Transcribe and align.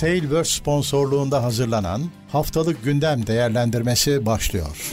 Tailverse 0.00 0.50
sponsorluğunda 0.50 1.42
hazırlanan 1.42 2.02
Haftalık 2.28 2.84
Gündem 2.84 3.26
Değerlendirmesi 3.26 4.26
başlıyor. 4.26 4.92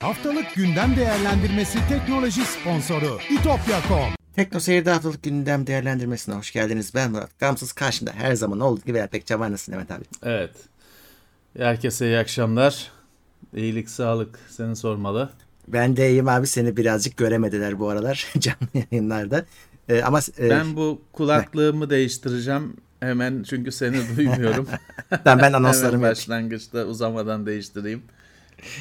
Haftalık 0.00 0.54
gündem 0.54 0.96
değerlendirmesi 0.96 1.78
teknoloji 1.88 2.40
sponsoru 2.44 3.18
itopya.com 3.30 4.12
Tekno 4.36 4.60
Seyir'de 4.60 4.90
haftalık 4.90 5.22
gündem 5.22 5.66
değerlendirmesine 5.66 6.34
hoş 6.34 6.52
geldiniz. 6.52 6.94
Ben 6.94 7.10
Murat. 7.10 7.38
Gamsız 7.38 7.72
karşımda 7.72 8.12
her 8.12 8.34
zaman 8.34 8.60
olduğu 8.60 8.80
gibi 8.80 8.98
Erpek 8.98 9.26
Çaban 9.26 9.52
nasılsın 9.52 9.74
Mehmet 9.74 9.90
abi? 9.90 10.04
Evet. 10.22 10.54
Herkese 11.58 12.06
iyi 12.06 12.18
akşamlar. 12.18 12.90
İyilik, 13.56 13.90
sağlık 13.90 14.38
seni 14.50 14.76
sormalı. 14.76 15.30
Ben 15.68 15.96
de 15.96 16.10
iyiyim 16.10 16.28
abi. 16.28 16.46
Seni 16.46 16.76
birazcık 16.76 17.16
göremediler 17.16 17.78
bu 17.78 17.88
aralar 17.88 18.26
canlı 18.38 18.86
yayınlarda. 18.90 19.44
Ee, 19.88 20.02
ama 20.02 20.20
e, 20.38 20.50
Ben 20.50 20.76
bu 20.76 21.02
kulaklığımı 21.12 21.90
değiştireceğim 21.90 22.76
hemen 23.00 23.42
çünkü 23.42 23.72
seni 23.72 23.96
duymuyorum. 24.16 24.68
ben, 25.10 25.20
ben 25.24 25.30
hemen 25.36 25.52
anonslarımı 25.52 25.86
yapayım. 25.94 26.02
başlangıçta 26.10 26.84
uzamadan 26.84 27.46
değiştireyim. 27.46 28.02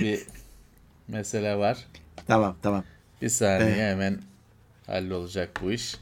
Bir 0.02 0.20
mesele 1.08 1.56
var. 1.56 1.78
Tamam 2.28 2.56
tamam. 2.62 2.84
Bir 3.22 3.30
saniye 3.30 3.70
Evet. 3.70 3.80
hemen 3.80 4.20
hallolacak 4.88 5.50
bu 5.64 5.72
iş. 5.72 5.96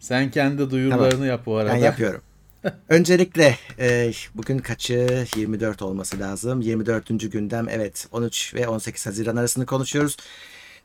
Sen 0.00 0.30
kendi 0.30 0.70
duyurularını 0.70 1.26
yap 1.26 1.46
bu 1.46 1.56
arada. 1.56 1.72
Ben 1.72 1.78
yapıyorum. 1.78 2.20
Öncelikle 2.88 3.56
e, 3.78 4.12
bugün 4.34 4.58
kaçı 4.58 5.26
24 5.36 5.82
olması 5.82 6.20
lazım. 6.20 6.60
24. 6.60 7.32
gündem 7.32 7.68
evet 7.68 8.06
13 8.12 8.54
ve 8.54 8.68
18 8.68 9.06
Haziran 9.06 9.36
arasını 9.36 9.66
konuşuyoruz. 9.66 10.16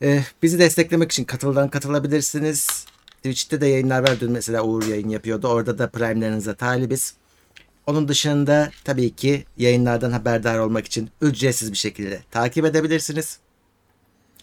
E, 0.02 0.24
bizi 0.44 0.60
desteklemek 0.60 1.12
için 1.12 1.24
katıldan 1.24 1.70
katılabilirsiniz. 1.70 2.86
Twitch'te 3.18 3.62
de 3.62 3.68
yayınlar 3.68 4.02
var. 4.02 4.20
Dün 4.20 4.32
mesela 4.32 4.64
Uğur 4.64 4.86
yayın 4.86 5.10
yapıyordu. 5.10 5.48
Orada 5.48 5.78
da 5.78 5.90
prime'lerinize 5.90 6.56
talibiz. 6.56 7.14
Onun 7.88 8.08
dışında 8.08 8.72
tabii 8.84 9.16
ki 9.16 9.46
yayınlardan 9.58 10.12
haberdar 10.12 10.60
olmak 10.60 10.86
için 10.86 11.10
ücretsiz 11.22 11.72
bir 11.72 11.78
şekilde 11.78 12.20
takip 12.32 12.66
edebilirsiniz. 12.66 13.40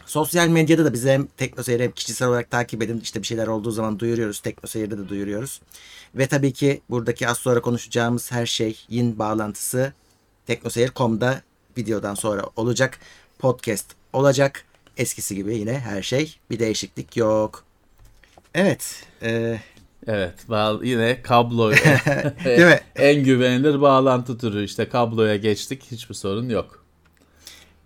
Sosyal 0.07 0.49
medyada 0.49 0.85
da 0.85 0.93
bizi 0.93 1.11
hem 1.11 1.27
TeknoSeyir'i 1.27 1.83
hem 1.83 1.93
kişisel 1.93 2.29
olarak 2.29 2.51
takip 2.51 2.83
edin. 2.83 3.01
İşte 3.01 3.23
bir 3.23 3.27
şeyler 3.27 3.47
olduğu 3.47 3.71
zaman 3.71 3.99
duyuruyoruz. 3.99 4.41
TeknoSeyir'de 4.41 4.99
de 4.99 5.09
duyuruyoruz. 5.09 5.61
Ve 6.15 6.27
tabii 6.27 6.53
ki 6.53 6.81
buradaki 6.91 7.29
az 7.29 7.39
sonra 7.39 7.61
konuşacağımız 7.63 8.33
her 8.33 8.47
şeyin 8.47 9.19
bağlantısı 9.19 9.93
teknoseyir.com'da 10.47 11.43
videodan 11.79 12.15
sonra 12.15 12.45
olacak. 12.57 12.99
Podcast 13.39 13.87
olacak. 14.13 14.65
Eskisi 14.97 15.35
gibi 15.35 15.57
yine 15.57 15.79
her 15.79 16.03
şey. 16.03 16.37
Bir 16.51 16.59
değişiklik 16.59 17.17
yok. 17.17 17.65
Evet. 18.55 19.05
e, 19.23 19.61
Evet, 20.07 20.35
yine 20.83 21.23
kablo. 21.23 21.73
Değil 22.45 22.67
mi? 22.67 22.81
en 22.97 23.25
güvenilir 23.25 23.81
bağlantı 23.81 24.39
türü 24.39 24.65
işte 24.65 24.89
kabloya 24.89 25.37
geçtik. 25.37 25.83
Hiçbir 25.91 26.15
sorun 26.15 26.49
yok. 26.49 26.85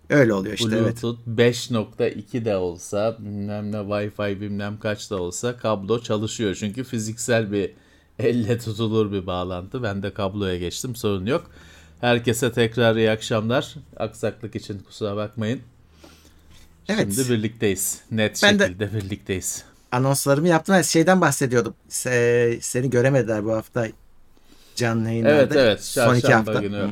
öyle 0.09 0.33
oluyor 0.33 0.53
işte. 0.57 0.69
Evet. 0.73 0.81
Bluetooth 1.03 1.19
5.2 1.27 2.45
de 2.45 2.55
olsa 2.57 3.17
bilmem 3.19 3.71
ne 3.71 3.75
Wi-Fi 3.77 4.41
bilmem 4.41 4.79
kaç 4.79 5.11
da 5.11 5.21
olsa 5.21 5.57
kablo 5.57 6.01
çalışıyor. 6.01 6.55
Çünkü 6.59 6.83
fiziksel 6.83 7.51
bir 7.51 7.71
elle 8.19 8.57
tutulur 8.57 9.11
bir 9.11 9.27
bağlantı. 9.27 9.83
Ben 9.83 10.03
de 10.03 10.13
kabloya 10.13 10.57
geçtim 10.57 10.95
sorun 10.95 11.25
yok. 11.25 11.51
Herkese 12.01 12.51
tekrar 12.51 12.95
iyi 12.95 13.11
akşamlar. 13.11 13.75
Aksaklık 13.97 14.55
için 14.55 14.79
kusura 14.79 15.15
bakmayın. 15.15 15.61
Evet. 16.89 17.13
Şimdi 17.15 17.29
birlikteyiz. 17.29 18.01
Net 18.11 18.39
Ben 18.43 18.59
de- 18.59 18.63
şekilde 18.67 18.93
birlikteyiz. 18.93 19.63
Anonslarımı 19.91 20.47
yaptım. 20.47 20.75
Evet, 20.75 20.85
Şeyden 20.85 21.21
bahsediyordum. 21.21 21.73
Se- 21.89 22.61
seni 22.61 22.89
göremediler 22.89 23.45
bu 23.45 23.53
hafta 23.53 23.87
canlı 24.75 25.07
yayınlarda. 25.09 25.37
Evet 25.39 25.55
evet 25.55 25.83
Son 25.83 26.15
iki 26.15 26.33
hafta. 26.33 26.53
günü. 26.61 26.77
Hı. 26.77 26.89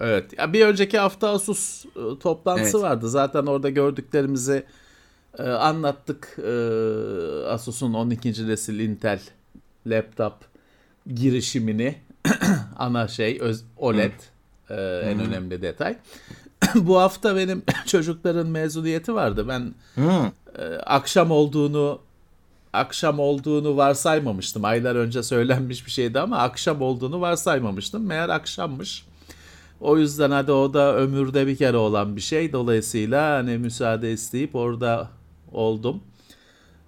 Evet. 0.00 0.38
Ya 0.38 0.52
bir 0.52 0.66
önceki 0.66 0.98
hafta 0.98 1.28
Asus 1.30 1.84
e, 1.84 2.18
toplantısı 2.20 2.76
Evet. 2.76 2.84
vardı. 2.84 3.08
Zaten 3.10 3.46
orada 3.46 3.70
gördüklerimizi 3.70 4.64
e, 5.38 5.42
anlattık. 5.42 6.38
E, 6.38 6.50
Asus'un 7.48 7.94
12. 7.94 8.48
nesil 8.48 8.78
Intel 8.78 9.20
laptop 9.86 10.34
girişimini 11.14 11.94
ana 12.78 13.08
şey 13.08 13.38
öz, 13.40 13.64
OLED 13.76 14.12
e, 14.70 14.74
en 15.04 15.20
önemli 15.20 15.62
detay. 15.62 15.96
Bu 16.74 16.98
hafta 17.00 17.36
benim 17.36 17.62
çocukların 17.86 18.46
mezuniyeti 18.46 19.14
vardı. 19.14 19.48
Ben 19.48 19.74
e, 20.58 20.64
akşam 20.76 21.30
olduğunu 21.30 22.00
akşam 22.76 23.18
olduğunu 23.18 23.76
varsaymamıştım. 23.76 24.64
Aylar 24.64 24.96
önce 24.96 25.22
söylenmiş 25.22 25.86
bir 25.86 25.90
şeydi 25.90 26.20
ama 26.20 26.38
akşam 26.38 26.82
olduğunu 26.82 27.20
varsaymamıştım. 27.20 28.06
Meğer 28.06 28.28
akşammış. 28.28 29.06
O 29.80 29.98
yüzden 29.98 30.30
hadi 30.30 30.52
o 30.52 30.74
da 30.74 30.96
ömürde 30.96 31.46
bir 31.46 31.56
kere 31.56 31.76
olan 31.76 32.16
bir 32.16 32.20
şey. 32.20 32.52
Dolayısıyla 32.52 33.36
hani 33.36 33.58
müsaade 33.58 34.12
isteyip 34.12 34.54
orada 34.54 35.08
oldum. 35.52 36.02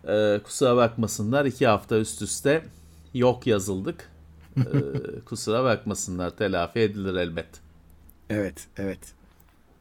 Ee, 0.09 0.41
kusura 0.45 0.77
bakmasınlar. 0.77 1.45
iki 1.45 1.67
hafta 1.67 1.97
üst 1.97 2.23
üste 2.23 2.65
yok 3.15 3.47
yazıldık. 3.47 4.11
Ee, 4.57 4.63
kusura 5.25 5.65
bakmasınlar. 5.65 6.31
Telafi 6.31 6.79
edilir 6.79 7.15
elbet. 7.15 7.49
Evet, 8.31 8.67
evet. 8.77 8.99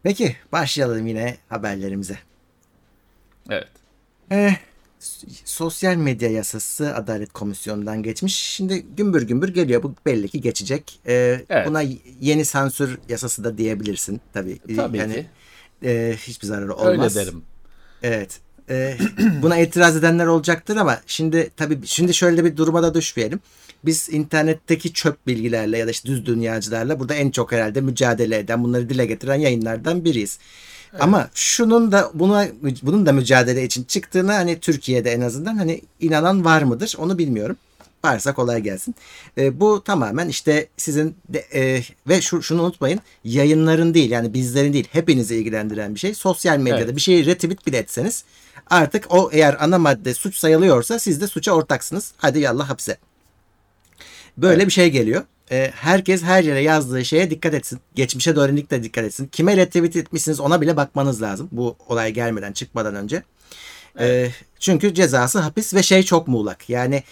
Peki 0.03 0.35
başlayalım 0.51 1.07
yine 1.07 1.37
haberlerimize. 1.49 2.19
Evet. 3.49 3.69
Eh, 4.31 4.55
sosyal 5.45 5.95
medya 5.95 6.29
yasası 6.31 6.95
Adalet 6.95 7.33
Komisyonu'ndan 7.33 8.03
geçmiş. 8.03 8.35
Şimdi 8.35 8.85
gümbür 8.97 9.21
gümbür 9.21 9.49
geliyor. 9.49 9.83
Bu 9.83 9.93
belli 10.05 10.29
ki 10.29 10.41
geçecek. 10.41 10.99
Eh, 11.05 11.39
Evet. 11.49 11.67
Buna 11.67 11.83
yeni 12.21 12.45
sansür 12.45 12.99
yasası 13.09 13.43
da 13.43 13.57
diyebilirsin 13.57 14.21
tabii. 14.33 14.59
Tabii 14.75 14.97
Yani, 14.97 15.13
ki. 15.13 15.25
eh, 15.83 16.17
hiçbir 16.17 16.47
zararı 16.47 16.75
olmaz. 16.75 17.17
Öyle 17.17 17.25
derim. 17.27 17.41
Evet. 18.03 18.39
Ee, 18.69 18.97
buna 19.41 19.57
itiraz 19.59 19.97
edenler 19.97 20.25
olacaktır 20.25 20.75
ama 20.75 20.99
şimdi 21.07 21.49
tabii 21.57 21.79
şimdi 21.85 22.13
şöyle 22.13 22.45
bir 22.45 22.57
duruma 22.57 22.83
da 22.83 22.93
düşmeyelim. 22.93 23.39
Biz 23.85 24.09
internetteki 24.09 24.93
çöp 24.93 25.27
bilgilerle 25.27 25.77
ya 25.77 25.87
da 25.87 25.91
işte 25.91 26.09
düz 26.09 26.25
dünyacılarla 26.25 26.99
burada 26.99 27.13
en 27.15 27.31
çok 27.31 27.51
herhalde 27.51 27.81
mücadele 27.81 28.37
eden, 28.37 28.63
bunları 28.63 28.89
dile 28.89 29.05
getiren 29.05 29.35
yayınlardan 29.35 30.05
biriyiz. 30.05 30.39
Ama 30.99 31.29
şunun 31.33 31.91
da 31.91 32.11
buna 32.13 32.47
bunun 32.81 33.05
da 33.05 33.11
mücadele 33.11 33.63
için 33.63 33.83
çıktığını 33.83 34.31
hani 34.31 34.59
Türkiye'de 34.59 35.11
en 35.11 35.21
azından 35.21 35.57
hani 35.57 35.81
inanan 35.99 36.45
var 36.45 36.61
mıdır 36.61 36.95
onu 36.97 37.17
bilmiyorum. 37.17 37.57
Varsa 38.05 38.33
kolay 38.33 38.61
gelsin. 38.61 38.95
Ee, 39.37 39.59
bu 39.59 39.83
tamamen 39.83 40.27
işte 40.27 40.67
sizin 40.77 41.15
de, 41.29 41.39
e, 41.53 41.83
ve 42.07 42.21
şu, 42.21 42.43
şunu 42.43 42.61
unutmayın 42.61 42.99
yayınların 43.23 43.93
değil 43.93 44.11
yani 44.11 44.33
bizlerin 44.33 44.73
değil 44.73 44.87
hepinizi 44.91 45.35
ilgilendiren 45.35 45.95
bir 45.95 45.99
şey. 45.99 46.13
Sosyal 46.13 46.57
medyada 46.57 46.83
Evet. 46.83 46.95
bir 46.95 47.01
şeyi 47.01 47.25
retweet 47.25 47.67
bile 47.67 47.77
etseniz 47.77 48.23
artık 48.69 49.05
o 49.09 49.29
eğer 49.33 49.57
ana 49.59 49.77
madde 49.77 50.13
suç 50.13 50.35
sayılıyorsa 50.35 50.99
siz 50.99 51.21
de 51.21 51.27
suça 51.27 51.51
ortaksınız. 51.51 52.11
Hadi 52.17 52.39
yallah 52.39 52.69
hapse. 52.69 52.97
Böyle 54.37 54.65
bir 54.65 54.71
şey 54.71 54.89
geliyor. 54.89 55.23
Ee, 55.51 55.71
herkes 55.75 56.23
her 56.23 56.43
yere 56.43 56.61
yazdığı 56.61 57.05
şeye 57.05 57.29
dikkat 57.29 57.53
etsin. 57.53 57.79
Geçmişe 57.95 58.35
de 58.35 58.39
öğrendik 58.39 58.71
dikkat 58.71 59.05
etsin. 59.05 59.27
Kime 59.27 59.57
retweet 59.57 59.95
etmişsiniz 59.95 60.39
ona 60.39 60.61
bile 60.61 60.77
bakmanız 60.77 61.21
lazım. 61.21 61.49
Bu 61.51 61.75
olay 61.87 62.13
gelmeden 62.13 62.51
çıkmadan 62.51 62.95
önce. 62.95 63.23
Ee, 63.99 64.29
çünkü 64.59 64.93
cezası 64.93 65.39
hapis 65.39 65.73
ve 65.73 65.83
şey 65.83 66.03
çok 66.03 66.27
muğlak. 66.27 66.69
Yani 66.69 67.03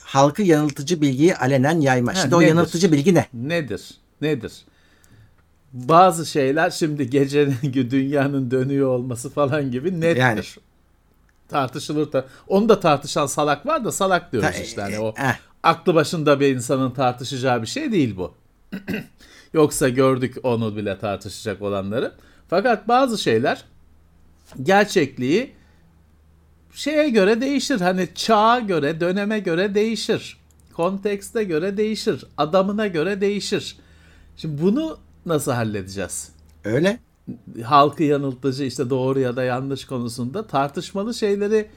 halkı 0.00 0.42
yanıltıcı 0.42 1.00
bilgiyi 1.00 1.36
alenen 1.36 1.80
yayma. 1.80 2.14
Ha, 2.14 2.16
Şimdi 2.22 2.34
o 2.34 2.40
nedir? 2.40 2.48
yanıltıcı 2.48 2.92
bilgi 2.92 3.14
ne? 3.14 3.26
Nedir? 3.34 3.90
Nedir? 4.20 4.52
Bazı 5.72 6.26
şeyler 6.26 6.70
şimdi 6.70 7.10
gecenin 7.10 7.56
dünyanın 7.90 8.50
dönüyor 8.50 8.88
olması 8.88 9.30
falan 9.30 9.70
gibi 9.70 10.00
nettir. 10.00 10.20
Yani. 10.20 10.40
Tartışılır 11.48 12.12
da. 12.12 12.26
Onu 12.48 12.68
da 12.68 12.80
tartışan 12.80 13.26
salak 13.26 13.66
var 13.66 13.84
da 13.84 13.92
salak 13.92 14.32
diyoruz 14.32 14.50
Ta- 14.56 14.62
işte. 14.62 14.80
Hani 14.80 14.98
o 15.00 15.14
eh. 15.18 15.36
Aklı 15.64 15.94
başında 15.94 16.40
bir 16.40 16.54
insanın 16.54 16.90
tartışacağı 16.90 17.62
bir 17.62 17.66
şey 17.66 17.92
değil 17.92 18.16
bu. 18.16 18.34
Yoksa 19.52 19.88
gördük 19.88 20.36
onu 20.42 20.76
bile 20.76 20.98
tartışacak 20.98 21.62
olanları. 21.62 22.12
Fakat 22.48 22.88
bazı 22.88 23.18
şeyler 23.18 23.64
gerçekliği 24.62 25.52
şeye 26.74 27.08
göre 27.08 27.40
değişir. 27.40 27.80
Hani 27.80 28.08
çağa 28.14 28.60
göre, 28.60 29.00
döneme 29.00 29.38
göre 29.38 29.74
değişir. 29.74 30.38
Kontekste 30.72 31.44
göre 31.44 31.76
değişir. 31.76 32.24
Adamına 32.36 32.86
göre 32.86 33.20
değişir. 33.20 33.76
Şimdi 34.36 34.62
bunu 34.62 34.98
nasıl 35.26 35.52
halledeceğiz? 35.52 36.32
Öyle. 36.64 36.98
Halkı 37.64 38.02
yanıltıcı 38.02 38.64
işte 38.64 38.90
doğru 38.90 39.20
ya 39.20 39.36
da 39.36 39.44
yanlış 39.44 39.84
konusunda 39.84 40.46
tartışmalı 40.46 41.14
şeyleri 41.14 41.68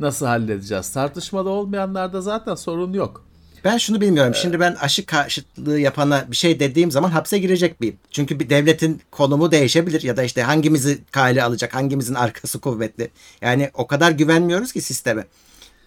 nasıl 0.00 0.26
halledeceğiz? 0.26 0.92
Tartışmalı 0.92 1.50
olmayanlarda 1.50 2.20
zaten 2.20 2.54
sorun 2.54 2.92
yok. 2.92 3.25
Ben 3.66 3.78
şunu 3.78 4.00
bilmiyorum. 4.00 4.34
Şimdi 4.34 4.60
ben 4.60 4.76
aşı 4.80 5.06
karşıtlığı 5.06 5.80
yapana 5.80 6.24
bir 6.30 6.36
şey 6.36 6.60
dediğim 6.60 6.90
zaman 6.90 7.10
hapse 7.10 7.38
girecek 7.38 7.80
miyim? 7.80 7.96
Çünkü 8.10 8.40
bir 8.40 8.50
devletin 8.50 9.02
konumu 9.10 9.50
değişebilir 9.52 10.02
ya 10.02 10.16
da 10.16 10.22
işte 10.22 10.42
hangimizi 10.42 10.98
kale 11.10 11.42
alacak, 11.42 11.74
hangimizin 11.74 12.14
arkası 12.14 12.60
kuvvetli. 12.60 13.10
Yani 13.40 13.70
o 13.74 13.86
kadar 13.86 14.10
güvenmiyoruz 14.10 14.72
ki 14.72 14.80
sisteme. 14.80 15.24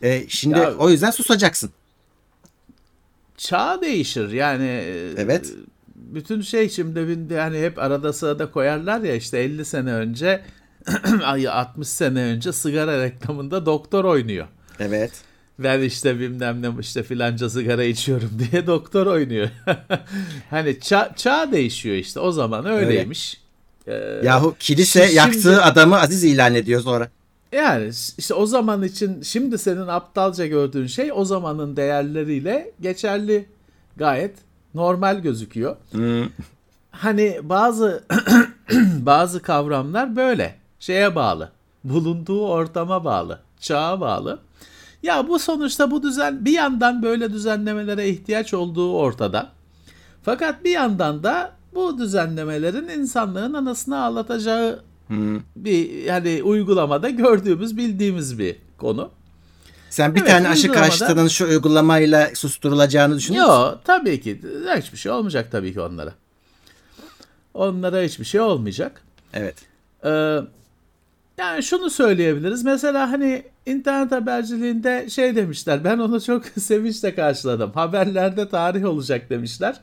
Ee, 0.04 0.24
şimdi 0.28 0.58
Ya- 0.60 0.74
o 0.78 0.90
yüzden 0.90 1.12
susacaksın. 1.12 1.70
çağ 3.38 3.82
değişir 3.82 4.32
yani. 4.32 4.66
e, 4.68 5.14
Evet. 5.18 5.54
Bütün 5.96 6.42
şey 6.42 6.70
şimdi 6.70 7.34
yani 7.34 7.60
hep 7.62 7.80
arada 7.80 8.14
sırada 8.14 8.52
koyarlar 8.52 9.00
ya 9.02 9.16
işte 9.16 9.38
50 9.40 9.66
sene 9.66 9.94
önce 9.94 10.42
ay 11.24 11.48
60 11.48 11.88
sene 11.88 12.22
önce 12.22 12.54
sigara 12.54 13.04
reklamında 13.04 13.66
doktor 13.66 14.04
oynuyor. 14.06 14.48
Evet. 14.80 15.12
Ben 15.64 15.82
işte 15.82 16.20
bilmem 16.20 16.62
ne 16.62 16.70
işte 16.80 17.04
filanca 17.04 17.50
sigara 17.50 17.84
içiyorum 17.84 18.30
diye 18.52 18.68
doktor 18.68 19.06
oynuyor. 19.08 19.50
hani 20.50 20.80
çağ, 20.80 21.14
çağ 21.16 21.52
değişiyor 21.52 21.96
işte 21.96 22.20
o 22.20 22.32
zaman 22.32 22.66
öyleymiş. 22.66 23.42
Ee, 23.88 24.22
Yahu 24.24 24.56
kilise 24.60 25.04
Şimdi- 25.04 25.16
yaktığı 25.16 25.64
adamı 25.64 26.00
aziz 26.00 26.24
ilan 26.24 26.56
ediyor 26.56 26.82
sonra. 26.82 27.10
Yani 27.52 27.92
işte 28.18 28.34
o 28.34 28.46
zaman 28.46 28.84
için 28.84 29.22
şimdi 29.22 29.58
senin 29.58 29.88
aptalca 29.88 30.46
gördüğün 30.46 30.88
şey 30.88 31.12
o 31.14 31.26
zamanın 31.26 31.76
değerleriyle 31.76 32.72
geçerli 32.82 33.46
gayet 33.98 34.36
normal 34.74 35.20
gözüküyor. 35.20 35.76
Hani 36.92 37.40
bazı 37.44 38.04
bazı 39.00 39.42
kavramlar 39.42 40.16
böyle 40.16 40.56
şeye 40.80 41.16
bağlı. 41.16 41.52
Bulunduğu 41.84 42.48
ortama 42.48 43.06
bağlı, 43.06 43.40
çağa 43.60 44.02
bağlı. 44.02 44.40
Ya 45.04 45.28
bu 45.28 45.40
sonuçta 45.40 45.92
bu 45.92 46.04
düzen 46.04 46.46
bir 46.46 46.52
yandan 46.52 47.04
böyle 47.04 47.34
düzenlemelere 47.34 48.10
ihtiyaç 48.10 48.54
olduğu 48.54 48.94
ortada. 48.94 49.50
Fakat 50.24 50.64
bir 50.64 50.72
yandan 50.72 51.24
da 51.24 51.52
bu 51.76 51.98
düzenlemelerin 51.98 52.88
insanlığın 52.88 53.54
anasını 53.54 54.04
ağlatacağı 54.04 54.84
bir 55.56 55.90
yani 56.04 56.44
uygulamada 56.44 57.10
gördüğümüz 57.10 57.78
bildiğimiz 57.78 58.40
bir 58.40 58.56
konu. 58.78 59.12
Sen 59.90 60.16
bir 60.16 60.22
Evet, 60.22 60.30
tane 60.32 60.50
aşı 60.50 60.72
karşıtının 60.72 61.28
şu 61.28 61.48
uygulamayla 61.48 62.30
susturulacağını 62.36 63.18
düşünüyor 63.18 63.46
musun? 63.46 63.60
Yok 63.60 63.80
tabii 63.84 64.22
ki 64.22 64.42
hiçbir 64.78 64.98
şey 64.98 65.12
olmayacak 65.12 65.52
tabii 65.52 65.74
ki 65.74 65.82
onlara. 65.82 66.14
Onlara 67.54 68.02
hiçbir 68.02 68.26
şey 68.26 68.42
olmayacak. 68.42 69.02
Evet. 69.34 69.56
Ee, 70.06 70.40
yani 71.40 71.64
şunu 71.64 71.90
söyleyebiliriz. 71.90 72.64
Mesela 72.64 73.12
hani 73.12 73.44
internet 73.66 74.12
haberciliğinde 74.12 75.10
şey 75.10 75.36
demişler. 75.36 75.84
Ben 75.84 75.98
onu 75.98 76.22
çok 76.22 76.46
sevinçle 76.60 77.16
karşıladım. 77.16 77.72
Haberlerde 77.72 78.50
tarih 78.50 78.86
olacak 78.86 79.30
demişler. 79.30 79.80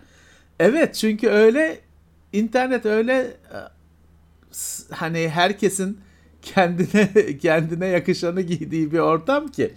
Evet 0.60 0.94
çünkü 0.94 1.28
öyle 1.28 1.78
internet 2.32 2.86
öyle 2.86 3.12
e, 3.22 3.58
hani 4.90 5.28
herkesin 5.28 6.00
kendine 6.42 7.38
kendine 7.42 7.86
yakışanı 7.86 8.40
giydiği 8.40 8.92
bir 8.92 8.98
ortam 8.98 9.48
ki. 9.48 9.74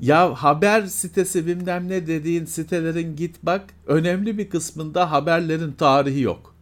Ya 0.00 0.34
haber 0.34 0.86
sitesi 0.86 1.46
bilmem 1.46 1.88
ne 1.88 2.06
dediğin 2.06 2.44
sitelerin 2.44 3.16
git 3.16 3.36
bak 3.42 3.64
önemli 3.86 4.38
bir 4.38 4.50
kısmında 4.50 5.10
haberlerin 5.12 5.72
tarihi 5.72 6.20
yok. 6.20 6.55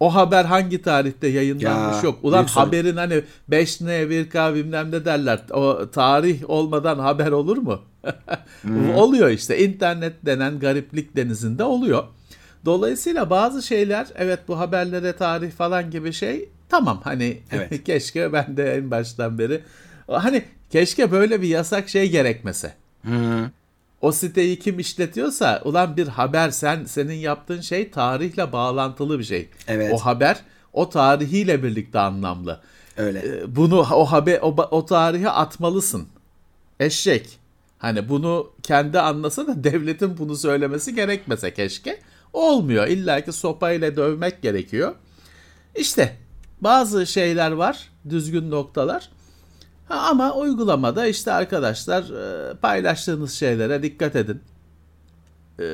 O 0.00 0.14
haber 0.14 0.44
hangi 0.44 0.82
tarihte 0.82 1.28
yayınlanmış 1.28 1.96
Ya, 1.96 2.02
yok. 2.02 2.18
Ulan 2.22 2.44
haberin 2.44 2.96
hani 2.96 3.22
5N 3.50 4.08
1K 4.08 4.54
bilmem 4.54 4.90
ne 4.90 5.04
derler. 5.04 5.40
O 5.50 5.90
tarih 5.92 6.50
olmadan 6.50 6.98
haber 6.98 7.30
olur 7.32 7.56
mu? 7.56 7.80
oluyor 8.94 9.28
işte. 9.28 9.58
İnternet 9.58 10.26
denen 10.26 10.58
gariplik 10.58 11.16
denizinde 11.16 11.64
oluyor. 11.64 12.04
Dolayısıyla 12.64 13.30
bazı 13.30 13.62
şeyler 13.62 14.06
evet 14.16 14.38
bu 14.48 14.58
haberlere 14.58 15.12
tarih 15.12 15.50
falan 15.50 15.90
gibi 15.90 16.12
şey 16.12 16.48
tamam 16.68 17.00
hani 17.04 17.38
Evet. 17.52 17.84
keşke 17.84 18.32
ben 18.32 18.56
de 18.56 18.74
en 18.74 18.90
baştan 18.90 19.38
beri 19.38 19.60
hani 20.08 20.42
keşke 20.70 21.12
böyle 21.12 21.42
bir 21.42 21.48
yasak 21.48 21.88
şey 21.88 22.10
gerekmese. 22.10 22.74
O 24.00 24.12
siteyi 24.12 24.58
kim 24.58 24.78
işletiyorsa 24.78 25.62
ulan 25.64 25.96
bir 25.96 26.08
haber 26.08 26.50
sen 26.50 26.84
senin 26.84 27.14
yaptığın 27.14 27.60
şey 27.60 27.90
tarihle 27.90 28.52
bağlantılı 28.52 29.18
bir 29.18 29.24
şey. 29.24 29.48
Evet. 29.68 29.92
O 29.94 29.98
haber 29.98 30.40
o 30.72 30.90
tarihiyle 30.90 31.62
birlikte 31.62 31.98
anlamlı. 31.98 32.60
Öyle. 32.96 33.18
Ee, 33.18 33.56
Bunu 33.56 33.78
o 33.80 34.04
haber 34.04 34.38
o, 34.42 34.56
o 34.70 34.86
tarihe 34.86 35.30
atmalısın. 35.30 36.08
Eşek. 36.80 37.38
Hani 37.78 38.08
bunu 38.08 38.50
kendi 38.62 39.00
anlasa 39.00 39.46
da 39.46 39.64
devletin 39.64 40.18
bunu 40.18 40.36
söylemesi 40.36 40.94
gerekmese 40.94 41.54
keşke. 41.54 42.00
Olmuyor. 42.32 42.86
İlla 42.86 43.20
ki 43.20 43.32
sopayla 43.32 43.96
dövmek 43.96 44.42
gerekiyor. 44.42 44.94
İşte 45.76 46.16
bazı 46.60 47.06
şeyler 47.06 47.50
var, 47.52 47.90
düzgün 48.08 48.50
noktalar. 48.50 49.10
Ama 49.90 50.34
uygulamada 50.34 51.06
işte 51.06 51.32
arkadaşlar 51.32 52.02
e, 52.50 52.54
paylaştığınız 52.54 53.32
şeylere 53.32 53.82
dikkat 53.82 54.16
edin. 54.16 54.40
E, 55.60 55.64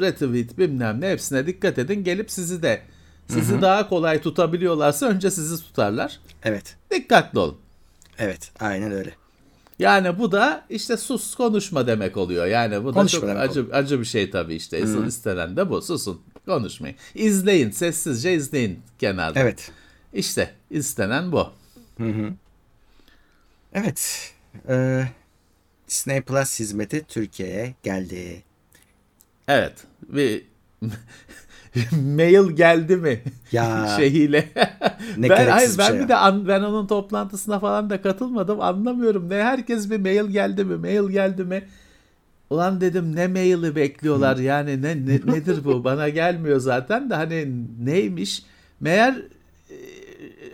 retweet 0.00 0.58
bilmem 0.58 1.00
ne 1.00 1.10
hepsine 1.10 1.46
dikkat 1.46 1.78
edin. 1.78 2.04
Gelip 2.04 2.30
sizi 2.30 2.62
de 2.62 2.82
sizi 3.28 3.62
daha 3.62 3.88
kolay 3.88 4.20
tutabiliyorlarsa 4.20 5.06
önce 5.06 5.30
sizi 5.30 5.62
tutarlar. 5.62 6.20
Evet. 6.42 6.76
Dikkatli 6.90 7.38
olun. 7.38 7.58
Evet. 8.18 8.52
Aynen 8.60 8.92
öyle. 8.92 9.10
Yani 9.78 10.18
bu 10.18 10.32
da 10.32 10.64
işte 10.70 10.96
sus 10.96 11.34
konuşma 11.34 11.86
demek 11.86 12.16
oluyor. 12.16 12.46
Yani 12.46 12.84
bu 12.84 12.88
da 12.88 12.92
Konuşma 12.92 13.20
çok 13.20 13.28
demek 13.28 13.50
acı, 13.50 13.66
acı 13.72 14.00
bir 14.00 14.04
şey 14.04 14.30
tabii 14.30 14.54
işte. 14.54 14.82
Asıl 14.84 15.06
istenen 15.06 15.56
de 15.56 15.70
bu. 15.70 15.82
Susun. 15.82 16.20
Konuşmayın. 16.46 16.96
İzleyin. 17.14 17.70
Sessizce 17.70 18.34
izleyin 18.34 18.80
kenarda. 18.98 19.40
Evet. 19.40 19.70
İşte 20.12 20.50
istenen 20.70 21.32
bu. 21.32 21.48
Evet. 23.78 24.32
Ee, 24.68 25.04
Disney 25.88 26.20
Plus 26.20 26.60
hizmeti 26.60 27.04
Türkiye'ye 27.08 27.74
geldi. 27.82 28.42
Evet. 29.48 29.72
Bir 30.08 30.42
mail 31.92 32.50
geldi 32.50 32.96
mi? 32.96 33.22
Ya. 33.52 33.88
şeyiyle. 33.96 34.48
Ne 35.16 35.28
ben 35.28 35.48
hayır 35.48 35.70
ben 35.78 35.88
şey 35.90 36.00
bir 36.00 36.08
de 36.08 36.16
an- 36.16 36.48
ben 36.48 36.62
onun 36.62 36.86
toplantısına 36.86 37.60
falan 37.60 37.90
da 37.90 38.02
katılmadım. 38.02 38.60
Anlamıyorum. 38.60 39.30
Ne 39.30 39.34
herkes 39.42 39.90
bir 39.90 40.00
mail 40.00 40.30
geldi 40.30 40.64
mi? 40.64 40.76
Mail 40.76 41.10
geldi 41.10 41.44
mi? 41.44 41.64
Ulan 42.50 42.80
dedim 42.80 43.16
ne 43.16 43.26
maili 43.28 43.76
bekliyorlar 43.76 44.36
yani 44.36 44.82
ne, 44.82 45.06
ne 45.06 45.20
nedir 45.26 45.64
bu 45.64 45.84
bana 45.84 46.08
gelmiyor 46.08 46.60
zaten 46.60 47.10
de 47.10 47.14
hani 47.14 47.48
neymiş 47.84 48.42
meğer 48.80 49.12
e, 49.14 49.22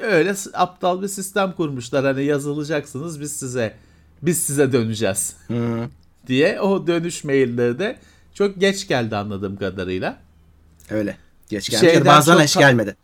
öyle 0.00 0.34
aptal 0.54 1.02
bir 1.02 1.08
sistem 1.08 1.52
kurmuşlar 1.52 2.04
hani 2.04 2.24
yazılacaksınız 2.24 3.20
biz 3.20 3.32
size 3.36 3.74
biz 4.22 4.42
size 4.42 4.72
döneceğiz 4.72 5.36
diye 6.26 6.60
o 6.60 6.86
dönüş 6.86 7.24
mailleri 7.24 7.78
de 7.78 7.98
çok 8.34 8.60
geç 8.60 8.88
geldi 8.88 9.16
anladığım 9.16 9.56
kadarıyla. 9.56 10.16
Öyle. 10.90 11.16
Geç 11.48 11.70
gelmiş. 11.70 11.90
Şeyden 11.90 12.06
Bazen 12.06 12.38
hiç 12.40 12.56
gelmedi. 12.56 12.96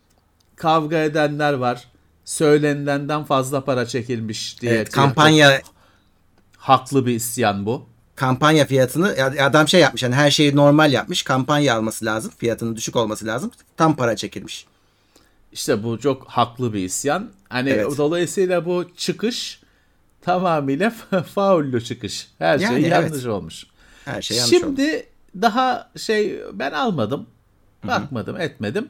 Kavga 0.55 0.97
edenler 0.97 1.53
var. 1.53 1.87
Söylenilenden 2.25 3.23
fazla 3.23 3.63
para 3.65 3.85
çekilmiş 3.85 4.61
diye. 4.61 4.71
Evet, 4.71 4.89
kampanya 4.89 5.61
haklı 6.57 7.05
bir 7.05 7.15
isyan 7.15 7.65
bu. 7.65 7.85
kampanya 8.15 8.65
fiyatını 8.65 9.15
ya- 9.17 9.45
adam 9.45 9.67
şey 9.67 9.81
yapmış 9.81 10.03
yani 10.03 10.15
her 10.15 10.31
şeyi 10.31 10.55
normal 10.55 10.93
yapmış. 10.93 11.23
Kampanya 11.23 11.75
alması 11.75 12.05
lazım. 12.05 12.31
Fiyatının 12.37 12.75
düşük 12.75 12.95
olması 12.95 13.25
lazım. 13.25 13.51
Tam 13.77 13.95
para 13.95 14.15
çekilmiş. 14.15 14.65
İşte 15.51 15.83
bu 15.83 15.99
çok 15.99 16.27
haklı 16.27 16.73
bir 16.73 16.79
isyan. 16.79 17.29
Hani 17.49 17.69
Evet. 17.69 17.97
dolayısıyla 17.97 18.65
bu 18.65 18.85
çıkış 18.97 19.61
tamamıyla 20.21 20.89
faullü 21.35 21.83
çıkış. 21.83 22.27
Her 22.39 22.59
Yani 22.59 22.73
şey 22.73 22.81
evet. 22.81 22.91
yanlış 22.91 23.25
olmuş. 23.25 23.65
Her 24.05 24.21
şey 24.21 24.37
yanlış. 24.37 24.49
Şimdi 24.59 25.05
daha 25.41 25.91
şey 25.97 26.39
ben 26.53 26.71
almadım. 26.71 27.25
Bakmadım, 27.87 28.37
etmedim. 28.37 28.89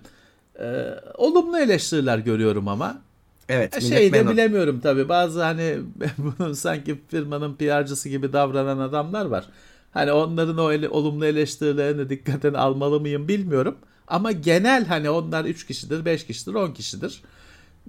Ee, 0.60 0.86
olumlu 1.18 1.60
eleştiriler 1.60 2.18
görüyorum 2.18 2.68
ama. 2.68 3.02
Evet. 3.50 3.78
millet 3.78 3.90
Şey 3.98 4.14
de 4.14 4.30
bilemiyorum 4.30 4.80
tabii. 4.84 5.10
Bazı 5.10 5.44
hani 5.44 5.78
bunun 6.18 6.54
sanki 6.54 7.02
firmanın 7.08 7.56
PR'cısı 7.56 8.10
gibi 8.10 8.34
davranan 8.34 8.78
adamlar 8.80 9.26
var. 9.26 9.46
Hani 9.92 10.12
onların 10.12 10.58
o 10.58 10.72
ele- 10.72 10.90
olumlu 10.90 11.26
eleştirilerini 11.26 12.10
dikkatine 12.10 12.58
almalı 12.58 13.00
mıyım 13.00 13.28
bilmiyorum. 13.28 13.76
Ama 14.12 14.32
genel 14.32 14.86
hani 14.86 15.10
onlar 15.10 15.46
3 15.46 15.66
kişidir, 15.68 16.06
5 16.06 16.26
kişidir, 16.28 16.54
10 16.54 16.72
kişidir. 16.72 17.22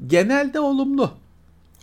Genelde 0.06 0.60
olumlu. 0.60 1.10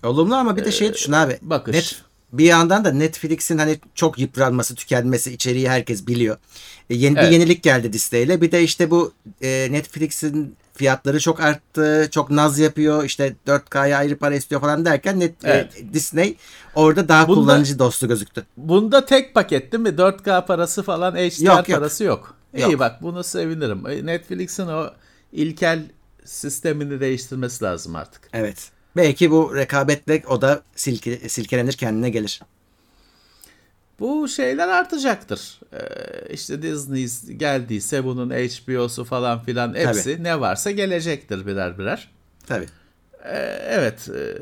Olumlu 0.03 0.35
ama 0.35 0.57
bir 0.57 0.65
de 0.65 0.71
şey 0.71 0.93
düşün 0.93 1.11
abi. 1.11 1.33
Ee, 1.33 1.39
bakış. 1.41 1.75
Net, 1.75 2.01
bir 2.33 2.45
yandan 2.45 2.85
da 2.85 2.91
Netflix'in 2.91 3.57
hani 3.57 3.79
çok 3.95 4.19
yıpranması, 4.19 4.75
tükenmesi 4.75 5.33
içeriği 5.33 5.69
herkes 5.69 6.07
biliyor. 6.07 6.37
E, 6.89 6.95
yeni 6.95 7.19
Evet. 7.19 7.27
bir 7.31 7.33
yenilik 7.33 7.63
geldi 7.63 7.93
Disney'le. 7.93 8.41
Bir 8.41 8.51
de 8.51 8.63
işte 8.63 8.91
bu 8.91 9.11
e, 9.41 9.67
Netflix'in 9.71 10.55
fiyatları 10.73 11.19
çok 11.19 11.39
arttı. 11.39 12.07
Çok 12.11 12.29
naz 12.31 12.59
yapıyor. 12.59 13.03
İşte 13.03 13.35
4K'ya 13.47 13.97
ayrı 13.97 14.17
para 14.17 14.35
istiyor 14.35 14.61
falan 14.61 14.85
derken 14.85 15.19
net, 15.19 15.45
e, 15.45 15.49
Evet. 15.49 15.93
Disney 15.93 16.35
orada 16.75 17.07
daha 17.07 17.27
Bunda- 17.27 17.33
kullanıcı 17.41 17.79
dostu 17.79 18.07
gözüktü. 18.07 18.45
Bunda 18.57 19.05
tek 19.05 19.33
paket 19.33 19.71
değil 19.71 19.83
mi? 19.83 19.89
4K 19.97 20.45
parası 20.45 20.83
falan 20.83 21.11
HDR 21.15 21.45
Yok, 21.45 21.69
yok. 21.69 21.79
parası 21.79 22.03
yok. 22.03 22.35
İyi 22.55 22.61
Yok. 22.71 22.79
bak 22.79 23.01
bunu 23.01 23.23
sevinirim. 23.23 23.87
E, 23.87 24.05
Netflix'in 24.05 24.67
o 24.67 24.89
ilkel 25.31 25.83
sistemini 26.25 26.99
değiştirmesi 26.99 27.63
lazım 27.63 27.95
artık. 27.95 28.29
Evet. 28.33 28.71
Belki 28.95 29.31
bu 29.31 29.55
rekabetle 29.55 30.23
o 30.29 30.41
da 30.41 30.61
silke, 30.75 31.29
silkelenir 31.29 31.73
kendine 31.73 32.09
gelir. 32.09 32.41
bu 33.99 34.27
şeyler 34.27 34.67
artacaktır. 34.67 35.59
Ee, 35.73 35.79
işte 36.33 36.61
Disney 36.61 37.37
geldiyse 37.37 38.03
bunun 38.05 38.29
HBO'su 38.29 39.03
falan 39.05 39.43
filan 39.43 39.73
hepsi 39.75 40.13
Tabii. 40.13 40.23
ne 40.23 40.39
varsa 40.39 40.71
gelecektir 40.71 41.45
birer 41.45 41.77
birer. 41.79 42.09
Tabii. 42.47 42.65
Ee, 43.23 43.59
evet 43.69 44.09
e, 44.09 44.37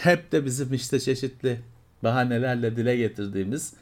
hep 0.00 0.32
de 0.32 0.44
bizim 0.44 0.74
işte 0.74 1.00
çeşitli 1.00 1.60
bahanelerle 2.02 2.76
dile 2.76 2.96
getirdiğimiz 2.96 3.72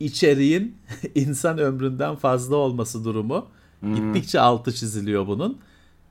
içeriğin 0.00 0.76
insan 1.14 1.58
ömründen 1.58 2.16
fazla 2.16 2.56
olması 2.56 3.04
durumu 3.04 3.48
gittikçe 3.94 4.40
altı 4.40 4.72
çiziliyor 4.74 5.26
bunun. 5.26 5.58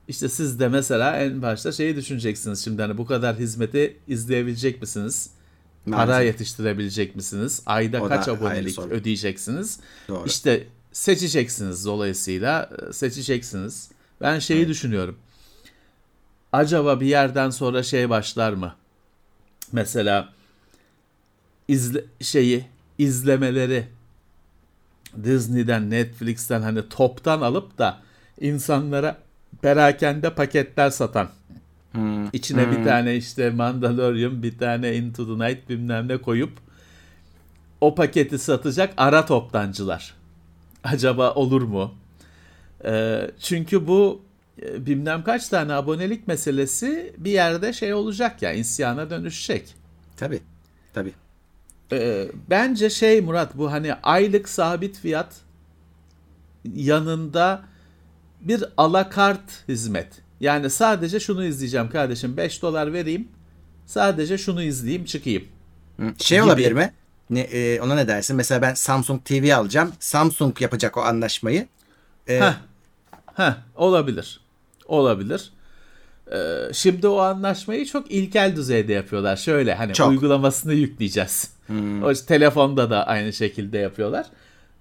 İşte 0.08 0.28
siz 0.28 0.60
de 0.60 0.68
mesela 0.68 1.16
en 1.16 1.42
başta 1.42 1.72
şeyi 1.72 1.96
düşüneceksiniz 1.96 2.64
şimdi 2.64 2.82
hani 2.82 2.98
bu 2.98 3.06
kadar 3.06 3.36
hizmeti 3.36 3.96
izleyebilecek 4.08 4.80
misiniz? 4.80 5.30
Para 5.90 6.06
Maalesef. 6.06 6.26
yetiştirebilecek 6.26 7.16
misiniz? 7.16 7.62
Ayda 7.66 8.02
O 8.02 8.08
kaç 8.08 8.28
abonelik 8.28 8.78
ödeyeceksiniz? 8.78 9.80
Doğru. 10.08 10.26
İşte 10.26 10.66
seçeceksiniz 10.92 11.84
dolayısıyla 11.84 12.70
e, 12.88 12.92
seçeceksiniz. 12.92 13.90
Ben 14.20 14.38
şeyi 14.38 14.68
düşünüyorum. 14.68 15.16
Acaba 16.52 17.00
bir 17.00 17.06
yerden 17.06 17.50
sonra 17.50 17.82
şey 17.82 18.10
başlar 18.10 18.52
mı? 18.52 18.74
Mesela 19.72 20.32
izle, 21.68 22.04
şeyi 22.20 22.64
izlemeleri 23.00 23.86
Disney'den, 25.24 25.90
Netflix'ten 25.90 26.62
hani 26.62 26.88
toptan 26.88 27.40
alıp 27.40 27.78
da 27.78 27.98
insanlara 28.40 29.18
perakende 29.62 30.34
paketler 30.34 30.90
satan. 30.90 31.28
İçine 32.32 32.70
bir 32.70 32.84
tane 32.84 33.16
işte 33.16 33.50
Mandalorian, 33.50 34.42
bir 34.42 34.58
tane 34.58 34.96
Into 34.96 35.26
the 35.26 35.48
Night 35.48 35.68
bilmem 35.68 36.08
ne 36.08 36.16
koyup 36.16 36.52
o 37.80 37.94
paketi 37.94 38.38
satacak 38.38 38.94
ara 38.96 39.26
toptancılar. 39.26 40.14
Acaba 40.84 41.34
olur 41.34 41.62
mu? 41.62 41.94
Ee, 42.84 43.30
çünkü 43.40 43.86
bu 43.86 44.22
e, 44.62 44.86
bilmem 44.86 45.24
kaç 45.24 45.48
tane 45.48 45.72
abonelik 45.72 46.28
meselesi 46.28 47.14
bir 47.18 47.30
yerde 47.30 47.72
şey 47.72 47.94
olacak 47.94 48.42
ya 48.42 48.52
isyana 48.52 49.10
dönüşecek. 49.10 49.74
Tabii. 50.16 50.40
Tabii. 50.94 51.12
Ee, 51.92 52.28
bence 52.50 52.90
şey 52.90 53.20
Murat 53.20 53.58
bu 53.58 53.72
hani 53.72 53.94
aylık 53.94 54.48
sabit 54.48 54.98
fiyat 54.98 55.34
yanında 56.74 57.62
bir 58.40 58.64
alakart 58.76 59.68
hizmet. 59.68 60.08
Yani 60.40 60.70
sadece 60.70 61.20
şunu 61.20 61.44
izleyeceğim 61.44 61.90
kardeşim 61.90 62.36
5 62.36 62.62
dolar 62.62 62.92
vereyim 62.92 63.28
sadece 63.86 64.38
şunu 64.38 64.62
izleyeyim 64.62 65.04
çıkayım. 65.04 65.44
Şey 66.18 66.38
Gibi. 66.38 66.46
olabilir 66.46 66.72
mi? 66.72 66.92
Ne, 67.30 67.40
e, 67.40 67.80
ona 67.80 67.94
ne 67.94 68.08
dersin? 68.08 68.36
Mesela 68.36 68.62
ben 68.62 68.74
Samsung 68.74 69.24
TV 69.24 69.54
alacağım. 69.54 69.92
Samsung 70.00 70.60
yapacak 70.60 70.96
o 70.96 71.00
anlaşmayı. 71.00 71.68
E, 72.28 72.40
Heh. 72.40 72.54
Heh, 73.34 73.52
olabilir. 73.76 74.40
Olabilir. 74.86 75.52
Ee, 76.32 76.68
şimdi 76.72 77.06
o 77.08 77.18
anlaşmayı 77.18 77.86
çok 77.86 78.10
ilkel 78.10 78.56
düzeyde 78.56 78.92
yapıyorlar. 78.92 79.36
Şöyle 79.36 79.74
hani 79.74 79.92
Çok. 79.92 80.10
uygulamasını 80.10 80.74
yükleyeceğiz. 80.74 81.50
O 82.04 82.12
telefonda 82.12 82.90
da 82.90 83.06
aynı 83.06 83.32
şekilde 83.32 83.78
yapıyorlar. 83.78 84.26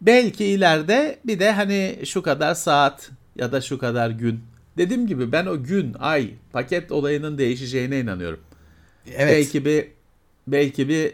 Belki 0.01 0.45
ileride 0.45 1.19
bir 1.25 1.39
de 1.39 1.51
hani 1.51 1.99
şu 2.05 2.21
kadar 2.21 2.55
saat 2.55 3.09
ya 3.35 3.51
da 3.51 3.61
şu 3.61 3.77
kadar 3.77 4.09
gün. 4.09 4.39
Dediğim 4.77 5.07
gibi 5.07 5.31
ben 5.31 5.45
o 5.45 5.63
gün, 5.63 5.95
ay, 5.99 6.29
paket 6.51 6.91
olayının 6.91 7.37
değişeceğine 7.37 7.99
inanıyorum. 7.99 8.39
evet. 9.15 9.35
Belki 9.37 9.65
bir 9.65 9.87
belki 10.47 10.89
bir 10.89 11.13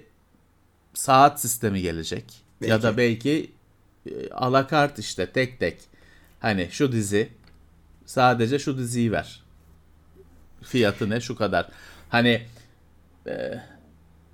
saat 0.93 1.41
sistemi 1.41 1.81
gelecek. 1.81 2.23
Ya 2.61 2.69
Belki. 2.69 2.83
da 2.83 2.97
belki 2.97 3.51
e, 4.09 4.29
alakart 4.31 4.99
işte 4.99 5.25
tek 5.25 5.59
tek. 5.59 5.77
Hani 6.39 6.67
şu 6.71 6.91
dizi 6.91 7.29
sadece 8.05 8.59
şu 8.59 8.77
diziyi 8.77 9.11
ver. 9.11 9.43
Fiyatı 10.65 11.09
ne 11.09 11.21
şu 11.21 11.35
kadar. 11.35 11.67
Hani 12.09 12.41
e, 13.27 13.53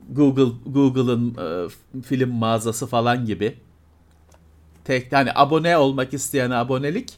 Google 0.10 0.56
Google'ın 0.66 1.36
e, 1.36 1.70
film 2.02 2.30
mağazası 2.30 2.88
falan 2.88 3.26
gibi. 3.26 3.58
Tek 4.84 5.12
hani 5.14 5.32
abone 5.36 5.78
olmak 5.78 6.14
isteyene 6.14 6.56
abonelik 6.56 7.14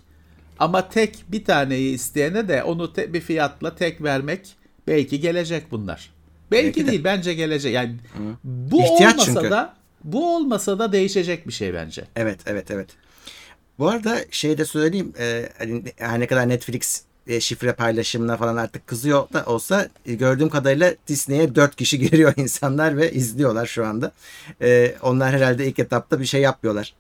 ama 0.60 0.90
tek 0.90 1.24
bir 1.28 1.46
taneyi 1.46 1.94
isteyene 1.96 2.48
de 2.48 2.64
onu 2.64 2.94
te- 2.94 3.14
bir 3.14 3.22
fiyatla 3.22 3.76
tek 3.76 4.04
vermek 4.04 4.56
belki 4.88 5.20
gelecek 5.20 5.72
bunlar. 5.72 6.14
Belki, 6.52 6.66
Belki 6.66 6.86
de. 6.88 6.92
değil 6.92 7.04
bence 7.04 7.34
gelecek. 7.34 7.74
Yani 7.74 7.96
bu 8.44 8.82
İhtiyaç 8.82 9.14
olmasa 9.14 9.34
çünkü. 9.34 9.50
da 9.52 9.74
bu 10.04 10.36
olmasa 10.36 10.80
da 10.80 10.92
değişecek 10.92 11.48
bir 11.48 11.54
şey 11.54 11.74
bence. 11.74 12.04
Evet, 12.16 12.40
evet, 12.46 12.72
evet. 12.72 12.90
Bu 13.80 13.90
arada 13.90 14.18
şey 14.32 14.58
de 14.58 14.66
söyleyeyim. 14.66 15.14
E, 15.20 15.50
hani 15.58 15.84
her 15.98 16.20
ne 16.20 16.28
kadar 16.28 16.50
Netflix 16.50 17.04
e, 17.28 17.40
şifre 17.40 17.74
paylaşımına 17.74 18.38
falan 18.38 18.58
artık 18.58 18.88
kızıyor 18.88 19.34
da 19.34 19.46
olsa 19.46 19.88
e, 20.06 20.14
gördüğüm 20.14 20.50
kadarıyla 20.50 20.94
Disney'e 21.08 21.56
4 21.56 21.76
kişi 21.76 22.00
giriyor 22.10 22.34
insanlar 22.38 22.98
ve 22.98 23.12
izliyorlar 23.12 23.66
şu 23.66 23.86
anda. 23.86 24.12
E, 24.62 24.96
onlar 25.02 25.32
herhalde 25.36 25.68
ilk 25.68 25.80
etapta 25.80 26.20
bir 26.20 26.26
şey 26.26 26.42
yapmıyorlar. 26.42 26.94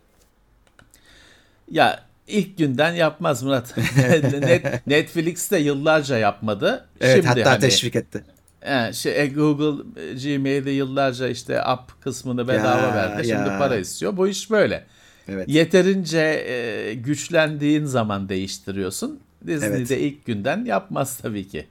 Ya 1.71 2.03
ilk 2.27 2.57
günden 2.57 2.93
yapmaz 2.93 3.43
Murat. 3.43 3.77
Net, 4.41 4.87
Netflix 4.87 5.51
de 5.51 5.57
yıllarca 5.57 6.17
yapmadı. 6.17 6.87
Evet, 7.01 7.15
Şimdi 7.15 7.27
hatta 7.27 7.51
hani, 7.51 7.59
teşvik 7.59 7.95
etti. 7.95 8.23
he, 8.59 8.93
şey, 8.93 9.21
e, 9.21 9.27
Google 9.27 9.83
e, 10.01 10.13
Gmail'de 10.13 10.71
yıllarca 10.71 11.27
işte 11.27 11.63
app 11.63 12.01
kısmını 12.01 12.47
bedava 12.47 12.81
Ya, 12.87 12.95
verdi. 12.95 13.27
Şimdi 13.27 13.49
ya. 13.49 13.57
para 13.59 13.75
istiyor. 13.77 14.17
Bu 14.17 14.27
iş 14.27 14.51
böyle. 14.51 14.85
Evet. 15.27 15.49
Yeterince 15.49 16.19
e, 16.19 16.93
güçlendiğin 16.93 17.85
zaman 17.85 18.29
değiştiriyorsun. 18.29 19.19
Disney 19.47 19.69
Evet. 19.69 19.91
ilk 19.91 20.25
günden 20.25 20.65
yapmaz 20.65 21.17
tabii 21.17 21.47
ki. 21.47 21.67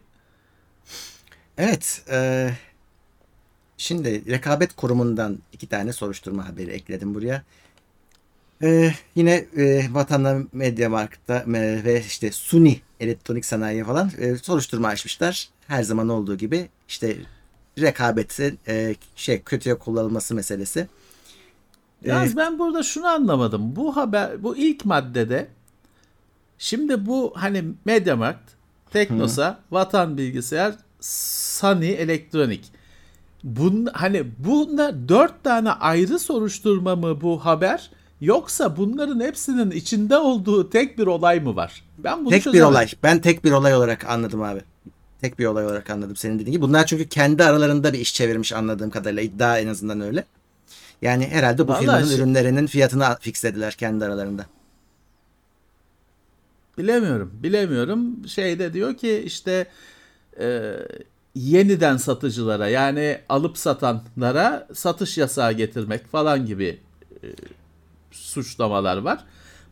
Evet. 1.58 2.02
e, 2.10 2.50
şimdi 3.76 4.30
rekabet 4.30 4.76
kurumundan 4.76 5.38
iki 5.52 5.66
tane 5.66 5.92
soruşturma 5.92 6.48
haberi 6.48 6.70
ekledim 6.70 7.14
buraya. 7.14 7.42
E, 8.62 8.92
yine 9.14 9.44
e, 9.56 9.86
Vatanla 9.90 10.42
Mediamarkt'ta 10.52 11.36
e, 11.36 11.84
ve 11.84 12.00
işte 12.06 12.32
Suni 12.32 12.80
elektronik 13.00 13.44
sanayi 13.44 13.84
falan 13.84 14.10
e, 14.18 14.36
soruşturma 14.36 14.88
açmışlar. 14.88 15.48
Her 15.66 15.82
zaman 15.82 16.08
olduğu 16.08 16.36
gibi 16.36 16.68
işte 16.88 17.16
rekabetin 17.78 18.58
e, 18.68 18.94
şey 19.16 19.42
kötüye 19.42 19.78
kullanılması 19.78 20.34
meselesi. 20.34 20.88
Yalnız 22.04 22.36
ben 22.36 22.58
burada 22.58 22.82
şunu 22.82 23.06
anlamadım. 23.06 23.76
Bu 23.76 23.96
haber, 23.96 24.42
bu 24.42 24.56
ilk 24.56 24.84
maddede 24.84 25.48
şimdi 26.62 27.07
bu 27.07 27.33
hani 27.37 27.64
Mediamarkt, 27.85 28.50
Teknosa, 28.90 29.59
Vatan 29.71 30.16
Bilgisayar, 30.19 30.75
Sani 31.00 31.87
Elektronik. 31.87 32.64
Bun, 33.45 33.88
hani 33.92 34.25
bunlar 34.38 35.09
dört 35.09 35.45
tane 35.45 35.71
ayrı 35.71 36.19
soruşturma 36.19 36.97
mı 36.97 37.21
bu 37.21 37.45
haber? 37.45 37.90
Yoksa 38.21 38.76
bunların 38.76 39.21
hepsinin 39.21 39.71
içinde 39.71 40.16
olduğu 40.16 40.71
tek 40.71 40.99
bir 40.99 41.07
olay 41.07 41.40
mı 41.40 41.57
var? 41.57 41.85
Ben 41.99 42.25
bunu 42.25 42.31
Tek 42.31 42.47
bir 42.47 42.61
olay. 42.61 42.88
Ben 43.02 43.21
tek 43.21 43.45
bir 43.45 43.52
olay 43.52 43.75
olarak 43.75 44.04
anladım 44.04 44.42
abi. 44.42 44.61
Tek 45.21 45.38
bir 45.38 45.47
olay 45.47 45.66
olarak 45.66 45.90
anladım 45.90 46.16
senin 46.16 46.38
dediğin 46.38 46.52
gibi. 46.52 46.62
Bunlar 46.62 46.87
çünkü 46.87 47.09
kendi 47.09 47.45
aralarında 47.45 47.92
bir 47.92 47.99
iş 47.99 48.14
çevirmiş 48.14 48.52
anladığım 48.52 48.90
kadarıyla. 48.90 49.23
iddia 49.23 49.59
en 49.59 49.66
azından 49.66 50.00
öyle. 50.00 50.25
Yani 51.02 51.26
herhalde 51.28 51.69
bu 51.69 51.73
Vallahi 51.73 51.81
firmanın 51.81 52.07
şey- 52.07 52.16
ürünlerinin 52.16 52.66
fiyatını 52.66 53.16
fixlediler 53.21 53.73
kendi 53.73 54.04
aralarında. 54.04 54.47
Bilemiyorum. 56.78 57.32
Bilemiyorum. 57.42 58.28
Şeyde 58.28 58.72
diyor 58.72 58.96
ki 58.96 59.22
işte 59.26 59.66
e, 60.40 60.76
yeniden 61.34 61.96
satıcılara 61.96 62.68
yani 62.68 63.20
alıp 63.28 63.58
satanlara 63.58 64.68
satış 64.74 65.18
yasağı 65.18 65.52
getirmek 65.52 66.06
falan 66.06 66.46
gibi 66.46 66.80
e, 67.22 67.26
suçlamalar 68.10 68.96
var. 68.96 69.24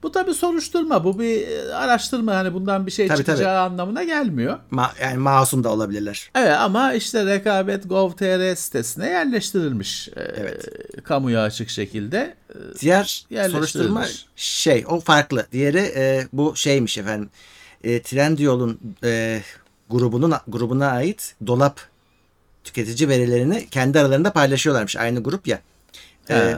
Bu 0.03 0.13
tabi 0.13 0.35
soruşturma. 0.35 1.05
Bu 1.05 1.19
bir 1.19 1.49
e, 1.49 1.75
araştırma. 1.75 2.35
Hani 2.37 2.55
bundan 2.55 2.87
bir 2.87 2.91
şey 2.91 3.09
Tabii, 3.09 3.19
çıkacağı 3.19 3.61
anlamına 3.61 4.05
gelmiyor. 4.05 4.59
Ma- 4.73 5.03
yani 5.03 5.17
masum 5.17 5.65
da 5.65 5.69
olabilirler. 5.69 6.31
Evet 6.35 6.53
ama 6.59 6.93
işte 6.95 7.27
rekabet 7.27 7.89
Gov.tr 7.89 8.55
sitesine 8.57 9.07
yerleştirilmiş. 9.09 10.09
e, 10.09 10.21
Evet. 10.21 10.69
Kamuya 11.05 11.43
açık 11.43 11.71
şekilde. 11.71 12.35
E, 12.51 12.55
Diğer 12.81 13.25
soruşturma 13.51 14.05
şey 14.37 14.85
o 14.89 15.01
farklı. 15.01 15.47
Diğeri 15.53 15.93
e, 15.97 16.27
bu 16.33 16.57
şeymiş 16.57 16.99
efendim. 16.99 17.31
E, 17.85 18.03
Trendyol'un 18.03 18.81
e, 19.05 19.41
grubunun 19.91 20.35
grubuna 20.49 20.87
ait 20.87 21.35
dolap 21.47 21.81
tüketici 22.65 23.09
verilerini 23.09 23.69
kendi 23.71 24.01
aralarında 24.01 24.33
paylaşıyorlarmış. 24.33 24.97
Aynı 24.97 25.23
grup 25.23 25.47
ya. 25.47 25.59
E, 26.31 26.35
he, 26.35 26.57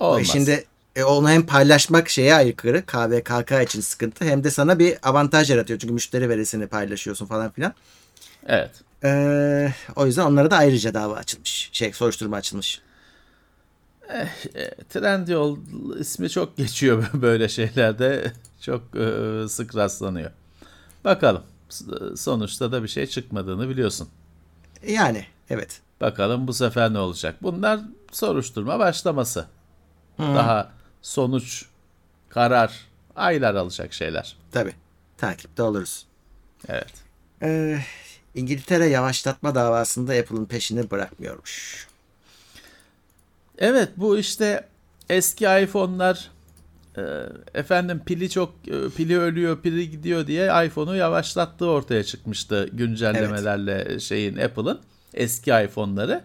olmaz. 0.00 0.26
Şimdi 0.32 0.64
e, 0.96 1.04
onu 1.04 1.30
hem 1.30 1.46
paylaşmak 1.46 2.08
şeye 2.08 2.34
aykırı 2.34 2.86
KVKK 2.86 3.62
için 3.62 3.80
sıkıntı 3.80 4.24
hem 4.24 4.44
de 4.44 4.50
sana 4.50 4.78
bir 4.78 5.08
avantaj 5.08 5.50
yaratıyor. 5.50 5.78
Çünkü 5.78 5.94
müşteri 5.94 6.28
verisini 6.28 6.66
paylaşıyorsun 6.66 7.26
falan 7.26 7.50
filan. 7.50 7.74
Evet. 8.46 8.70
E, 9.04 9.72
o 9.96 10.06
yüzden 10.06 10.24
onlara 10.24 10.50
da 10.50 10.56
ayrıca 10.56 10.94
dava 10.94 11.14
açılmış. 11.16 11.70
Şey 11.72 11.92
soruşturma 11.92 12.36
açılmış. 12.36 12.80
Trendyol 14.88 15.58
ismi 15.98 16.30
çok 16.30 16.56
geçiyor 16.56 17.04
böyle 17.14 17.48
şeylerde. 17.48 18.32
Çok 18.60 18.82
e, 18.96 19.48
sık 19.48 19.76
rastlanıyor. 19.76 20.30
Bakalım. 21.04 21.42
S- 21.68 21.84
Sonuçta 22.16 22.72
da 22.72 22.82
bir 22.82 22.88
şey 22.88 23.06
çıkmadığını 23.06 23.68
biliyorsun. 23.68 24.08
Yani 24.86 25.26
evet. 25.50 25.80
Bakalım 26.00 26.48
bu 26.48 26.52
sefer 26.52 26.92
ne 26.92 26.98
olacak? 26.98 27.36
Bunlar 27.42 27.80
soruşturma 28.12 28.78
başlaması. 28.78 29.46
Daha 30.18 30.72
sonuç, 31.04 31.64
karar, 32.28 32.80
aylar 33.16 33.54
alacak 33.54 33.92
şeyler. 33.92 34.36
Tabii. 34.52 34.72
Takipte 35.16 35.62
oluruz. 35.62 36.06
Evet. 36.68 36.92
Ee, 37.42 37.78
İngiltere 38.34 38.86
yavaşlatma 38.86 39.54
davasında 39.54 40.12
Apple'ın 40.12 40.44
peşini 40.44 40.90
bırakmıyormuş. 40.90 41.86
Evet 43.58 43.88
bu 43.96 44.18
işte 44.18 44.68
eski 45.08 45.44
iPhone'lar 45.44 46.30
e, 46.96 47.02
efendim 47.54 48.02
pili 48.06 48.30
çok 48.30 48.54
e, 48.68 48.88
pili 48.96 49.18
ölüyor, 49.18 49.62
pili 49.62 49.90
gidiyor 49.90 50.26
diye 50.26 50.66
iPhone'u 50.66 50.96
yavaşlattığı 50.96 51.66
ortaya 51.66 52.04
çıkmıştı 52.04 52.68
güncellemelerle 52.72 54.00
şeyin 54.00 54.36
Apple'ın 54.36 54.80
eski 55.14 55.50
iPhone'ları. 55.50 56.24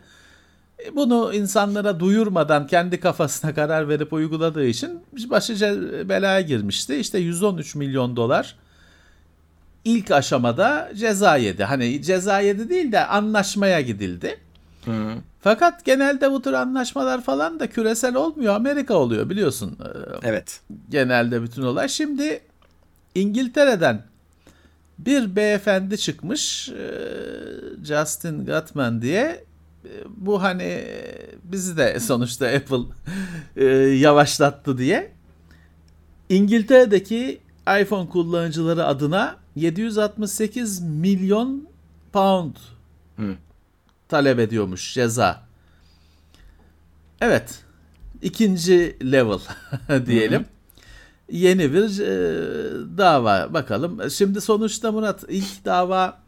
E, 0.86 0.96
Bunu 0.96 1.34
insanlara 1.34 2.00
duyurmadan 2.00 2.68
kendi 2.68 3.00
kafasına 3.00 3.54
karar 3.56 3.90
verip 3.90 4.14
uyguladığı 4.14 4.66
için 4.66 5.00
başı 5.30 5.54
ce- 5.54 6.10
belaya 6.10 6.42
girmişti. 6.42 6.96
İşte 6.96 7.18
113 7.20 7.76
milyon 7.76 8.16
dolar 8.16 8.56
ilk 9.86 10.12
aşamada 10.12 10.92
ceza 10.96 11.36
yedi. 11.38 11.64
Hani 11.64 12.02
ceza 12.02 12.40
yedi 12.40 12.70
değil 12.70 12.92
de 12.92 13.06
anlaşmaya 13.06 13.82
gidildi. 13.82 14.38
Fakat 15.42 15.86
genelde 15.86 16.32
bu 16.32 16.42
tür 16.42 16.54
anlaşmalar 16.54 17.24
falan 17.24 17.60
da 17.60 17.68
küresel 17.68 18.16
olmuyor. 18.16 18.56
Amerika 18.56 18.94
oluyor 18.94 19.30
biliyorsun. 19.30 19.78
Ee, 19.82 19.88
Evet. 20.24 20.62
Genelde 20.90 21.44
bütün 21.44 21.62
olay. 21.62 21.90
Şimdi 21.90 22.42
İngiltere'den 23.16 24.02
bir 25.00 25.36
beyefendi 25.36 25.98
çıkmış. 25.98 26.70
e, 26.70 26.92
Justin 27.86 28.46
Gutman 28.46 29.02
diye. 29.02 29.44
E, 29.86 29.90
Bu 30.18 30.44
hani 30.44 30.86
bizi 31.44 31.78
de 31.78 32.00
sonuçta 32.00 32.48
Apple 32.56 32.84
e, 33.56 33.66
yavaşlattı 33.76 34.78
diye. 34.78 35.12
İngiltere'deki 36.30 37.42
iPhone 37.82 38.10
kullanıcıları 38.10 38.86
adına 38.86 39.38
768 39.56 40.82
milyon 40.82 41.68
pound 42.14 42.56
talep 44.10 44.40
ediyormuş 44.40 44.94
ceza. 44.94 45.44
Evet. 47.22 47.64
ikinci 48.22 48.98
level 49.12 49.40
diyelim. 50.06 50.46
Yeni 51.32 51.74
bir 51.74 52.00
e, 52.00 52.98
dava 52.98 53.54
bakalım. 53.54 54.12
Şimdi 54.12 54.42
sonuçta 54.42 54.92
Murat 54.92 55.24
ilk 55.30 55.66
dava 55.66 56.20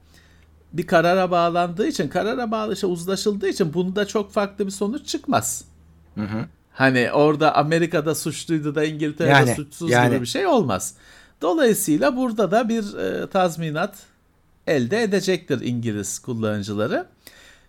bir 0.73 0.87
karara 0.87 1.31
bağlandığı 1.31 1.87
için 1.87 2.07
karara 2.07 2.51
bağlı 2.51 2.73
işte 2.73 2.87
uzlaşıldığı 2.87 3.47
için 3.49 3.73
bunda 3.73 4.07
çok 4.07 4.31
farklı 4.31 4.65
bir 4.65 4.71
sonuç 4.71 5.05
çıkmaz. 5.07 5.65
Hani 6.73 7.11
orada 7.11 7.55
Amerika'da 7.55 8.15
suçluydu 8.15 8.75
da 8.75 8.83
İngiltere'de 8.83 9.31
Yani, 9.33 9.55
suçsuz 9.55 9.89
yani. 9.89 10.09
gibi 10.09 10.21
bir 10.21 10.25
şey 10.25 10.47
olmaz. 10.47 10.93
Dolayısıyla 11.41 12.15
burada 12.15 12.51
da 12.51 12.69
bir 12.69 12.97
e, 12.97 13.29
tazminat 13.29 13.95
elde 14.67 15.03
edecektir 15.03 15.61
İngiliz 15.61 16.19
kullanıcıları. 16.19 17.05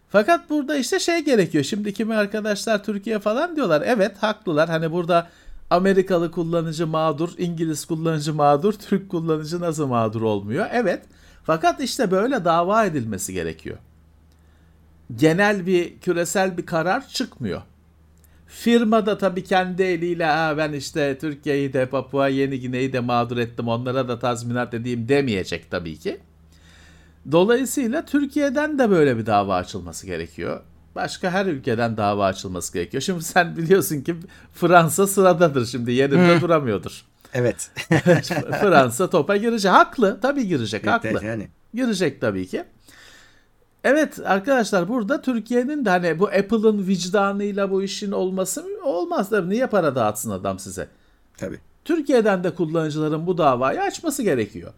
Fakat 0.09 0.51
burada 0.51 0.77
işte 0.77 1.01
şey 1.01 1.25
gerekiyor. 1.25 1.65
Şimdi 1.65 1.93
kimi 1.95 2.15
arkadaşlar 2.15 2.85
Türkiye 2.85 3.19
falan 3.19 3.57
diyorlar. 3.57 3.83
Evet 3.87 4.17
haklılar. 4.21 4.69
Hani 4.69 4.93
burada 4.93 5.29
Amerikalı 5.71 6.31
kullanıcı 6.31 6.87
mağdur, 6.87 7.31
İngiliz 7.39 7.85
kullanıcı 7.85 8.35
mağdur, 8.35 8.73
Türk 8.73 9.09
kullanıcı 9.11 9.61
nasıl 9.61 9.87
mağdur 9.87 10.23
olmuyor? 10.23 10.67
Evet. 10.73 11.03
Fakat 11.45 11.81
işte 11.81 12.11
böyle 12.11 12.45
dava 12.45 12.85
edilmesi 12.85 13.33
gerekiyor. 13.33 13.79
Genel 15.17 15.67
bir 15.67 15.99
küresel 15.99 16.59
bir 16.59 16.67
karar 16.67 17.09
çıkmıyor. 17.09 17.63
Firma 18.47 19.07
da 19.07 19.19
tabii 19.19 19.45
kendi 19.45 19.83
eliyle 19.83 20.25
ha 20.25 20.57
ben 20.57 20.73
işte 20.73 21.19
Türkiye'yi 21.19 21.73
de 21.73 21.87
Papua 21.87 22.29
Yeni 22.29 22.61
Gine'yi 22.61 22.93
de 22.93 23.01
mağdur 23.01 23.37
ettim 23.37 23.69
onlara 23.69 24.09
da 24.09 24.19
tazminat 24.19 24.75
edeyim 24.75 25.09
demeyecek 25.09 25.71
tabii 25.71 25.99
ki. 25.99 26.21
Dolayısıyla 27.33 28.05
Türkiye'den 28.05 28.79
de 28.79 28.91
böyle 28.91 29.19
bir 29.19 29.27
dava 29.27 29.57
açılması 29.57 30.07
gerekiyor. 30.07 30.61
Başka 30.95 31.31
her 31.31 31.47
ülkeden 31.47 31.97
dava 31.97 32.27
açılması 32.27 32.73
gerekiyor. 32.73 33.03
Şimdi 33.03 33.23
sen 33.25 33.57
biliyorsun 33.57 34.01
ki 34.01 34.17
Fransa 34.55 35.07
sıradadır 35.07 35.67
şimdi 35.67 35.93
yerinde 35.93 36.41
duramıyordur. 36.41 37.05
Evet. 37.35 37.71
Fransa 38.61 39.11
topa 39.11 39.37
girecek. 39.37 39.73
Haklı 39.73 40.21
tabii 40.21 40.47
girecek 40.49 40.87
haklı. 40.87 41.25
yani. 41.25 41.49
Girecek 41.75 42.21
tabii 42.21 42.47
ki. 42.47 42.65
Evet 43.85 44.19
arkadaşlar 44.25 44.89
burada 44.89 45.23
Türkiye'nin 45.23 45.85
de 45.85 45.91
hani 45.91 46.19
bu 46.19 46.27
Apple'ın 46.27 46.87
vicdanıyla 46.87 47.71
bu 47.71 47.83
işin 47.83 48.13
olması 48.13 48.65
olmaz 48.85 49.31
tabii. 49.31 49.51
Niye 49.51 49.67
para 49.67 49.95
dağıtsın 49.95 50.31
adam 50.31 50.59
size? 50.59 50.89
Tabii. 51.39 51.59
Türkiye'den 51.85 52.45
de 52.45 52.55
kullanıcıların 52.55 53.27
bu 53.27 53.39
davayı 53.39 53.83
açması 53.83 54.23
gerekiyor. 54.23 54.73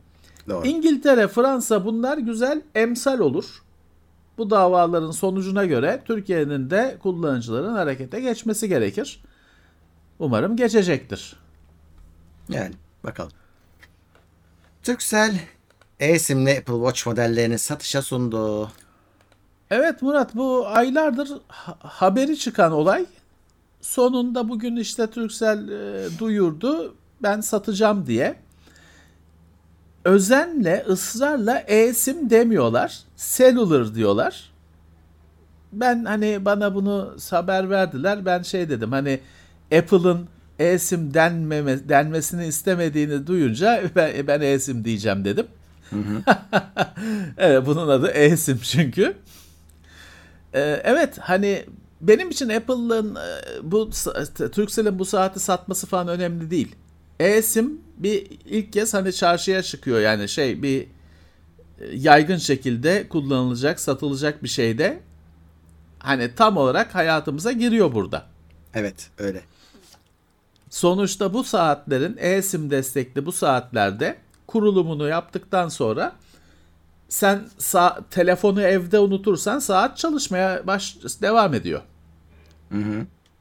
Doğru. 0.49 0.67
İngiltere, 0.67 1.29
Fransa 1.29 1.85
bunlar 1.85 2.19
güzel 2.19 2.63
emsal 2.75 3.19
olur. 3.19 3.63
Bu 4.39 4.51
davaların 4.51 5.11
sonucuna 5.11 5.65
göre 5.65 6.03
Türkiye'nin 6.05 6.71
de 6.71 6.97
kullanıcıların 7.03 7.75
harekete 7.75 8.21
geçmesi 8.21 8.69
gerekir. 8.69 9.23
Umarım 10.19 10.57
geçecektir. 10.57 11.37
Yani 12.49 12.75
bakalım. 13.05 13.33
Turkcell 14.83 15.35
e-simli 16.01 16.51
Apple 16.59 16.75
Watch 16.75 17.07
modellerini 17.07 17.59
satışa 17.59 18.03
sundu. 18.03 18.71
Evet 19.71 20.03
Murat 20.03 20.35
bu 20.35 20.67
aylardır 20.69 21.29
ha- 21.49 21.79
haberi 21.81 22.39
çıkan 22.39 22.73
olay. 22.73 23.07
Sonunda 23.81 24.49
bugün 24.49 24.77
işte 24.77 25.11
Turkcell 25.11 25.69
e, 25.69 26.09
duyurdu 26.19 26.95
ben 27.23 27.41
satacağım 27.41 28.07
diye. 28.07 28.37
Özenle 30.05 30.85
ısrarla 30.89 31.59
e-sim 31.59 32.31
demiyorlar. 32.31 32.99
Cellular 33.17 33.95
diyorlar. 33.95 34.51
Ben 35.73 36.05
hani 36.05 36.45
bana 36.45 36.75
bunu 36.75 37.17
haber 37.31 37.71
verdiler. 37.71 38.27
Ben 38.27 38.43
şey 38.43 38.69
dedim 38.69 38.93
hani 38.93 39.21
Apple'ın 39.79 40.29
e-sim 40.59 41.15
denmeme, 41.15 41.89
denmesini 41.89 42.47
istemediğini 42.47 43.27
duyunca 43.27 43.83
ben, 43.97 44.27
ben 44.27 44.41
e-sim 44.41 44.85
diyeceğim 44.85 45.25
dedim. 45.25 45.47
evet 47.39 47.67
bunun 47.67 47.89
adı 47.89 48.09
e-sim 48.09 48.59
çünkü. 48.63 49.17
Ee, 50.55 50.81
evet 50.85 51.19
hani 51.19 51.65
benim 52.01 52.31
için 52.31 52.49
Apple'ın 52.49 53.15
e, 53.15 53.21
bu 53.63 53.91
Turkcell'in 54.53 54.99
bu 54.99 55.05
saati 55.05 55.41
satması 55.41 55.87
falan 55.87 56.09
önemli 56.09 56.51
değil. 56.51 56.75
E-sim 57.21 57.81
bir 57.97 58.27
ilk 58.45 58.73
kez 58.73 58.95
hani 58.95 59.13
çarşıya 59.13 59.63
çıkıyor 59.63 60.01
yani 60.01 60.29
şey 60.29 60.63
bir 60.63 60.83
e, 60.83 60.87
yaygın 61.93 62.37
şekilde 62.37 63.09
kullanılacak, 63.09 63.81
satılacak 63.81 64.43
bir 64.43 64.49
şeyde 64.49 65.01
hani 65.99 66.35
tam 66.35 66.57
olarak 66.57 66.95
hayatımıza 66.95 67.53
giriyor 67.53 67.95
burada. 67.95 68.27
Evet 68.75 69.11
öyle. 69.19 69.43
Sonuçta 70.75 71.35
bu 71.35 71.45
saatlerin 71.45 72.17
e-sim 72.19 72.71
destekli 72.71 73.27
bu 73.27 73.33
saatlerde 73.33 74.17
kurulumunu 74.47 75.09
yaptıktan 75.09 75.69
sonra 75.69 76.13
sen 77.09 77.43
sa- 77.59 78.03
telefonu 78.11 78.63
evde 78.63 78.99
unutursan 78.99 79.59
saat 79.59 79.97
çalışmaya 79.99 80.67
baş 80.67 80.97
devam 81.23 81.55
ediyor. 81.55 81.81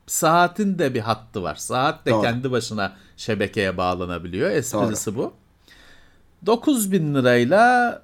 Saatin 0.08 0.80
de 0.80 0.94
bir 0.94 1.00
hattı 1.00 1.44
var. 1.44 1.56
Saat 1.56 2.06
de 2.06 2.12
Doğru. 2.12 2.22
kendi 2.22 2.52
başına 2.52 2.94
şebekeye 3.18 3.78
bağlanabiliyor. 3.78 4.52
Esprisi 4.52 5.16
bu. 5.16 5.34
9000 6.46 7.16
lirayla 7.16 8.02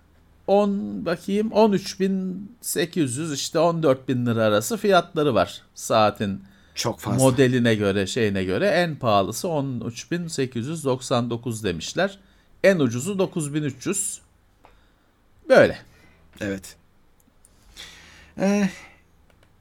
10 0.48 1.06
bakayım 1.06 1.52
13800 1.52 3.34
işte 3.34 3.60
14000 3.60 4.26
lira 4.26 4.44
arası 4.44 4.78
fiyatları 4.78 5.36
var 5.36 5.62
saatin 5.76 6.44
Çok 6.80 7.00
fazla. 7.00 7.18
modeline 7.18 7.76
göre 7.76 8.08
şeyine 8.08 8.44
göre 8.44 8.68
en 8.68 8.96
pahalısı 8.96 9.48
13.899 9.48 11.64
demişler. 11.64 12.20
En 12.64 12.80
ucuzu 12.80 13.20
9300. 13.20 14.22
Böyle. 15.50 15.78
Evet. 16.42 16.76
Ee, 18.40 18.70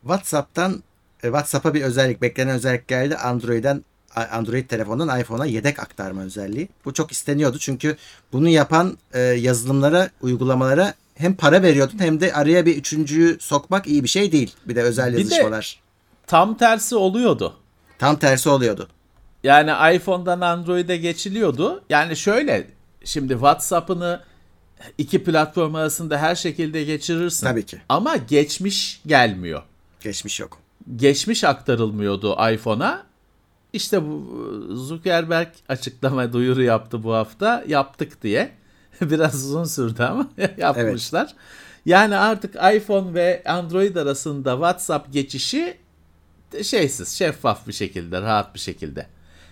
WhatsApp'tan 0.00 0.82
e, 1.22 1.26
WhatsApp'a 1.26 1.74
bir 1.74 1.82
özellik, 1.82 2.22
beklenen 2.22 2.54
özellik 2.54 2.88
geldi. 2.88 3.16
Android'den 3.16 3.84
Android 4.14 4.68
telefondan 4.68 5.20
iPhone'a 5.20 5.46
yedek 5.46 5.78
aktarma 5.78 6.22
özelliği. 6.22 6.68
Bu 6.84 6.94
çok 6.94 7.12
isteniyordu 7.12 7.58
çünkü 7.58 7.96
bunu 8.32 8.48
yapan 8.48 8.98
e, 9.12 9.20
yazılımlara, 9.20 10.10
uygulamalara 10.20 10.94
hem 11.14 11.34
para 11.34 11.62
veriyordun 11.62 11.98
hem 11.98 12.20
de 12.20 12.32
araya 12.32 12.66
bir 12.66 12.76
üçüncüyü 12.76 13.36
sokmak 13.40 13.86
iyi 13.86 14.04
bir 14.04 14.08
şey 14.08 14.32
değil. 14.32 14.54
Bir 14.66 14.76
de 14.76 14.82
özel 14.82 15.16
Bir 15.16 15.30
de-. 15.30 15.78
Tam 16.28 16.56
tersi 16.56 16.96
oluyordu. 16.96 17.54
Tam 17.98 18.18
tersi 18.18 18.48
oluyordu. 18.48 18.88
Yani 19.44 19.96
iPhone'dan 19.96 20.40
Android'e 20.40 20.96
geçiliyordu. 20.96 21.82
Yani 21.90 22.16
şöyle 22.16 22.70
şimdi 23.04 23.32
WhatsApp'ını 23.32 24.20
iki 24.98 25.24
platform 25.24 25.74
arasında 25.74 26.18
her 26.18 26.34
şekilde 26.34 26.84
geçirirsin. 26.84 27.46
Tabii 27.46 27.66
ki. 27.66 27.80
Ama 27.88 28.16
geçmiş 28.16 29.00
gelmiyor. 29.06 29.62
Geçmiş 30.00 30.40
yok. 30.40 30.58
Geçmiş 30.96 31.44
aktarılmıyordu 31.44 32.36
iPhone'a. 32.52 33.02
İşte 33.72 34.02
bu 34.02 34.26
Zuckerberg 34.72 35.48
açıklama 35.68 36.32
duyuru 36.32 36.62
yaptı 36.62 37.02
bu 37.02 37.14
hafta. 37.14 37.64
Yaptık 37.66 38.22
diye. 38.22 38.50
Biraz 39.00 39.34
uzun 39.34 39.64
sürdü 39.64 40.02
ama 40.02 40.28
yapmışlar. 40.58 41.24
Evet. 41.24 41.34
Yani 41.86 42.16
artık 42.16 42.54
iPhone 42.54 43.14
ve 43.14 43.42
Android 43.46 43.96
arasında 43.96 44.52
WhatsApp 44.52 45.12
geçişi 45.12 45.76
şeysiz, 46.62 47.08
şeffaf 47.08 47.66
bir 47.66 47.72
şekilde, 47.72 48.22
rahat 48.22 48.54
bir 48.54 48.60
şekilde. 48.60 49.00
E, 49.00 49.06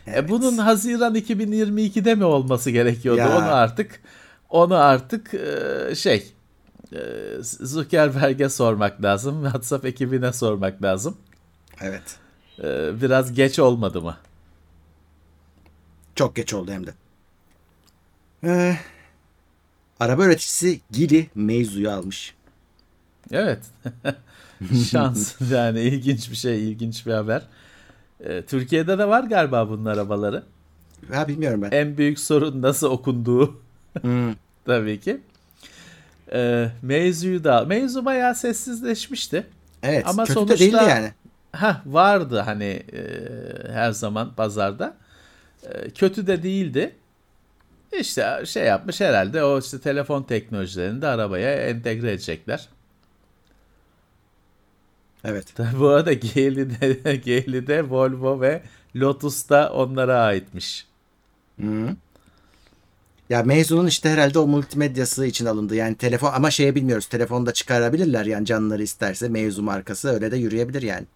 evet. 0.06 0.18
E 0.18 0.28
bunun 0.28 0.58
Haziran 0.58 1.14
2022'de 1.14 2.14
mi 2.14 2.24
olması 2.24 2.70
gerekiyordu? 2.70 3.20
Ya. 3.20 3.38
Onu 3.38 3.54
artık 3.54 4.00
onu 4.50 4.76
artık 4.76 5.34
e, 5.34 5.94
şey 5.94 6.32
e, 6.92 6.98
Zuckerberg'e 7.42 8.48
sormak 8.48 9.02
lazım. 9.02 9.42
WhatsApp 9.44 9.84
ekibine 9.84 10.32
sormak 10.32 10.82
lazım. 10.82 11.16
Evet. 11.80 12.16
Biraz 13.00 13.32
geç 13.32 13.58
olmadı 13.58 14.02
mı? 14.02 14.16
Çok 16.14 16.36
geç 16.36 16.54
oldu 16.54 16.72
hem 16.72 16.86
de. 16.86 16.94
Ee, 18.44 18.76
araba 20.00 20.24
üreticisi 20.24 20.80
Gili 20.90 21.30
mevzuyu 21.34 21.90
almış. 21.90 22.34
Evet. 23.30 23.60
Şans 24.90 25.34
yani 25.52 25.80
ilginç 25.80 26.30
bir 26.30 26.36
şey, 26.36 26.68
ilginç 26.68 27.06
bir 27.06 27.12
haber. 27.12 27.42
Ee, 28.20 28.42
Türkiye'de 28.42 28.98
de 28.98 29.08
var 29.08 29.24
galiba 29.24 29.68
bunun 29.68 29.84
arabaları. 29.84 30.42
Ha 31.12 31.28
bilmiyorum 31.28 31.62
ben. 31.62 31.70
En 31.70 31.96
büyük 31.96 32.18
sorun 32.18 32.62
nasıl 32.62 32.90
okunduğu. 32.90 33.60
Hmm. 34.00 34.34
Tabii 34.64 35.00
ki. 35.00 35.20
Ee, 36.32 36.68
mevzuyu 36.82 37.44
da 37.44 37.64
mevzu 37.64 38.04
bayağı 38.04 38.34
sessizleşmişti. 38.34 39.46
Evet. 39.82 40.06
Ama 40.06 40.24
kötü 40.24 40.32
sonuçta, 40.32 40.54
de 40.54 40.58
değildi 40.58 40.84
yani. 40.88 41.12
Ha 41.52 41.82
vardı 41.86 42.38
hani 42.38 42.82
e, 42.92 43.02
her 43.72 43.92
zaman 43.92 44.34
pazarda. 44.34 44.96
E, 45.62 45.90
kötü 45.90 46.26
de 46.26 46.42
değildi. 46.42 46.94
İşte 48.00 48.42
şey 48.46 48.64
yapmış 48.64 49.00
herhalde 49.00 49.44
o 49.44 49.58
işte 49.58 49.80
telefon 49.80 50.22
teknolojilerini 50.22 51.02
de 51.02 51.06
arabaya 51.06 51.54
entegre 51.54 52.12
edecekler. 52.12 52.68
Evet. 55.26 55.46
Bu 55.78 55.88
arada 55.88 56.12
Geely'de, 56.12 57.16
Geely'de 57.16 57.82
Volvo 57.90 58.40
ve 58.40 58.62
Lotus 58.96 59.48
da 59.48 59.72
onlara 59.72 60.20
aitmiş. 60.20 60.86
Hı. 61.60 61.96
Ya 63.30 63.42
mezunun 63.42 63.86
işte 63.86 64.08
herhalde 64.08 64.38
o 64.38 64.46
multimedyası 64.46 65.26
için 65.26 65.46
alındı. 65.46 65.74
Yani 65.74 65.94
telefon 65.94 66.32
ama 66.32 66.50
şeye 66.50 66.74
bilmiyoruz. 66.74 67.06
Telefonda 67.06 67.52
çıkarabilirler 67.52 68.26
yani 68.26 68.46
canları 68.46 68.82
isterse 68.82 69.28
mevzu 69.28 69.62
markası 69.62 70.08
öyle 70.08 70.30
de 70.30 70.36
yürüyebilir 70.36 70.82
yani. 70.82 71.06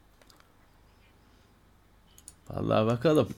Vallahi 2.51 2.87
bakalım. 2.87 3.29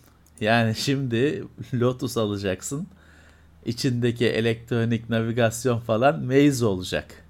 Yani 0.41 0.75
şimdi 0.75 1.45
Lotus 1.75 2.17
alacaksın. 2.17 2.87
İçindeki 3.65 4.27
elektronik 4.27 5.11
navigasyon 5.11 5.79
falan 5.79 6.21
Waze 6.21 6.65
olacak. 6.65 7.25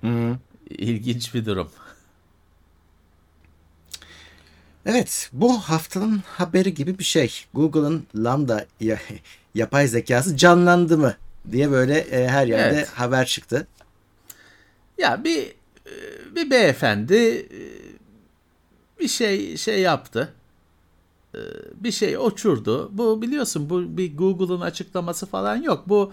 Hı. 0.00 0.38
İlginç 0.70 1.34
bir 1.34 1.46
durum. 1.46 1.68
Evet, 4.86 5.30
bu 5.32 5.58
haftanın 5.58 6.22
haberi 6.26 6.74
gibi 6.74 6.98
bir 6.98 7.04
şey. 7.04 7.44
Google'ın 7.54 8.06
Lambda 8.16 8.66
yapay 9.54 9.88
zekası 9.88 10.36
canlandı 10.36 10.98
mı 10.98 11.14
diye 11.52 11.70
böyle 11.70 11.98
e, 11.98 12.28
her 12.28 12.46
yerde 12.46 12.76
evet. 12.76 12.88
haber 12.88 13.26
çıktı. 13.26 13.66
Ya 14.98 15.24
bir 15.24 15.46
e, 15.86 15.94
bir 16.36 16.50
beyefendi 16.50 17.14
e, 17.14 17.60
bir 19.00 19.08
şey 19.08 19.56
şey 19.56 19.80
yaptı. 19.80 20.32
E, 21.34 21.40
bir 21.74 21.92
şey 21.92 22.16
uçurdu. 22.16 22.90
Bu 22.92 23.22
biliyorsun 23.22 23.70
bu 23.70 23.96
bir 23.96 24.16
Google'ın 24.16 24.60
açıklaması 24.60 25.26
falan 25.26 25.56
yok. 25.56 25.84
Bu 25.88 26.12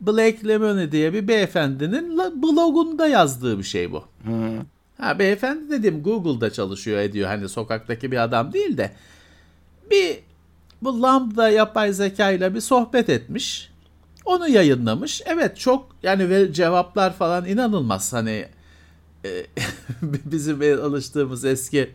Blake 0.00 0.48
Lemony 0.48 0.92
diye 0.92 1.12
bir 1.12 1.28
beyefendinin 1.28 2.18
blogunda 2.42 3.06
yazdığı 3.06 3.58
bir 3.58 3.64
şey 3.64 3.92
bu. 3.92 4.04
Hı. 4.24 4.62
Ha 4.98 5.18
beyefendi 5.18 5.70
dedim 5.70 6.02
Google'da 6.02 6.52
çalışıyor 6.52 6.98
ediyor. 6.98 7.28
Hani 7.28 7.48
sokaktaki 7.48 8.12
bir 8.12 8.22
adam 8.22 8.52
değil 8.52 8.76
de 8.76 8.92
bir 9.90 10.18
bu 10.82 11.02
Lambda 11.02 11.48
yapay 11.50 11.92
zeka 11.92 12.30
ile 12.30 12.54
bir 12.54 12.60
sohbet 12.60 13.08
etmiş. 13.08 13.70
Onu 14.24 14.48
yayınlamış. 14.48 15.22
Evet 15.26 15.58
çok 15.58 15.96
yani 16.02 16.28
ve 16.28 16.52
cevaplar 16.52 17.12
falan 17.12 17.46
inanılmaz. 17.46 18.12
Hani 18.12 18.46
e, 19.24 19.46
bizim 20.02 20.62
alıştığımız 20.80 21.44
eski 21.44 21.90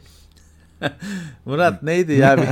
Murat 1.46 1.84
neydi 1.84 2.14
ya 2.14 2.38
bir 2.42 2.48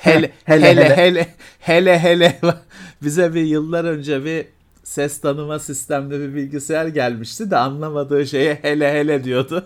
hele 0.00 0.32
hele 0.44 0.96
hele 0.96 0.96
hele 0.96 1.28
hele 1.58 1.98
hele 1.98 2.38
bize 3.02 3.34
bir 3.34 3.42
yıllar 3.42 3.84
önce 3.84 4.24
bir 4.24 4.46
ses 4.88 5.20
tanıma 5.20 5.58
sistemli 5.58 6.20
bir 6.20 6.34
bilgisayar 6.34 6.86
gelmişti 6.86 7.50
de 7.50 7.56
anlamadığı 7.56 8.26
şeye 8.26 8.58
hele 8.62 8.92
hele 8.92 9.24
diyordu. 9.24 9.64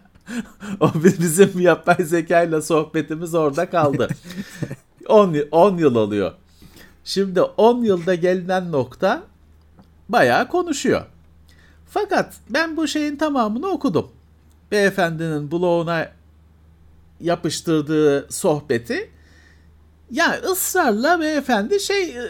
o 0.80 0.90
bizim 1.04 1.60
yapay 1.60 2.04
zeka 2.04 2.42
ile 2.42 2.62
sohbetimiz 2.62 3.34
orada 3.34 3.70
kaldı. 3.70 4.08
10, 5.08 5.36
10 5.50 5.76
yıl 5.78 5.94
oluyor. 5.94 6.32
Şimdi 7.04 7.42
10 7.42 7.82
yılda 7.82 8.14
gelinen 8.14 8.72
nokta 8.72 9.22
bayağı 10.08 10.48
konuşuyor. 10.48 11.02
Fakat 11.86 12.34
ben 12.50 12.76
bu 12.76 12.88
şeyin 12.88 13.16
tamamını 13.16 13.66
okudum. 13.66 14.08
Beyefendinin 14.72 15.50
bloguna 15.50 16.08
yapıştırdığı 17.20 18.32
sohbeti 18.32 19.10
ya 20.10 20.40
ısrarla 20.50 21.20
beyefendi 21.20 21.80
şey 21.80 22.02
e, 22.02 22.28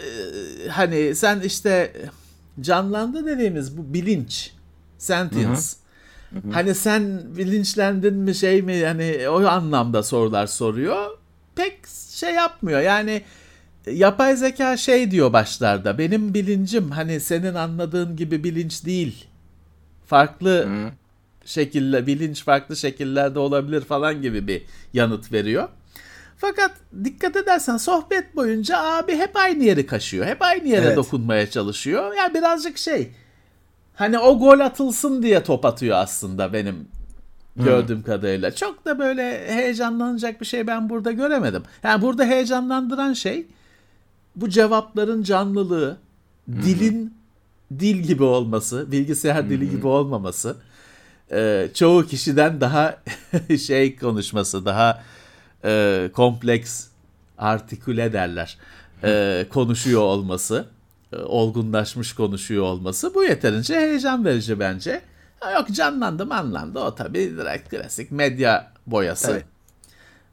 hani 0.68 1.14
sen 1.14 1.40
işte 1.40 1.92
canlandı 2.60 3.26
dediğimiz 3.26 3.78
bu 3.78 3.94
bilinç 3.94 4.52
sentience 4.98 5.50
hı 5.50 6.36
hı. 6.36 6.52
Hani 6.52 6.74
sen 6.74 7.22
bilinçlendin 7.36 8.14
mi 8.14 8.34
şey 8.34 8.62
mi 8.62 8.76
yani 8.76 9.28
o 9.28 9.46
anlamda 9.46 10.02
sorular 10.02 10.46
soruyor. 10.46 11.10
Pek 11.56 11.78
şey 12.10 12.34
yapmıyor. 12.34 12.80
Yani 12.80 13.22
yapay 13.86 14.36
zeka 14.36 14.76
şey 14.76 15.10
diyor 15.10 15.32
başlarda. 15.32 15.98
Benim 15.98 16.34
bilincim 16.34 16.90
hani 16.90 17.20
senin 17.20 17.54
anladığın 17.54 18.16
gibi 18.16 18.44
bilinç 18.44 18.84
değil. 18.84 19.26
Farklı 20.06 20.66
Hı. 20.66 20.90
şekilde 21.44 22.06
bilinç 22.06 22.44
farklı 22.44 22.76
şekillerde 22.76 23.38
olabilir 23.38 23.80
falan 23.80 24.22
gibi 24.22 24.46
bir 24.46 24.62
yanıt 24.92 25.32
veriyor. 25.32 25.68
Fakat 26.40 26.70
dikkat 27.04 27.36
edersen 27.36 27.76
sohbet 27.76 28.36
boyunca 28.36 28.78
abi 28.78 29.16
hep 29.16 29.36
aynı 29.36 29.64
yeri 29.64 29.86
kaşıyor. 29.86 30.26
Hep 30.26 30.42
aynı 30.42 30.68
yere 30.68 30.86
evet. 30.86 30.96
dokunmaya 30.96 31.50
çalışıyor. 31.50 32.14
Yani 32.14 32.34
birazcık 32.34 32.78
şey 32.78 33.10
hani 33.94 34.18
o 34.18 34.38
gol 34.38 34.60
atılsın 34.60 35.22
diye 35.22 35.42
top 35.42 35.64
atıyor 35.64 35.96
aslında 35.96 36.52
benim 36.52 36.88
gördüğüm 37.56 37.96
hmm. 37.96 38.04
kadarıyla. 38.04 38.54
Çok 38.54 38.84
da 38.84 38.98
böyle 38.98 39.54
heyecanlanacak 39.54 40.40
bir 40.40 40.46
şey 40.46 40.66
ben 40.66 40.90
burada 40.90 41.12
göremedim. 41.12 41.62
Yani 41.82 42.02
burada 42.02 42.24
heyecanlandıran 42.24 43.12
şey 43.12 43.46
bu 44.36 44.48
cevapların 44.48 45.22
canlılığı, 45.22 45.96
hmm. 46.46 46.62
dilin 46.62 47.14
dil 47.78 47.96
gibi 47.96 48.22
olması, 48.22 48.92
bilgisayar 48.92 49.42
hmm. 49.42 49.50
dili 49.50 49.70
gibi 49.70 49.86
olmaması, 49.86 50.56
çoğu 51.74 52.06
kişiden 52.06 52.60
daha 52.60 52.96
şey 53.66 53.96
konuşması, 53.96 54.64
daha 54.64 55.02
e, 55.64 56.10
kompleks, 56.12 56.86
artiküle 57.38 58.12
derler, 58.12 58.58
e, 59.04 59.46
konuşuyor 59.50 60.00
olması, 60.00 60.66
e, 61.12 61.16
olgunlaşmış 61.16 62.12
konuşuyor 62.12 62.64
olması 62.64 63.14
bu 63.14 63.24
yeterince 63.24 63.74
heyecan 63.74 64.24
verici 64.24 64.60
bence. 64.60 65.00
Ha, 65.40 65.52
yok 65.52 65.70
canlandı 65.72 66.26
anlandı 66.30 66.78
o 66.78 66.94
tabii 66.94 67.36
direkt 67.36 67.70
klasik 67.70 68.10
medya 68.10 68.72
boyası. 68.86 69.30
Evet. 69.30 69.44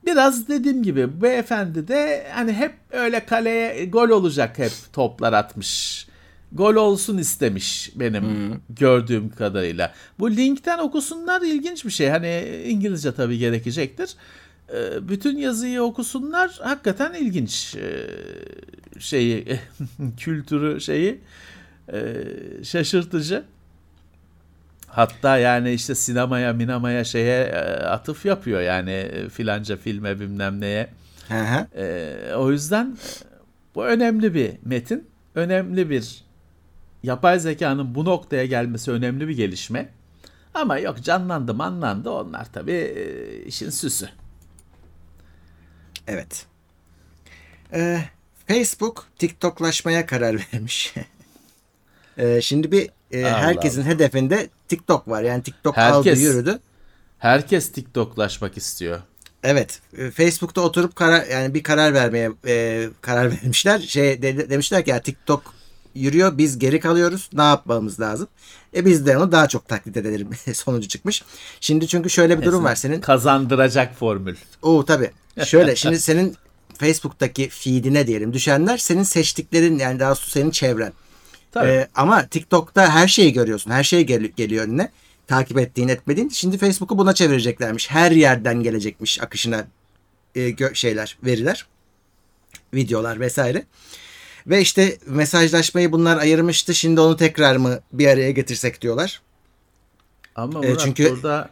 Biraz 0.06 0.48
dediğim 0.48 0.84
gibi 0.84 1.22
beyefendi 1.22 1.88
de 1.88 2.28
hani 2.34 2.54
hep 2.54 2.74
öyle 2.92 3.26
kaleye 3.26 3.86
gol 3.86 4.10
olacak 4.10 4.58
hep 4.58 4.72
toplar 4.94 5.34
atmış. 5.34 6.08
Gol 6.52 6.76
olsun 6.76 7.18
istemiş 7.18 7.92
benim 7.96 8.24
hmm. 8.24 8.60
gördüğüm 8.70 9.30
kadarıyla. 9.30 9.94
Bu 10.20 10.32
linkten 10.32 10.78
okusunlar 10.78 11.42
ilginç 11.42 11.86
bir 11.86 11.90
şey. 11.90 12.10
Hani 12.10 12.62
İngilizce 12.66 13.12
tabii 13.12 13.38
gerekecektir. 13.38 14.16
Ee, 14.74 15.10
bütün 15.10 15.38
yazıyı 15.38 15.82
okusunlar 15.82 16.60
hakikaten 16.64 17.14
ilginç 17.14 17.76
ee, 17.76 18.08
şeyi 19.00 19.60
kültürü 20.18 20.82
şeyi 20.82 21.20
ee, 21.94 22.24
şaşırtıcı. 22.64 23.44
Hatta 24.88 25.38
yani 25.38 25.72
işte 25.72 25.96
sinemaya, 25.96 26.54
minamaya 26.54 27.04
şeye 27.04 27.44
e, 27.44 27.60
atıf 27.86 28.26
yapıyor 28.26 28.62
yani 28.62 28.92
e, 28.92 29.30
filanca 29.30 29.78
filme 29.78 30.20
bilmem 30.20 30.62
neye. 30.62 30.90
Hı 31.28 31.40
hı. 31.42 31.68
O 32.36 32.52
yüzden 32.52 32.86
e, 32.86 33.28
bu 33.76 33.86
önemli 33.86 34.34
bir 34.34 34.52
metin. 34.66 35.08
Önemli 35.36 35.90
bir 35.90 36.24
yapay 37.04 37.40
zekanın 37.40 37.96
bu 37.96 38.06
noktaya 38.06 38.46
gelmesi 38.46 38.92
önemli 38.92 39.28
bir 39.28 39.36
gelişme. 39.38 39.90
Ama 40.54 40.78
yok 40.78 41.04
canlandı 41.04 41.54
manlandı 41.54 42.10
onlar 42.10 42.48
tabii 42.54 42.96
işin 43.48 43.70
süsü. 43.70 44.10
Evet. 46.08 46.46
Ee, 47.74 48.02
Facebook 48.48 49.08
TikToklaşmaya 49.20 50.06
karar 50.06 50.36
vermiş. 50.54 50.94
Ee, 52.18 52.42
şimdi 52.42 52.72
bir 52.72 52.90
e, 53.12 53.26
Allah 53.26 53.38
herkesin 53.42 53.84
hedefinde 53.84 54.50
TikTok 54.68 55.08
var. 55.08 55.24
Yani 55.24 55.44
TikTok 55.44 55.78
aldı 55.78 55.98
Herkes. 56.10 56.22
yürüdü. 56.24 56.60
Herkes 57.20 57.72
TikToklaşmak 57.72 58.58
istiyor. 58.58 59.02
Evet. 59.44 59.82
e, 59.98 60.12
Facebook'ta 60.12 60.62
oturup 60.62 60.96
karar 60.96 61.26
yani 61.26 61.54
bir 61.54 61.64
karar 61.64 61.94
vermeye 61.94 62.32
e, 62.48 62.86
karar 63.02 63.32
vermişler. 63.44 63.80
Şey 63.80 64.22
de- 64.22 64.50
demişler 64.50 64.84
ki 64.86 64.90
ya 64.90 65.02
TikTok 65.02 65.54
yürüyor 65.98 66.38
biz 66.38 66.60
geri 66.60 66.80
kalıyoruz. 66.80 67.30
Ne 67.34 67.42
yapmamız 67.44 68.00
lazım? 68.00 68.28
E 68.76 68.86
biz 68.86 69.06
de 69.06 69.18
onu 69.18 69.32
daha 69.32 69.48
çok 69.48 69.68
taklit 69.68 69.98
edelim 69.98 70.30
sonucu 70.54 70.88
çıkmış. 70.88 71.24
Şimdi 71.62 71.88
çünkü 71.88 72.10
şöyle 72.10 72.40
bir 72.42 72.46
durum 72.46 72.64
var. 72.64 72.76
Senin 72.76 73.02
Kazandıracak 73.02 73.96
formül. 73.96 74.36
Oo 74.62 74.86
tabii. 74.86 75.12
Şöyle 75.46 75.76
şimdi 75.76 76.00
senin 76.00 76.36
Facebook'taki 76.78 77.50
feed'ine 77.50 78.08
diyelim 78.08 78.34
düşenler 78.34 78.78
senin 78.78 79.04
seçtiklerin 79.04 79.80
yani 79.80 80.00
daha 80.00 80.10
doğrusu 80.10 80.30
senin 80.30 80.52
çevren. 80.52 80.94
Tabii. 81.52 81.70
Ee, 81.70 81.88
ama 81.96 82.28
TikTok'ta 82.28 82.90
her 82.90 83.08
şeyi 83.08 83.34
görüyorsun. 83.34 83.72
Her 83.72 83.84
şey 83.84 84.04
gel- 84.04 84.32
geliyor 84.36 84.66
önüne. 84.66 84.92
Takip 85.28 85.58
ettiğin 85.58 85.88
etmediğin. 85.88 86.30
Şimdi 86.30 86.58
Facebook'u 86.58 86.98
buna 86.98 87.14
çevireceklermiş. 87.14 87.92
Her 87.92 88.12
yerden 88.12 88.64
gelecekmiş 88.64 89.22
akışına 89.22 89.68
e, 90.36 90.50
gö- 90.50 90.76
şeyler, 90.76 91.18
veriler. 91.26 91.66
Videolar 92.74 93.20
vesaire. 93.20 93.66
Ve 94.48 94.62
işte 94.62 94.98
mesajlaşmayı 95.08 95.92
bunlar 95.92 96.18
ayırmıştı. 96.18 96.76
Şimdi 96.76 97.02
onu 97.02 97.18
tekrar 97.18 97.56
mı 97.56 97.80
bir 97.94 98.08
araya 98.08 98.32
getirsek 98.32 98.82
diyorlar. 98.82 99.22
Ama 100.36 100.66
E, 100.66 100.70
Murat 100.70 100.80
çünkü- 100.82 101.10
burada 101.10 101.50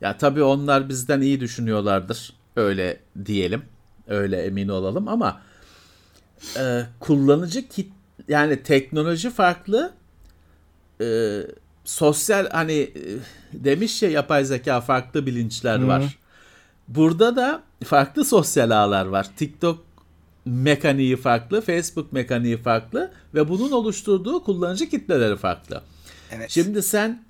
ya 0.00 0.18
tabii 0.18 0.42
onlar 0.42 0.88
bizden 0.88 1.20
iyi 1.20 1.40
düşünüyorlardır. 1.40 2.32
Öyle 2.56 3.00
diyelim. 3.24 3.62
Öyle 4.08 4.42
emin 4.42 4.68
olalım 4.68 5.08
ama 5.08 5.40
e, 6.56 6.82
kullanıcı 7.00 7.68
kit 7.68 7.92
yani 8.28 8.62
teknoloji 8.62 9.30
farklı 9.30 9.92
e, 11.00 11.38
sosyal 11.84 12.50
hani 12.50 12.72
e, 12.72 12.92
demiş 13.52 14.02
ya 14.02 14.10
yapay 14.10 14.44
zeka 14.44 14.80
farklı 14.80 15.26
bilinçler 15.26 15.82
var. 15.82 16.18
Burada 16.88 17.36
da 17.36 17.62
farklı 17.84 18.24
sosyal 18.24 18.70
ağlar 18.70 19.06
var. 19.06 19.26
TikTok 19.36 19.84
mekaniği 20.48 21.16
farklı, 21.16 21.60
Facebook 21.60 22.12
mekaniği 22.12 22.56
farklı 22.56 23.12
ve 23.34 23.48
bunun 23.48 23.70
oluşturduğu 23.70 24.44
kullanıcı 24.44 24.88
kitleleri 24.88 25.36
farklı. 25.36 25.82
Evet. 26.30 26.50
Şimdi 26.50 26.82
sen 26.82 27.22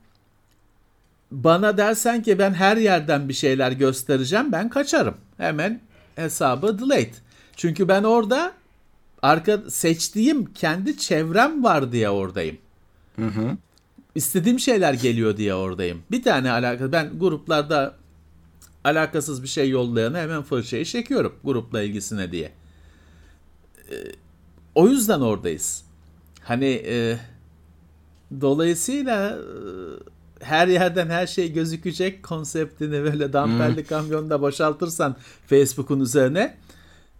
bana 1.30 1.76
dersen 1.76 2.22
ki 2.22 2.38
ben 2.38 2.54
her 2.54 2.76
yerden 2.76 3.28
bir 3.28 3.34
şeyler 3.34 3.72
göstereceğim 3.72 4.52
ben 4.52 4.68
kaçarım. 4.68 5.14
Hemen 5.36 5.80
hesabı 6.16 6.78
delete. 6.78 7.18
Çünkü 7.56 7.88
ben 7.88 8.02
orada 8.02 8.52
arka 9.22 9.58
seçtiğim 9.70 10.52
kendi 10.52 10.98
çevrem 10.98 11.64
var 11.64 11.92
diye 11.92 12.10
oradayım. 12.10 12.58
İstediğim 14.14 14.60
şeyler 14.60 14.94
geliyor 14.94 15.36
diye 15.36 15.54
oradayım. 15.54 16.02
Bir 16.10 16.22
tane 16.22 16.50
alakalı 16.50 16.92
ben 16.92 17.18
gruplarda 17.18 17.94
alakasız 18.84 19.42
bir 19.42 19.48
şey 19.48 19.70
yollayana 19.70 20.18
hemen 20.18 20.42
fırçayı 20.42 20.84
çekiyorum 20.84 21.34
grupla 21.44 21.82
ilgisine 21.82 22.32
diye. 22.32 22.52
O 24.74 24.88
yüzden 24.88 25.20
oradayız. 25.20 25.84
Hani 26.42 26.82
e, 26.86 27.18
dolayısıyla 28.40 29.30
e, 29.30 29.40
her 30.40 30.68
yerden 30.68 31.10
her 31.10 31.26
şey 31.26 31.52
gözükecek 31.52 32.22
konseptini 32.22 33.04
böyle 33.04 33.32
damperli 33.32 33.84
kamyonda 33.84 34.42
boşaltırsan 34.42 35.16
Facebook'un 35.46 36.00
üzerine 36.00 36.56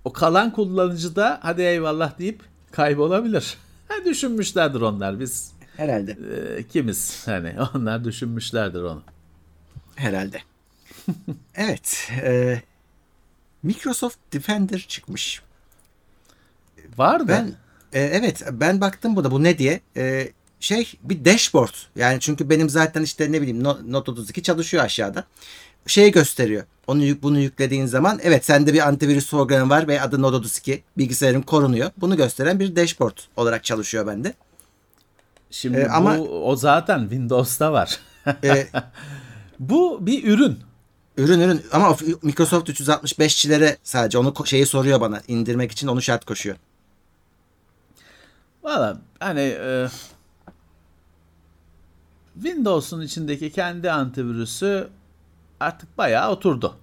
o 0.05 0.13
kalan 0.13 0.53
kullanıcı 0.53 1.17
da 1.17 1.39
hadi 1.43 1.63
eyvallah 1.63 2.19
deyip 2.19 2.41
kaybolabilir. 2.73 3.57
Düşünmüşlerdir 4.05 4.81
onlar 4.81 5.21
biz 5.21 5.53
Herhalde. 5.77 6.11
e, 6.59 6.63
kimiz 6.63 7.27
hani 7.27 7.55
onlar 7.75 8.05
düşünmüşlerdir 8.05 8.83
onu. 8.83 9.03
Herhalde. 9.97 10.39
evet. 11.55 12.11
e, 12.23 12.63
Microsoft 13.63 14.19
Defender 14.33 14.79
çıkmış. 14.89 15.43
Var 16.97 17.21
da 17.21 17.29
Ben 17.29 17.53
e, 17.93 18.01
evet 18.01 18.43
ben 18.53 18.81
baktım 18.81 19.17
bu 19.17 19.25
da 19.25 19.31
bu 19.31 19.43
ne 19.43 19.59
diye. 19.59 19.81
E, 19.97 20.33
şey 20.61 20.93
bir 21.03 21.25
dashboard. 21.25 21.75
Yani 21.97 22.21
çünkü 22.21 22.51
benim 22.51 22.69
zaten 22.71 23.03
işte 23.03 23.33
ne 23.33 23.41
bileyim 23.43 23.65
No- 23.65 23.79
Note 23.87 24.11
32 24.11 24.43
çalışıyor 24.43 24.85
aşağıda. 24.85 25.25
Şey 25.87 26.13
gösteriyor. 26.13 26.65
Onu 26.87 27.03
bunu 27.23 27.39
yüklediğin 27.39 27.87
zaman 27.87 28.19
evet 28.23 28.45
sende 28.45 28.75
bir 28.75 28.89
antivirüs 28.89 29.31
programı 29.31 29.71
var 29.71 29.89
ve 29.89 30.01
adı 30.03 30.23
Note 30.23 30.37
32 30.37 30.83
bilgisayarın 30.99 31.43
korunuyor. 31.43 31.91
Bunu 31.97 32.17
gösteren 32.17 32.61
bir 32.61 32.77
dashboard 32.77 33.19
olarak 33.37 33.65
çalışıyor 33.65 34.07
bende. 34.07 34.35
şimdi 35.51 35.79
e, 35.79 35.89
bu 35.89 35.93
ama- 35.93 36.19
o 36.19 36.57
zaten 36.57 37.01
Windows'ta 37.01 37.73
var. 37.73 37.99
E, 38.45 38.67
bu 39.59 40.07
bir 40.07 40.25
ürün. 40.25 40.59
ürün 41.17 41.41
ürün 41.41 41.63
ama 41.73 41.97
Microsoft 42.23 42.71
365'çilere 42.71 43.77
sadece 43.83 44.19
onu 44.19 44.35
şeyi 44.47 44.67
soruyor 44.67 45.01
bana 45.01 45.23
indirmek 45.29 45.73
için 45.73 45.87
onu 45.89 46.03
şart 46.03 46.25
koşuyor. 46.25 46.57
Valla 48.69 48.99
hani 49.21 49.41
e, 49.41 49.89
Windows'un 52.35 53.01
içindeki 53.01 53.53
kendi 53.53 53.91
antivirüsü 53.91 54.89
artık 55.61 55.99
bayağı 55.99 56.31
oturdu. 56.31 56.75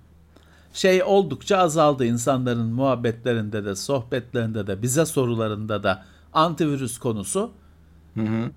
Şey 0.74 1.04
oldukça 1.04 1.58
azaldı 1.58 2.06
insanların 2.06 2.68
muhabbetlerinde 2.68 3.66
de 3.66 3.76
sohbetlerinde 3.76 4.68
de 4.68 4.82
bize 4.82 5.06
sorularında 5.06 5.84
da 5.84 6.06
antivirüs 6.34 6.98
konusu 6.98 7.52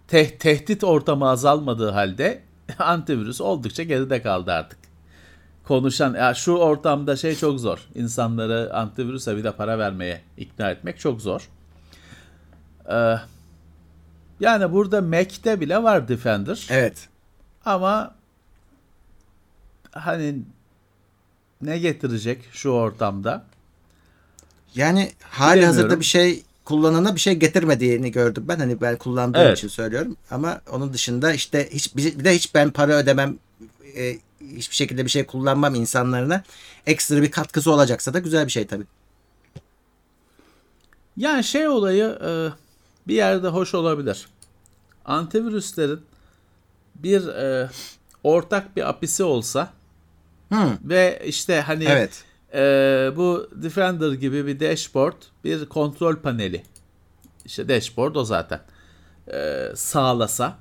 te- 0.08 0.38
tehdit 0.38 0.84
ortamı 0.84 1.28
azalmadığı 1.28 1.90
halde 1.90 2.42
antivirüs 2.78 3.40
oldukça 3.40 3.82
geride 3.82 4.22
kaldı 4.22 4.52
artık. 4.52 4.78
Konuşan 5.64 6.14
ya 6.14 6.34
şu 6.34 6.52
ortamda 6.52 7.16
şey 7.16 7.36
çok 7.36 7.60
zor. 7.60 7.88
İnsanları 7.94 8.74
antivirüse 8.74 9.36
bir 9.36 9.44
de 9.44 9.52
para 9.52 9.78
vermeye 9.78 10.20
ikna 10.36 10.70
etmek 10.70 10.98
çok 11.00 11.20
zor. 11.20 11.48
Ee, 12.88 13.14
yani 14.40 14.72
burada 14.72 15.00
Mac'te 15.02 15.60
bile 15.60 15.82
var 15.82 16.08
Defender. 16.08 16.66
Evet. 16.70 17.08
Ama 17.64 18.14
hani 19.92 20.38
ne 21.62 21.78
getirecek 21.78 22.44
şu 22.52 22.68
ortamda? 22.70 23.44
Yani 24.74 25.12
hali 25.22 25.66
hazırda 25.66 26.00
bir 26.00 26.04
şey 26.04 26.42
kullanana 26.64 27.14
bir 27.14 27.20
şey 27.20 27.34
getirmediğini 27.34 28.12
gördüm 28.12 28.44
ben. 28.48 28.56
Hani 28.58 28.80
ben 28.80 28.96
kullandığım 28.96 29.40
Evet. 29.42 29.58
için 29.58 29.68
söylüyorum. 29.68 30.16
Ama 30.30 30.60
onun 30.70 30.92
dışında 30.92 31.32
işte 31.32 31.68
hiç 31.72 31.96
bir 31.96 32.24
de 32.24 32.34
hiç 32.34 32.54
ben 32.54 32.70
para 32.70 32.92
ödemem 32.92 33.38
e, 33.96 34.18
hiçbir 34.40 34.76
şekilde 34.76 35.04
bir 35.04 35.10
şey 35.10 35.26
kullanmam 35.26 35.74
insanlarına 35.74 36.42
ekstra 36.86 37.22
bir 37.22 37.30
katkısı 37.30 37.72
olacaksa 37.72 38.14
da 38.14 38.18
güzel 38.18 38.46
bir 38.46 38.52
şey 38.52 38.66
tabii. 38.66 38.84
Yani 41.16 41.44
şey 41.44 41.68
olayı 41.68 42.04
e, 42.04 42.30
bir 43.08 43.14
yerde 43.14 43.48
hoş 43.48 43.74
olabilir. 43.74 44.28
Antivirüslerin 45.04 46.00
bir 46.94 47.26
e, 47.26 47.70
ortak 48.24 48.76
bir 48.76 48.88
apisi 48.88 49.24
olsa 49.24 49.70
Hmm, 50.48 50.78
ve 50.84 51.22
işte 51.26 51.60
hani 51.60 51.84
evet. 51.84 52.24
e, 52.54 52.60
bu 53.16 53.50
Defender 53.54 54.12
gibi 54.12 54.46
bir 54.46 54.60
dashboard, 54.60 55.22
bir 55.44 55.66
kontrol 55.66 56.16
paneli. 56.16 56.62
İşte 57.44 57.68
dashboard 57.68 58.14
o 58.14 58.24
zaten. 58.24 58.60
E, 59.32 59.68
sağlasa, 59.74 60.56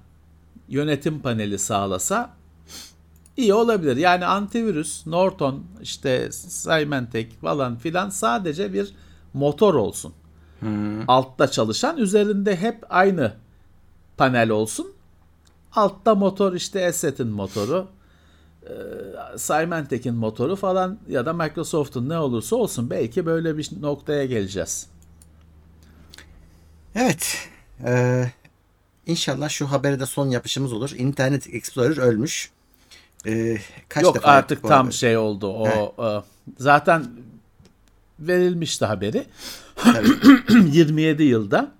yönetim 0.67 1.19
paneli 1.19 1.59
sağlasa 1.59 2.33
iyi 3.37 3.53
olabilir. 3.53 3.97
Yani 3.97 4.25
antivirüs, 4.25 5.07
Norton, 5.07 5.63
işte 5.81 6.31
Symantec 6.31 7.29
falan 7.41 7.77
filan 7.77 8.09
sadece 8.09 8.73
bir 8.73 8.93
motor 9.33 9.73
olsun. 9.73 10.13
Altta 11.07 11.51
çalışan, 11.51 11.97
üzerinde 11.97 12.55
hep 12.55 12.83
aynı 12.89 13.33
panel 14.17 14.49
olsun. 14.49 14.93
Altta 15.73 16.15
motor 16.15 16.53
işte 16.53 16.87
Asset'in 16.87 17.27
motoru, 17.27 17.87
e, 18.63 18.73
Symantec'in 19.37 20.15
motoru 20.15 20.55
falan 20.55 20.99
ya 21.09 21.25
da 21.25 21.33
Microsoft'un 21.33 22.09
ne 22.09 22.17
olursa 22.19 22.55
olsun 22.55 22.89
belki 22.89 23.25
böyle 23.25 23.57
bir 23.57 23.69
noktaya 23.81 24.25
geleceğiz. 24.25 24.87
Evet. 26.95 27.37
Ee, 27.85 28.31
İnşallah 29.07 29.49
şu 29.49 29.71
habere 29.71 29.99
de 29.99 30.05
son 30.05 30.29
yapışımız 30.29 30.73
olur. 30.73 30.91
Internet 30.97 31.53
Explorer 31.53 31.97
ölmüş. 31.97 32.51
Ee, 33.25 33.57
kaç 33.89 34.03
Yok 34.03 34.15
defa 34.15 34.27
artık 34.27 34.61
tam 34.61 34.71
haberi? 34.71 34.93
şey 34.93 35.17
oldu. 35.17 35.47
O 35.53 35.95
e, 36.05 36.23
zaten 36.59 37.05
verilmişti 38.19 38.85
haberi. 38.85 39.25
Tabii. 39.77 40.09
27 40.77 41.23
yılda. 41.23 41.71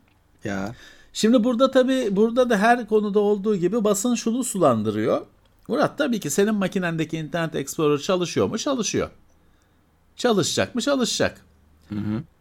Ya. 0.44 0.76
Şimdi 1.14 1.44
burada 1.44 1.72
tabii 1.72 2.16
burada 2.16 2.50
da 2.50 2.58
her 2.58 2.88
konuda 2.88 3.20
olduğu 3.20 3.56
gibi 3.56 3.84
basın 3.84 4.16
şunu 4.16 4.44
sulandırıyor. 4.44 5.26
Murat 5.68 5.98
tabii 5.98 6.20
ki 6.20 6.30
senin 6.30 6.56
makinendeki 6.56 7.18
Internet 7.18 7.56
Explorer 7.56 7.98
çalışıyor 7.98 8.48
mu? 8.48 8.58
Çalışıyor. 8.58 9.10
Çalışacak 10.16 10.76
mı? 10.76 10.82
Çalışacak. 10.82 11.42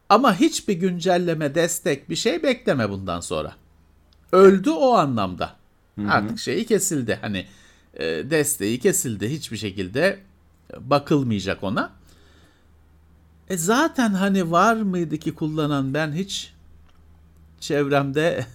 Ama 0.09 0.41
hiçbir 0.41 0.75
güncelleme, 0.75 1.55
destek 1.55 2.11
bir 2.11 2.17
şey 2.17 2.43
bekleme 2.43 2.91
bundan 2.91 3.21
sonra. 3.21 3.53
Öldü 4.33 4.71
o 4.71 4.93
anlamda. 4.93 5.57
Artık 6.09 6.39
şeyi 6.39 6.67
kesildi. 6.67 7.19
Hani 7.21 7.47
e, 7.95 8.05
desteği 8.05 8.79
kesildi. 8.79 9.29
Hiçbir 9.31 9.57
şekilde 9.57 10.19
bakılmayacak 10.81 11.63
ona. 11.65 11.93
E 13.51 13.57
zaten 13.57 14.11
hani 14.11 14.51
var 14.51 14.77
mıydı 14.77 15.19
ki 15.19 15.35
kullanan 15.35 15.95
ben 15.95 16.13
hiç 16.13 16.53
çevremde 17.61 18.47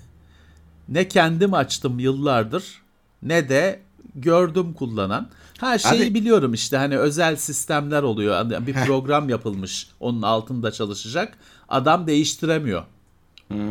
ne 0.89 1.07
kendim 1.07 1.53
açtım 1.53 1.99
yıllardır 1.99 2.81
ne 3.23 3.49
de 3.49 3.79
gördüm 4.15 4.73
kullanan. 4.73 5.29
Her 5.59 5.79
şeyi 5.79 6.03
Abi- 6.03 6.13
biliyorum 6.13 6.53
işte 6.53 6.77
hani 6.77 6.97
özel 6.97 7.35
sistemler 7.35 8.03
oluyor. 8.03 8.35
Hani 8.35 8.67
Bir 8.67 8.73
program 8.73 9.29
yapılmış 9.29 9.87
onun 9.99 10.21
altında 10.21 10.71
çalışacak. 10.71 11.37
Adam 11.69 12.07
değiştiremiyor 12.07 12.83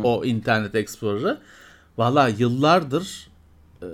o 0.03 0.25
Internet 0.25 0.75
Explorer'ı. 0.75 1.41
Valla 1.97 2.27
yıllardır 2.27 3.27
e, 3.81 3.87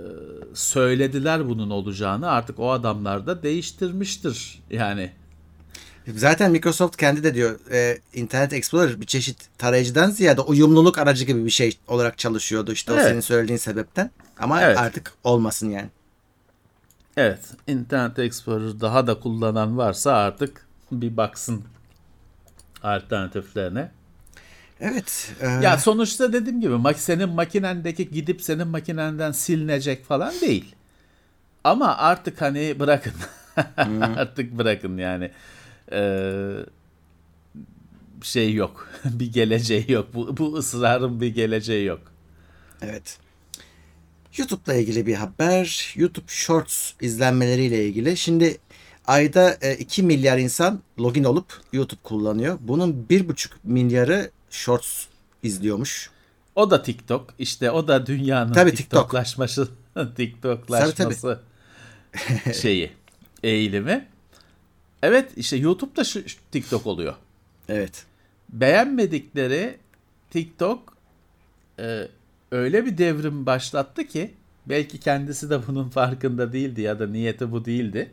söylediler 0.54 1.48
bunun 1.48 1.70
olacağını 1.70 2.30
artık 2.30 2.58
o 2.58 2.70
adamlar 2.70 3.26
da 3.26 3.42
değiştirmiştir 3.42 4.62
yani. 4.70 5.12
Zaten 6.16 6.50
Microsoft 6.50 6.96
kendi 6.96 7.24
de 7.24 7.34
diyor 7.34 7.58
e, 7.72 7.98
Internet 8.14 8.52
Explorer 8.52 9.00
bir 9.00 9.06
çeşit 9.06 9.36
tarayıcıdan 9.58 10.10
ziyade 10.10 10.40
uyumluluk 10.40 10.98
aracı 10.98 11.24
gibi 11.24 11.44
bir 11.44 11.50
şey 11.50 11.78
olarak 11.88 12.18
çalışıyordu 12.18 12.72
işte 12.72 12.92
o 12.92 12.94
Evet. 12.94 13.04
senin 13.06 13.20
söylediğin 13.20 13.58
sebepten. 13.58 14.10
Ama 14.38 14.62
Evet. 14.62 14.78
artık 14.78 15.12
olmasın 15.24 15.70
yani. 15.70 15.88
Evet, 17.16 17.40
Internet 17.66 18.18
Explorer 18.18 18.80
daha 18.80 19.06
da 19.06 19.20
kullanan 19.20 19.78
varsa 19.78 20.12
artık 20.12 20.66
bir 20.92 21.16
baksın 21.16 21.64
alternatiflerine. 22.82 23.90
Evet. 24.80 25.32
e, 25.40 25.46
Ya 25.48 25.78
sonuçta 25.78 26.32
dediğim 26.32 26.60
gibi 26.60 26.94
senin 26.96 27.28
makinendeki 27.28 28.10
gidip 28.10 28.42
senin 28.42 28.68
makinenden 28.68 29.32
silinecek 29.32 30.04
falan 30.04 30.32
değil. 30.40 30.74
Ama 31.64 31.96
artık 31.96 32.40
hani 32.40 32.80
bırakın. 32.80 33.12
artık 34.16 34.58
bırakın 34.58 34.96
yani. 34.98 35.30
Ee, 35.92 36.56
şey 38.22 38.54
yok. 38.54 38.88
bir 39.04 39.32
geleceği 39.32 39.92
yok. 39.92 40.14
Bu, 40.14 40.36
bu 40.36 40.56
ısrarın 40.56 41.20
bir 41.20 41.34
geleceği 41.34 41.86
yok. 41.86 42.00
Evet. 42.82 43.18
YouTube'la 44.36 44.74
ilgili 44.74 45.06
bir 45.06 45.14
haber. 45.14 45.94
YouTube 45.96 46.26
Shorts 46.28 46.92
izlenmeleriyle 47.00 47.86
ilgili. 47.86 48.16
Şimdi 48.16 48.58
ayda 49.06 49.56
e, 49.60 49.76
2 49.76 50.02
milyar 50.02 50.38
insan 50.38 50.82
login 50.98 51.24
olup 51.24 51.60
YouTube 51.72 52.00
kullanıyor. 52.02 52.58
Bunun 52.60 53.06
1,5 53.10 53.50
milyarı 53.64 54.30
Shorts 54.50 55.04
izliyormuş. 55.42 56.10
O 56.54 56.70
da 56.70 56.82
TikTok. 56.82 57.34
İşte 57.38 57.70
o 57.70 57.88
da 57.88 58.06
dünyanın 58.06 58.52
Tabii 58.52 58.70
TikTok. 58.70 59.00
TikToklaşması 59.00 59.68
TikToklaşması 60.16 61.40
şeyi 62.60 62.90
eğilimi. 63.42 64.08
Evet 65.02 65.30
işte 65.36 65.56
YouTube'da 65.56 66.04
şu, 66.04 66.28
şu 66.28 66.38
TikTok 66.52 66.86
oluyor. 66.86 67.14
Evet. 67.68 68.06
Beğenmedikleri 68.48 69.76
TikTok 70.30 70.96
e, 71.78 72.08
öyle 72.50 72.86
bir 72.86 72.98
devrim 72.98 73.46
başlattı 73.46 74.06
ki 74.06 74.34
belki 74.66 75.00
kendisi 75.00 75.50
de 75.50 75.66
bunun 75.66 75.88
farkında 75.88 76.52
değildi 76.52 76.80
ya 76.80 76.98
da 76.98 77.06
niyeti 77.06 77.52
bu 77.52 77.64
değildi. 77.64 78.10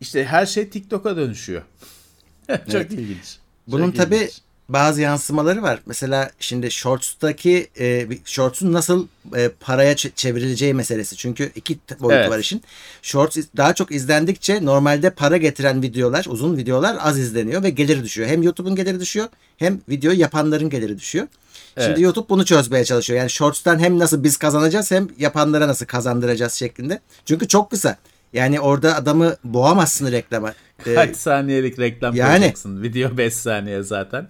İşte 0.00 0.24
her 0.24 0.46
şey 0.46 0.68
TikTok'a 0.70 1.16
dönüşüyor. 1.16 1.62
Çok 2.48 2.74
Evet. 2.74 2.92
ilginç. 2.92 3.38
Bunun 3.66 3.90
tabi. 3.90 4.28
Bazı 4.68 5.00
yansımaları 5.00 5.62
var. 5.62 5.80
Mesela 5.86 6.30
şimdi 6.40 6.70
Shorts'taki 6.70 7.68
e, 7.80 8.08
Shorts'un 8.24 8.72
nasıl 8.72 9.06
e, 9.36 9.48
paraya 9.60 9.92
ç- 9.92 10.10
çevrileceği 10.16 10.74
meselesi. 10.74 11.16
Çünkü 11.16 11.52
iki 11.54 11.78
t- 11.78 12.00
boyutu 12.00 12.20
Evet. 12.20 12.30
var 12.30 12.38
işin. 12.38 12.62
Shorts 13.02 13.36
daha 13.56 13.74
çok 13.74 13.92
izlendikçe 13.92 14.64
normalde 14.64 15.10
para 15.10 15.36
getiren 15.36 15.82
videolar, 15.82 16.24
uzun 16.28 16.56
videolar 16.56 16.96
az 17.00 17.18
izleniyor 17.18 17.62
ve 17.62 17.70
geliri 17.70 18.02
düşüyor. 18.04 18.28
Hem 18.28 18.42
YouTube'un 18.42 18.76
geliri 18.76 19.00
düşüyor 19.00 19.28
hem 19.56 19.80
video 19.88 20.12
yapanların 20.12 20.70
geliri 20.70 20.98
düşüyor. 20.98 21.26
Şimdi 21.74 21.86
Evet. 21.88 21.98
YouTube 21.98 22.28
bunu 22.28 22.44
çözmeye 22.44 22.84
çalışıyor. 22.84 23.18
Yani 23.18 23.30
Shorts'tan 23.30 23.78
hem 23.78 23.98
nasıl 23.98 24.24
biz 24.24 24.36
kazanacağız 24.36 24.90
hem 24.90 25.08
yapanlara 25.18 25.68
nasıl 25.68 25.86
kazandıracağız 25.86 26.52
şeklinde. 26.52 27.00
Çünkü 27.24 27.48
çok 27.48 27.70
kısa. 27.70 27.96
Yani 28.32 28.60
orada 28.60 28.96
adamı 28.96 29.36
boğamazsın 29.44 30.12
reklama. 30.12 30.54
Ee, 30.86 30.94
Kaç 30.94 31.16
saniyelik 31.16 31.78
reklam 31.78 32.14
yani. 32.14 32.38
koyacaksın? 32.38 32.82
Video 32.82 33.16
5 33.16 33.34
saniye 33.34 33.82
zaten. 33.82 34.28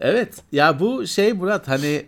Evet. 0.00 0.34
Ya 0.52 0.80
bu 0.80 1.06
şey 1.06 1.32
Murat 1.32 1.68
hani 1.68 2.06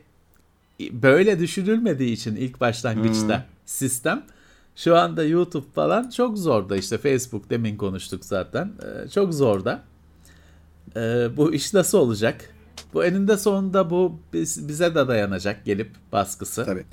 böyle 0.81 1.39
düşünülmediği 1.39 2.13
için 2.13 2.37
ilk 2.37 2.61
başlangıçta 2.61 3.37
Hmm. 3.37 3.45
sistem 3.67 4.23
şu 4.77 4.97
anda 4.97 5.25
YouTube 5.25 5.67
falan 5.75 6.11
çok 6.11 6.39
zorda 6.39 6.77
işte 6.77 6.99
Facebook 6.99 7.51
demin 7.51 7.77
konuştuk 7.77 8.25
zaten 8.25 8.73
Ee, 8.83 9.09
çok 9.09 9.35
zorda. 9.35 9.83
Ee, 10.97 11.29
bu 11.37 11.55
iş 11.55 11.75
nasıl 11.75 11.99
olacak? 11.99 12.41
Bu 12.95 13.05
eninde 13.05 13.37
sonunda 13.37 13.91
bu 13.91 14.19
biz- 14.33 14.69
bize 14.69 14.95
de 14.95 15.09
dayanacak 15.09 15.65
gelip 15.65 15.91
baskısı. 16.13 16.65
Tabii. 16.65 16.85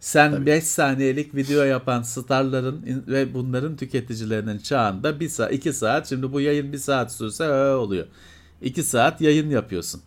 Sen 0.00 0.46
5 0.46 0.64
saniyelik 0.64 1.34
video 1.34 1.62
yapan 1.64 2.02
starların 2.02 2.82
ve 3.06 3.34
bunların 3.34 3.76
tüketicilerinin 3.76 4.58
çağında 4.58 5.20
1 5.20 5.28
saat 5.28 5.52
2 5.52 5.72
saat 5.72 6.08
şimdi 6.08 6.32
bu 6.32 6.40
yayın 6.40 6.72
1 6.72 6.78
saat 6.78 7.12
sürse 7.12 7.50
oluyor. 7.74 8.06
2 8.62 8.82
saat 8.82 9.20
yayın 9.20 9.50
yapıyorsun. 9.50 10.00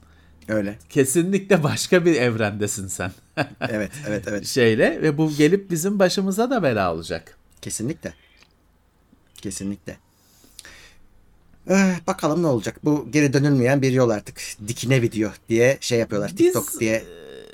Öyle. 0.48 0.78
Kesinlikle 0.90 1.64
başka 1.64 2.06
bir 2.06 2.16
evrendesin 2.16 2.88
sen 2.88 3.12
Evet, 3.70 3.92
evet, 4.08 4.24
evet. 4.28 4.46
şeyle 4.46 5.02
ve 5.02 5.18
bu 5.18 5.32
gelip 5.38 5.72
bizim 5.72 6.00
başımıza 6.00 6.50
da 6.50 6.64
bela 6.64 6.94
olacak. 6.94 7.38
Kesinlikle. 7.62 8.14
Kesinlikle. 9.42 9.98
Eh, 11.70 11.96
bakalım 12.08 12.44
ne 12.44 12.48
olacak. 12.48 12.80
Bu 12.84 13.08
geri 13.12 13.34
dönülmeyen 13.34 13.82
bir 13.82 13.92
yol 13.92 14.10
artık. 14.10 14.42
Dikine 14.68 15.02
video 15.02 15.30
diye 15.50 15.78
şey 15.82 16.00
yapıyorlar. 16.00 16.32
Biz, 16.32 16.38
TikTok 16.38 16.80
diye. 16.80 17.04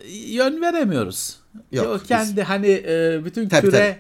e, 0.05 0.09
yön 0.11 0.61
veremiyoruz. 0.61 1.37
Yok, 1.71 1.87
o 1.87 1.99
biz- 1.99 2.07
kendi 2.07 2.43
hani 2.43 2.67
e, 2.67 3.21
bütün 3.25 3.49
Tabii, 3.49 3.61
küre 3.69 3.77
tabii. 3.79 3.99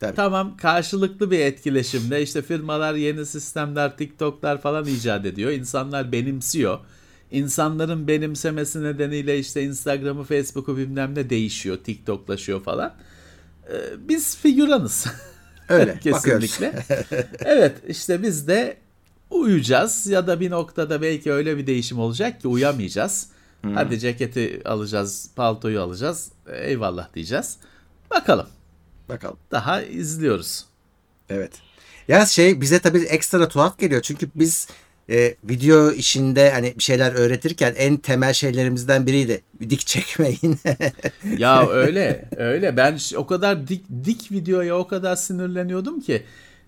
Tabii. 0.00 0.16
tamam 0.16 0.56
karşılıklı 0.56 1.30
bir 1.30 1.38
etkileşimde 1.38 2.22
işte 2.22 2.42
firmalar 2.42 2.94
yeni 2.94 3.26
sistemler, 3.26 3.96
TikTok'lar 3.96 4.60
falan 4.60 4.86
icat 4.86 5.26
ediyor. 5.26 5.50
İnsanlar 5.50 6.12
benimsiyor. 6.12 6.78
İnsanların 7.30 8.08
benimsemesi 8.08 8.82
nedeniyle 8.82 9.38
işte 9.38 9.62
Instagram'ı, 9.62 10.24
Facebook'u 10.24 10.76
bilmem 10.76 11.14
ne 11.14 11.30
değişiyor, 11.30 11.78
TikTok'laşıyor 11.84 12.62
falan. 12.62 12.94
E, 13.72 13.76
biz 14.08 14.36
figüranız. 14.36 15.06
Öyle. 15.68 15.98
Kesinlikle. 15.98 16.84
evet 17.44 17.76
işte 17.88 18.22
biz 18.22 18.48
de 18.48 18.76
uyuyacağız 19.30 20.06
ya 20.06 20.26
da 20.26 20.40
bir 20.40 20.50
noktada 20.50 21.02
belki 21.02 21.32
öyle 21.32 21.56
bir 21.56 21.66
değişim 21.66 21.98
olacak 21.98 22.40
ki 22.40 22.48
uyamayacağız. 22.48 23.28
Hadi 23.74 23.98
ceketi 23.98 24.60
alacağız, 24.64 25.30
paltoyu 25.36 25.80
alacağız. 25.80 26.32
Eyvallah 26.52 27.14
diyeceğiz. 27.14 27.56
Bakalım. 28.10 28.46
Bakalım. 29.08 29.36
Daha 29.50 29.82
izliyoruz. 29.82 30.64
Evet. 31.28 31.52
Ya 32.08 32.26
şey 32.26 32.60
bize 32.60 32.78
tabii 32.78 32.98
ekstra 32.98 33.48
tuhaf 33.48 33.78
geliyor. 33.78 34.02
Çünkü 34.02 34.28
biz 34.34 34.68
e, 35.10 35.34
video 35.44 35.92
işinde 35.92 36.50
hani 36.50 36.74
bir 36.78 36.82
şeyler 36.82 37.12
öğretirken 37.12 37.74
en 37.76 37.96
temel 37.96 38.32
şeylerimizden 38.32 39.06
biriydi. 39.06 39.42
Dik 39.60 39.86
çekmeyin. 39.86 40.58
Ya 41.38 41.68
öyle 41.68 42.28
öyle 42.36 42.76
ben 42.76 42.98
o 43.16 43.26
kadar 43.26 43.68
dik 43.68 43.84
dik 44.04 44.32
videoya 44.32 44.76
o 44.78 44.86
kadar 44.86 45.16
sinirleniyordum 45.16 46.00
ki 46.00 46.22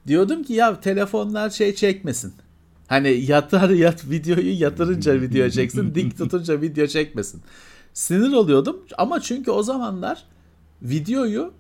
diyordum 0.07 0.43
ki 0.43 0.53
ya 0.53 0.81
telefonlar 0.81 1.51
şey 1.51 1.75
çekmesin. 1.75 2.33
Hani 2.87 3.09
yatar 3.09 3.71
yat 3.85 4.11
videoyu 4.11 4.61
yatırınca 4.61 5.21
video 5.21 5.51
çeksin, 5.51 5.95
dik 5.95 6.19
tutunca 6.19 6.61
video 6.61 6.87
çekmesin. 6.87 7.43
Sinir 7.95 8.33
oluyordum 8.33 8.81
ama 8.99 9.21
çünkü 9.21 9.51
o 9.51 9.63
zamanlar 9.63 10.25
videoyu 10.83 11.53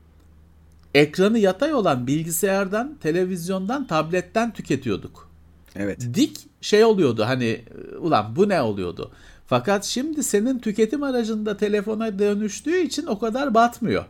ekranı 0.95 1.39
yatay 1.39 1.75
olan 1.75 2.07
bilgisayardan, 2.07 2.99
televizyondan, 3.03 3.87
tabletten 3.87 4.53
tüketiyorduk 4.53 5.31
evet. 5.77 6.01
dik 6.15 6.52
şey 6.63 6.85
oluyordu 6.85 7.25
hani 7.27 7.63
ulan 7.99 8.37
bu 8.37 8.49
ne 8.49 8.63
oluyordu. 8.63 9.11
Fakat 9.47 9.85
şimdi 9.85 10.23
senin 10.23 10.59
tüketim 10.59 11.03
aracında 11.03 11.57
telefona 11.57 12.19
dönüştüğü 12.19 12.77
için 12.79 13.07
o 13.07 13.19
kadar 13.19 13.55
batmıyor. 13.55 14.05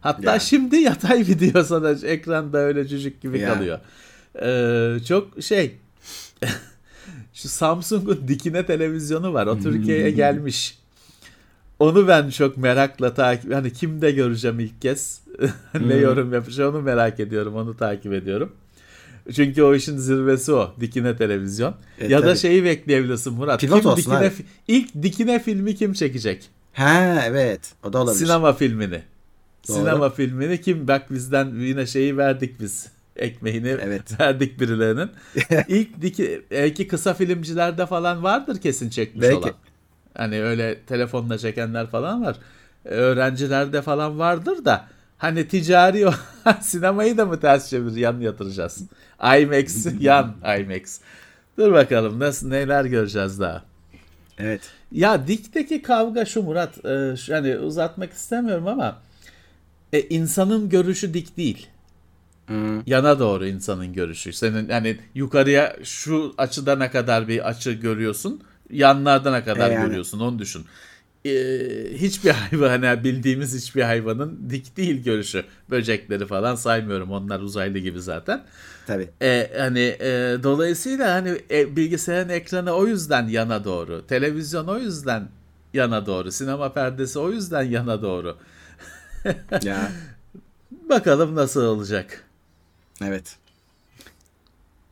Hatta 0.00 0.32
Ya. 0.32 0.38
şimdi 0.38 0.76
yatay 0.76 1.18
video 1.28 1.64
sana 1.64 1.90
ekranda 1.90 2.58
öyle 2.58 2.86
cücük 2.88 3.20
gibi 3.22 3.38
Ya. 3.38 3.54
kalıyor. 3.54 3.78
Ee, 4.42 5.04
çok 5.04 5.42
şey 5.42 5.76
şu 7.34 7.48
Samsung'un 7.48 8.28
dikine 8.28 8.66
televizyonu 8.66 9.32
var. 9.34 9.46
O 9.46 9.58
Türkiye'ye 9.58 10.10
gelmiş. 10.10 10.78
Onu 11.78 12.08
ben 12.08 12.30
çok 12.30 12.56
merakla 12.56 13.14
takip 13.14 13.54
hani 13.54 13.72
kimde 13.72 14.10
göreceğim 14.10 14.60
ilk 14.60 14.82
kez 14.82 15.20
ne 15.80 15.94
yorum 15.94 16.32
yapacak 16.32 16.74
onu 16.74 16.82
merak 16.82 17.20
ediyorum. 17.20 17.54
Onu 17.56 17.76
takip 17.76 18.12
ediyorum. 18.12 18.52
Çünkü 19.34 19.62
o 19.62 19.74
işin 19.74 19.96
zirvesi 19.96 20.52
o. 20.52 20.74
Dikine 20.80 21.16
televizyon. 21.16 21.74
E, 21.98 22.06
ya 22.06 22.22
da 22.22 22.26
tabii. 22.26 22.38
şeyi 22.38 22.64
bekleyebilirsin 22.64 23.32
Murat. 23.32 23.60
Pivot 23.60 23.80
kim 23.80 23.90
olsun 23.90 24.12
dikine 24.12 24.16
abi. 24.16 24.32
ilk 24.68 25.02
dikine 25.02 25.38
filmi 25.38 25.74
kim 25.74 25.92
çekecek? 25.92 26.50
Ha 26.72 27.22
evet. 27.26 27.60
O 27.84 27.92
da 27.92 27.98
olabilir. 28.02 28.26
Sinema 28.26 28.52
filmini. 28.52 29.02
Doğru. 29.68 29.76
Sinema 29.76 30.10
filmini 30.10 30.60
kim 30.60 30.88
bak 30.88 31.10
bizden 31.10 31.54
yine 31.54 31.86
şeyi 31.86 32.16
verdik 32.16 32.60
biz. 32.60 32.88
Ekmeğini 33.16 33.68
Evet. 33.68 34.20
verdik 34.20 34.60
birilerinin. 34.60 35.10
İlk 35.68 36.02
diki, 36.02 36.42
belki 36.50 36.88
kısa 36.88 37.14
filmcilerde 37.14 37.86
falan 37.86 38.22
vardır 38.22 38.60
kesin 38.60 38.90
çekmiş 38.90 39.22
Belki. 39.22 39.36
olan. 39.36 39.54
Hani 40.14 40.42
öyle 40.42 40.80
telefonla 40.80 41.38
çekenler 41.38 41.86
falan 41.86 42.24
var. 42.24 42.36
Öğrencilerde 42.84 43.82
falan 43.82 44.18
vardır 44.18 44.64
da 44.64 44.88
hani 45.18 45.48
ticari 45.48 46.08
o 46.08 46.12
sinemayı 46.60 47.16
da 47.16 47.26
mı 47.26 47.40
ters 47.40 47.70
çevir 47.70 47.96
yan 47.96 48.20
yatıracağız? 48.20 48.82
IMAX 49.22 49.86
yan 50.00 50.36
IMAX. 50.60 51.00
Dur 51.58 51.72
bakalım 51.72 52.20
nasıl 52.20 52.48
neler 52.48 52.84
göreceğiz 52.84 53.40
daha. 53.40 53.64
Evet. 54.38 54.60
Ya 54.92 55.26
dikteki 55.28 55.82
kavga 55.82 56.24
şu 56.24 56.42
Murat. 56.42 56.84
e, 56.84 57.16
şu- 57.16 57.34
hani 57.34 57.56
uzatmak 57.56 58.12
istemiyorum 58.12 58.68
ama 58.68 58.98
e, 59.92 60.00
insanın 60.00 60.68
görüşü 60.68 61.14
dik 61.14 61.36
değil. 61.36 61.66
Yana 62.86 63.18
doğru 63.18 63.46
insanın 63.46 63.92
görüşü. 63.92 64.32
Senin 64.32 64.68
hani 64.68 64.98
yukarıya 65.14 65.76
şu 65.84 66.34
açıda 66.38 66.76
ne 66.76 66.90
kadar 66.90 67.28
bir 67.28 67.48
açı 67.48 67.72
görüyorsun, 67.72 68.42
yanlarda 68.70 69.30
ne 69.32 69.44
kadar 69.44 69.70
E 69.70 69.72
yani. 69.74 69.86
görüyorsun 69.86 70.20
onu 70.20 70.38
düşün. 70.38 70.64
E, 71.26 71.98
hiçbir 71.98 72.30
hayvan 72.50 72.82
hani 72.82 73.04
bildiğimiz 73.04 73.54
hiçbir 73.54 73.82
hayvanın 73.82 74.50
dik 74.50 74.76
değil 74.76 75.04
görüşü. 75.04 75.44
Böcekleri 75.70 76.26
falan 76.26 76.54
saymıyorum. 76.54 77.10
Onlar 77.10 77.40
uzaylı 77.40 77.78
gibi 77.78 78.00
zaten. 78.00 78.44
Tabii. 78.86 79.08
E, 79.22 79.50
hani 79.58 79.96
e, 80.00 80.36
dolayısıyla 80.42 81.14
hani 81.14 81.38
e, 81.50 81.76
bilgisayarın 81.76 82.28
ekranı 82.28 82.72
o 82.72 82.86
yüzden 82.86 83.28
yana 83.28 83.64
doğru, 83.64 84.06
televizyon 84.06 84.66
o 84.66 84.78
yüzden 84.78 85.28
yana 85.74 86.06
doğru, 86.06 86.32
sinema 86.32 86.72
perdesi 86.72 87.18
o 87.18 87.30
yüzden 87.30 87.62
yana 87.62 88.02
doğru. 88.02 88.36
Ya. 89.62 89.92
Bakalım 90.70 91.34
nasıl 91.34 91.62
olacak. 91.64 92.24
Evet. 93.02 93.36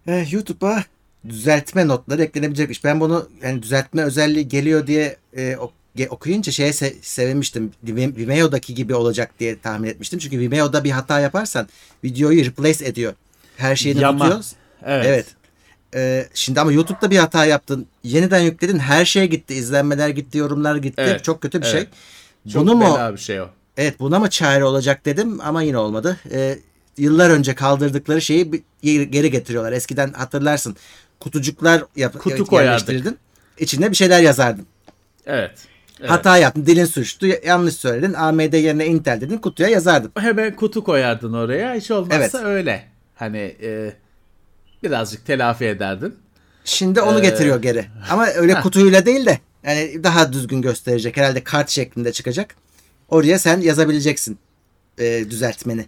Eh, 0.07 0.33
YouTube'a 0.33 0.85
düzeltme 1.29 1.89
notları 1.89 2.23
eklenebilecekmiş. 2.23 2.85
Ben 2.85 3.01
bunu 3.01 3.29
yani 3.43 3.63
düzeltme 3.63 4.03
özelliği 4.03 4.49
geliyor 4.49 4.87
diye 4.87 5.17
e, 5.37 5.57
okuyunca 6.11 6.53
şeye 6.53 6.71
se- 6.71 6.95
sevinmiştim. 7.03 7.73
Vim- 7.87 8.17
Vimeo'daki 8.17 8.75
gibi 8.75 8.95
olacak 8.95 9.31
diye 9.41 9.59
tahmin 9.59 9.89
etmiştim. 9.89 10.19
Çünkü 10.19 10.39
Vimeo'da 10.39 10.85
bir 10.85 10.91
hata 10.91 11.21
yaparsan 11.21 11.69
videoyu 12.05 12.45
replace 12.45 12.85
ediyor. 12.85 13.15
Her 13.57 13.77
şeyini 13.77 14.01
Yama. 14.01 14.19
tutuyor. 14.25 14.45
Evet. 14.85 15.07
Evet. 15.09 15.27
Ee, 15.95 16.29
şimdi 16.35 16.61
ama 16.61 16.73
YouTube'da 16.73 17.11
bir 17.11 17.19
hata 17.19 17.45
yaptın. 17.45 17.87
Yeniden 18.05 18.41
yükledin. 18.41 18.79
Her 18.79 19.05
şey 19.05 19.27
gitti. 19.27 19.55
İzlenmeler 19.55 20.09
gitti. 20.09 20.39
Yorumlar 20.39 20.77
gitti. 20.77 20.95
Evet, 21.07 21.25
Çok 21.25 21.43
kötü 21.43 21.61
bir 21.63 21.67
evet. 21.67 21.75
şey. 22.45 22.53
Çok 22.53 22.63
Bunu 22.63 22.75
mu 22.75 22.99
bir 23.13 23.19
şey 23.19 23.41
o. 23.41 23.49
Evet 23.77 24.01
buna 24.01 24.19
mı 24.19 24.31
çare 24.31 24.65
olacak 24.65 25.05
dedim 25.07 25.41
ama 25.41 25.63
yine 25.63 25.79
olmadı. 25.79 26.19
Ee, 26.33 26.59
yıllar 26.99 27.31
önce 27.31 27.55
kaldırdıkları 27.55 28.21
şeyi 28.23 28.51
geri 28.83 29.31
getiriyorlar. 29.31 29.73
Eskiden 29.73 30.13
hatırlarsın 30.13 30.77
kutucuklar 31.21 31.85
yap 31.97 32.19
Kutu 32.19 32.55
yerleştirirdin. 32.57 33.19
İçine 33.59 33.91
bir 33.91 33.97
şeyler 33.97 34.21
yazardın. 34.21 34.67
Evet. 35.27 35.51
Evet. 36.05 36.11
Hata 36.13 36.39
yaptın, 36.39 36.67
dilin 36.67 36.85
sürçtü, 36.85 37.41
yanlış 37.47 37.75
söyledin. 37.75 38.13
AMD 38.13 38.53
yerine 38.55 38.87
Intel 38.87 39.21
dedin, 39.21 39.39
kutuya 39.39 39.69
yazardın. 39.69 40.13
Hemen 40.19 40.57
kutu 40.57 40.85
koyardın 40.85 41.33
oraya. 41.33 41.75
Hiç 41.75 41.91
olmazsa 41.91 42.17
Evet. 42.17 42.35
öyle. 42.35 42.85
Hani 43.15 43.57
e, 43.63 43.93
birazcık 44.83 45.27
telafi 45.27 45.65
ederdin. 45.65 46.15
Şimdi 46.65 47.01
onu 47.01 47.19
Ee, 47.19 47.23
getiriyor 47.23 47.63
geri. 47.63 47.87
Ama 48.11 48.27
öyle 48.27 48.55
kutuyla 48.61 49.07
değil 49.07 49.27
de 49.27 49.39
yani 49.67 50.05
daha 50.05 50.33
düzgün 50.33 50.63
gösterecek. 50.63 51.17
Herhalde 51.17 51.45
kart 51.45 51.71
şeklinde 51.71 52.13
çıkacak. 52.13 52.55
Oraya 53.09 53.39
sen 53.39 53.61
yazabileceksin 53.61 54.39
e, 54.99 55.31
düzeltmeni. 55.31 55.87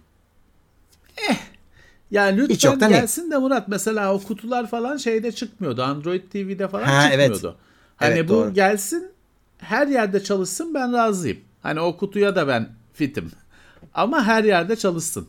Yani 2.11 2.41
Hiç 2.41 2.49
lütfen 2.49 2.71
yoktan 2.71 2.91
iyi. 2.91 2.93
gelsin 2.93 3.31
de 3.31 3.37
Murat 3.37 3.67
mesela 3.67 4.13
o 4.13 4.19
kutular 4.23 4.69
falan 4.69 4.97
şeyde 4.97 5.31
çıkmıyordu. 5.31 5.83
Android 5.83 6.21
TV'de 6.31 6.67
falan 6.67 6.83
Ha, 6.83 7.09
evet. 7.13 7.33
çıkmıyordu. 7.33 7.57
Hani 7.95 8.13
Evet, 8.13 8.29
bu 8.29 8.33
doğru. 8.33 8.53
gelsin 8.53 9.11
her 9.57 9.87
yerde 9.87 10.23
çalışsın 10.23 10.73
ben 10.73 10.93
razıyım. 10.93 11.37
Hani 11.63 11.79
o 11.79 11.97
kutuya 11.97 12.35
da 12.35 12.47
ben 12.47 12.69
fitim. 12.93 13.31
Ama 13.93 14.25
her 14.25 14.43
yerde 14.43 14.75
çalışsın. 14.75 15.27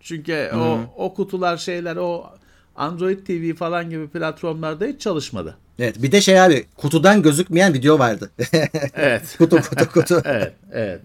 Çünkü 0.00 0.50
o 0.54 0.78
o 0.96 1.14
kutular 1.14 1.56
şeyler 1.56 1.96
o 1.96 2.26
Android 2.76 3.26
TV 3.26 3.54
falan 3.54 3.90
gibi 3.90 4.08
platformlarda 4.08 4.84
hiç 4.84 5.00
çalışmadı. 5.00 5.56
Evet 5.78 6.02
bir 6.02 6.12
de 6.12 6.20
şey 6.20 6.40
abi 6.40 6.66
kutudan 6.76 7.22
gözükmeyen 7.22 7.74
video 7.74 7.98
vardı. 7.98 8.30
Evet. 8.94 9.34
kutu 9.38 9.56
kutu 9.56 9.88
kutu. 9.92 10.22
evet, 10.24 10.52
evet. 10.72 11.00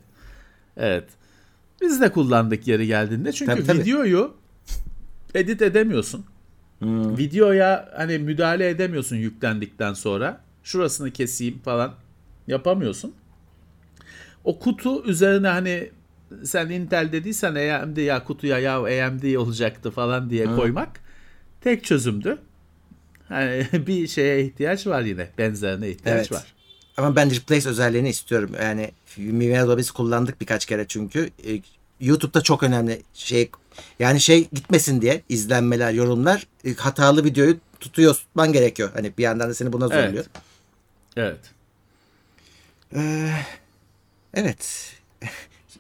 Evet. 0.78 1.04
Biz 1.82 2.02
de 2.02 2.12
kullandık 2.12 2.68
yeri 2.68 2.88
geldiğinde. 2.88 3.32
Çünkü 3.34 3.52
Tabii, 3.52 3.66
tabii. 3.66 3.80
videoyu 3.80 4.34
edit 5.36 5.62
edemiyorsun. 5.62 6.26
Videoya 7.18 7.90
hani 7.96 8.18
müdahale 8.18 8.70
edemiyorsun 8.70 9.16
yüklendikten 9.16 9.94
sonra. 9.94 10.42
Şurasını 10.64 11.12
keseyim 11.12 11.60
falan 11.60 11.94
yapamıyorsun. 12.48 13.14
O 14.44 14.60
kutu 14.60 15.04
üzerine 15.06 15.48
hani 15.48 15.90
sen 16.44 16.70
Intel 16.70 17.12
dediysen 17.12 17.56
AMD 17.56 17.98
ya 17.98 18.24
kutuya 18.24 18.60
ya 18.60 18.78
AMD 18.78 19.36
olacaktı 19.36 19.92
falan 19.92 20.30
diye 20.30 20.46
koymak 20.46 21.00
tek 21.62 21.84
çözümdü. 21.84 22.38
Hani 23.28 23.68
bir 23.88 24.08
şeye 24.08 24.46
ihtiyaç 24.46 24.88
var 24.88 25.02
yine. 25.02 25.30
Benzerine 25.38 25.90
ihtiyaç 25.90 26.18
Evet. 26.18 26.32
var. 26.32 26.54
Ama 26.98 27.16
ben 27.16 27.36
replace 27.36 27.70
özelliğini 27.70 28.10
istiyorum. 28.10 28.52
Yani 28.62 28.92
Vimeo'da 29.18 29.78
biz 29.78 29.92
kullandık 29.92 30.42
birkaç 30.42 30.66
kere 30.66 30.86
çünkü. 30.88 31.30
E, 31.48 31.62
YouTube'da 32.00 32.42
çok 32.42 32.64
önemli 32.64 33.02
şey 33.14 33.52
yani 34.00 34.22
şey 34.22 34.48
gitmesin 34.54 35.02
diye 35.02 35.22
izlenmeler, 35.30 35.92
yorumlar 35.92 36.48
e, 36.66 36.74
hatalı 36.74 37.24
videoyu 37.24 37.58
tutuyor, 37.80 38.16
tutman 38.16 38.54
gerekiyor. 38.54 38.90
Hani 38.94 39.12
bir 39.18 39.24
yandan 39.24 39.50
da 39.50 39.54
seni 39.54 39.74
buna 39.74 39.86
Evet. 39.96 40.06
zorluyor. 40.06 40.26
Evet. 41.16 41.40
Ee, 42.96 43.30
evet. 44.34 44.94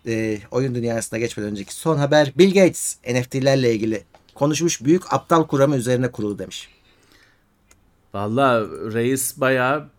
Ee, 0.07 0.39
oyun 0.51 0.75
dünyasına 0.75 1.19
geçmeden 1.19 1.51
önceki 1.51 1.75
son 1.75 1.97
haber 1.97 2.33
Bill 2.37 2.53
Gates 2.53 2.97
NFT'lerle 3.09 3.73
ilgili 3.73 4.03
konuşmuş 4.35 4.83
büyük 4.83 5.13
aptal 5.13 5.47
kuramı 5.47 5.75
üzerine 5.75 6.11
kurulu 6.11 6.39
demiş. 6.39 6.69
Valla 8.13 8.61
reis 8.93 9.39
bayağı 9.39 9.89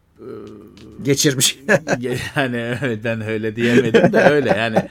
Geçirmiş. 1.03 1.59
yani 2.01 2.79
ben 3.05 3.21
öyle 3.21 3.57
diyemedim 3.57 4.13
de 4.13 4.19
öyle 4.19 4.49
yani 4.49 4.89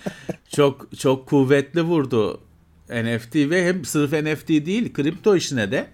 çok 0.56 0.88
çok 0.98 1.28
kuvvetli 1.28 1.82
vurdu 1.82 2.42
NFT 2.90 3.36
ve 3.36 3.66
hem 3.66 3.86
sırf 3.86 4.14
NFT 4.14 4.50
değil 4.50 4.94
kripto 4.94 5.36
işine 5.36 5.72
de 5.72 5.88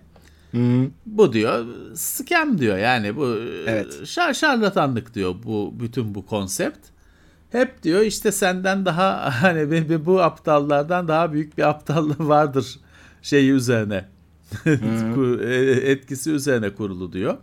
bu 1.06 1.34
diyor 1.34 1.66
scam 1.95 2.58
diyor 2.58 2.78
yani 2.78 3.16
bu 3.16 3.36
Evet. 3.68 4.06
şar 4.06 4.34
şarlatanlık 4.34 5.14
diyor 5.14 5.36
bu 5.45 5.74
bütün 5.80 6.16
bu 6.16 6.26
konsept. 6.26 6.80
Hep 7.51 7.84
diyor 7.84 8.01
işte 8.01 8.32
senden 8.32 8.86
daha 8.86 9.41
hani 9.43 10.06
bu- 10.06 10.22
aptallardan 10.22 11.08
daha 11.08 11.34
büyük 11.34 11.58
bir 11.58 11.70
aptallığı 11.70 12.16
vardır 12.28 12.80
şeyi 13.22 13.51
üzerine. 13.51 14.06
E, 15.43 15.56
etkisi 15.91 16.32
üzerine 16.32 16.70
kurulu 16.70 17.14
diyor. 17.14 17.38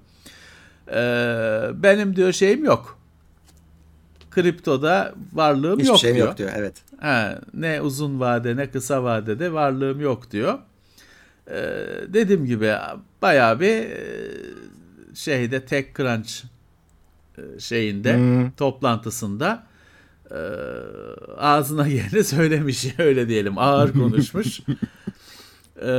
Ee, 0.89 1.83
benim 1.83 2.17
diyor 2.17 2.33
şeyim 2.33 2.65
yok. 2.65 2.99
Kriptoda 4.31 5.15
varlığım 5.33 5.79
Hiçbir 5.79 5.89
yok 5.89 5.99
şeyim 5.99 6.17
diyor. 6.17 6.27
yok 6.29 6.39
diyor. 6.39 6.51
Evet. 6.57 6.75
Ha, 7.01 7.39
ne 7.55 7.81
uzun 7.81 8.21
vade 8.21 8.57
ne 8.57 8.71
kısa 8.71 9.05
vadede 9.05 9.53
varlığım 9.53 10.01
yok 10.01 10.31
diyor. 10.31 10.59
Ee, 11.51 11.87
dediğim 12.09 12.47
gibi 12.47 12.75
bayağı 13.23 13.61
bir 13.61 13.77
e, 13.77 14.01
şeyde 15.15 15.65
TechCrunch 15.65 16.31
e, 17.39 17.61
şeyinde 17.61 18.45
toplantısında 18.57 19.67
e, 20.31 20.41
ağzına 21.37 21.89
geleni 21.89 22.25
söylemiş 22.25 22.99
öyle 22.99 23.29
diyelim 23.29 23.59
ağır 23.59 23.93
konuşmuş. 23.93 24.61
Ee, 25.83 25.91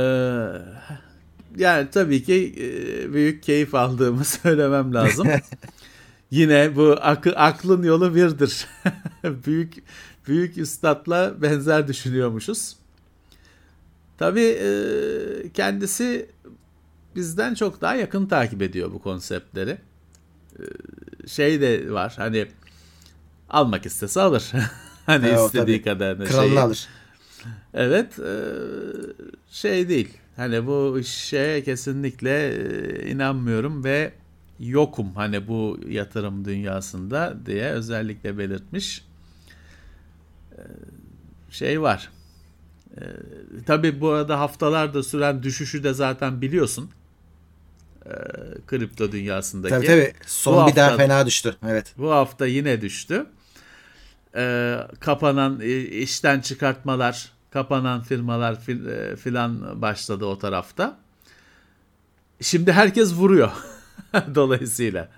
yani 1.56 1.90
tabii 1.92 2.22
ki 2.22 2.54
e, 2.58 3.12
büyük 3.12 3.42
keyif 3.42 3.74
aldığımı 3.74 4.24
söylemem 4.42 4.94
lazım. 4.94 5.28
Yine 6.30 6.76
bu 6.76 6.96
akı, 7.00 7.36
aklın 7.36 7.82
yolu 7.82 8.14
birdir. 8.14 8.66
büyük 9.24 9.74
büyük 10.28 10.58
üstadla 10.58 11.42
benzer 11.42 11.88
düşünüyormuşuz. 11.88 12.76
Tabii 14.22 14.40
e, 14.40 14.68
kendisi 15.54 16.30
bizden 17.16 17.54
çok 17.54 17.80
daha 17.80 17.94
yakın 17.94 18.26
takip 18.26 18.62
ediyor 18.62 18.92
bu 18.92 19.02
konseptleri. 19.02 19.78
E, 20.58 20.62
şey 21.28 21.60
de 21.60 21.92
var 21.92 22.14
hani 22.16 22.46
almak 23.50 23.86
istese 23.86 24.20
alır. 24.20 24.52
hani 25.06 25.38
o 25.38 25.46
istediği 25.46 25.82
tabii. 25.82 25.94
kadar 25.98 26.24
Kralını 26.24 26.60
alır. 26.60 26.88
Evet 27.74 28.18
e, 28.18 28.34
şey 29.50 29.88
değil. 29.88 30.18
Hani 30.36 30.66
bu 30.66 30.98
işe 31.00 31.62
kesinlikle 31.64 32.48
e, 32.48 33.10
inanmıyorum 33.10 33.84
ve 33.84 34.12
yokum 34.60 35.14
hani 35.14 35.48
bu 35.48 35.80
yatırım 35.88 36.44
dünyasında 36.44 37.36
diye 37.46 37.70
özellikle 37.70 38.38
belirtmiş. 38.38 39.04
E, 40.52 40.60
Şey 41.50 41.82
var. 41.82 42.10
E, 42.96 43.02
Tabii 43.66 44.00
bu 44.00 44.10
arada 44.10 44.40
haftalarda 44.40 45.02
süren 45.02 45.42
düşüşü 45.42 45.84
de 45.84 45.92
zaten 45.94 46.40
biliyorsun. 46.42 46.90
E, 48.06 48.10
Kripto 48.66 49.12
dünyasındaki. 49.12 49.74
Tabii 49.74 49.86
tabii. 49.86 50.12
Son 50.26 50.64
Bu 50.66 50.70
bir 50.70 50.76
daha 50.76 50.86
hafta- 50.90 50.96
fena 51.02 51.26
düştü. 51.26 51.56
Evet. 51.68 51.94
Bu 51.98 52.10
hafta 52.10 52.46
yine 52.46 52.80
düştü. 52.80 53.26
Ee, 54.36 54.78
kapanan 55.00 55.60
e, 55.60 55.78
işten 55.80 56.40
çıkartmalar, 56.40 57.32
kapanan 57.50 58.02
firmalar 58.02 58.54
fil- 58.54 58.90
e, 59.12 59.16
filan 59.16 59.82
başladı 59.82 60.24
o 60.24 60.38
tarafta. 60.38 60.98
Şimdi 62.40 62.72
herkes 62.72 63.14
vuruyor. 63.14 63.50
Dolayısıyla 64.34 65.08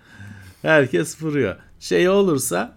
herkes 0.62 1.22
vuruyor. 1.22 1.56
Şey 1.80 2.08
olursa 2.08 2.76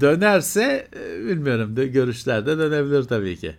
dönerse 0.00 0.88
e, 0.96 1.24
bilmiyorum 1.26 1.76
de 1.76 1.86
görüşlerde 1.86 2.58
dönebilir 2.58 3.02
tabii 3.04 3.36
ki. 3.36 3.56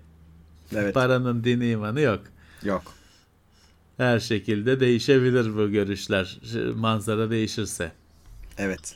Evet. 0.76 0.94
Paranın 0.94 1.44
dini 1.44 1.70
imanı 1.70 2.02
yok. 2.02 2.20
Yok. 2.64 2.84
Her 3.98 4.20
şekilde 4.20 4.80
değişebilir 4.80 5.58
bu 5.58 5.70
görüşler. 5.72 6.40
Manzara 6.76 7.30
değişirse. 7.30 7.92
Evet. 8.58 8.96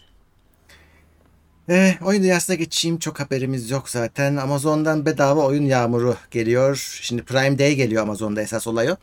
Eh, 1.70 2.02
oyun 2.06 2.24
dünyasına 2.24 2.56
geçeyim. 2.56 3.00
Çok 3.00 3.20
haberimiz 3.20 3.70
yok 3.70 3.90
zaten. 3.90 4.36
Amazon'dan 4.36 5.06
bedava 5.06 5.46
oyun 5.46 5.66
yağmuru 5.66 6.16
geliyor. 6.32 6.98
Şimdi 7.02 7.24
Prime 7.24 7.60
Day 7.60 7.76
geliyor 7.76 8.04
Amazon'da 8.04 8.42
esas 8.42 8.68
olay 8.68 8.92
o. 8.92 8.96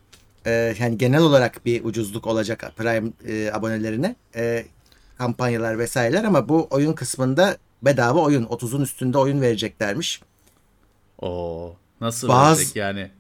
Eh, 0.47 0.81
yani 0.81 0.99
genel 0.99 1.21
olarak 1.21 1.67
bir 1.67 1.85
ucuzluk 1.85 2.27
olacak 2.27 2.73
Prime 2.77 3.11
e, 3.29 3.53
abonelerine. 3.53 4.17
Eh, 4.35 4.65
kampanyalar 5.19 5.79
vesaireler 5.79 6.25
ama 6.25 6.49
bu 6.49 6.67
oyun 6.71 6.93
kısmında 6.93 7.57
bedava 7.83 8.21
oyun. 8.21 8.45
30'un 8.45 8.83
üstünde 8.83 9.19
oyun 9.19 9.41
vereceklermiş. 9.41 10.21
Oo, 11.19 11.77
nasıl 12.05 12.29
Bazı- 12.29 12.59
verecek 12.61 12.77
yani? 12.77 13.11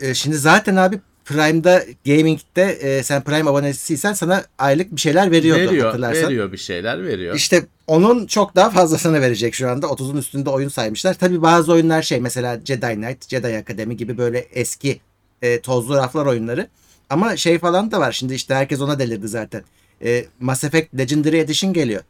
Eh, 0.00 0.14
şimdi 0.14 0.36
zaten 0.36 0.76
abi 0.76 1.00
Prime'da 1.24 1.84
Gaming'de 2.06 2.62
e, 2.62 3.02
sen 3.02 3.22
Prime 3.24 3.50
abonesiysen 3.50 4.12
sana 4.12 4.44
aylık 4.58 4.96
bir 4.96 5.00
şeyler 5.00 5.30
veriyordu 5.30 5.60
veriyor, 5.60 5.86
hatırlarsan. 5.86 6.24
veriyor 6.24 6.52
bir 6.52 6.56
şeyler 6.56 7.04
veriyor. 7.04 7.34
İşte 7.36 7.66
onun 7.86 8.26
çok 8.26 8.56
daha 8.56 8.70
fazlasını 8.70 9.20
verecek 9.20 9.54
şu 9.54 9.70
anda. 9.70 9.86
30'un 9.86 10.16
üstünde 10.16 10.50
oyun 10.50 10.68
saymışlar. 10.68 11.14
Tabii 11.14 11.42
bazı 11.42 11.72
oyunlar 11.72 12.02
şey 12.02 12.20
mesela 12.20 12.60
Jedi 12.64 12.94
Knight, 12.94 13.28
Jedi 13.28 13.46
Academy 13.46 13.96
gibi 13.96 14.18
böyle 14.18 14.38
eski 14.38 15.00
e, 15.42 15.60
tozlu 15.60 15.96
raflar 15.96 16.26
oyunları. 16.26 16.68
Ama 17.10 17.36
şey 17.36 17.58
falan 17.58 17.90
da 17.90 18.00
var. 18.00 18.12
Şimdi 18.12 18.34
işte 18.34 18.54
herkes 18.54 18.80
ona 18.80 18.98
delirdi 18.98 19.28
zaten. 19.28 19.62
E, 20.04 20.24
Mass 20.40 20.64
Effect 20.64 20.98
Legendary 20.98 21.40
Edition 21.40 21.72
geliyor. 21.72 22.02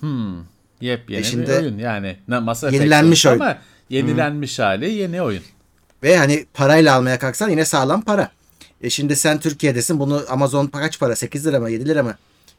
Hmm, 0.00 0.36
yepyeni 0.80 1.20
E 1.20 1.24
şimdi 1.24 1.46
bir 1.48 1.52
oyun 1.52 1.78
yani. 1.78 2.16
Mass 2.26 2.64
Effect 2.64 2.80
yenilenmiş 2.80 3.26
oyun. 3.26 3.40
Ama 3.40 3.58
yenilenmiş 3.96 4.58
hali 4.58 4.92
yeni 4.92 5.22
oyun. 5.22 5.42
Ve 6.02 6.16
hani 6.16 6.46
parayla 6.54 6.94
almaya 6.94 7.18
kalksan 7.18 7.50
yine 7.50 7.64
sağlam 7.64 8.02
para. 8.02 8.30
E 8.82 8.90
şimdi 8.90 9.16
sen 9.16 9.40
Türkiye'desin. 9.40 10.00
Bunu 10.00 10.22
Amazon 10.28 10.66
kaç 10.66 11.00
para? 11.00 11.16
8 11.16 11.46
lira 11.46 11.60
mı? 11.60 11.70
7 11.70 11.88
lira 11.88 12.02
mı? 12.02 12.14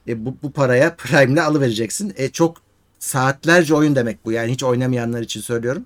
E 0.08 0.26
bu, 0.26 0.38
bu 0.44 0.52
paraya 0.52 0.96
Prime'le 0.96 1.42
alıvereceksin. 1.42 2.14
E 2.18 2.30
çok 2.30 2.58
saatlerce 3.00 3.76
oyun 3.76 3.96
demek 3.96 4.26
bu. 4.26 4.32
Yani 4.32 4.52
hiç 4.52 4.64
oynamayanlar 4.64 5.22
için 5.22 5.42
söylüyorum. 5.42 5.86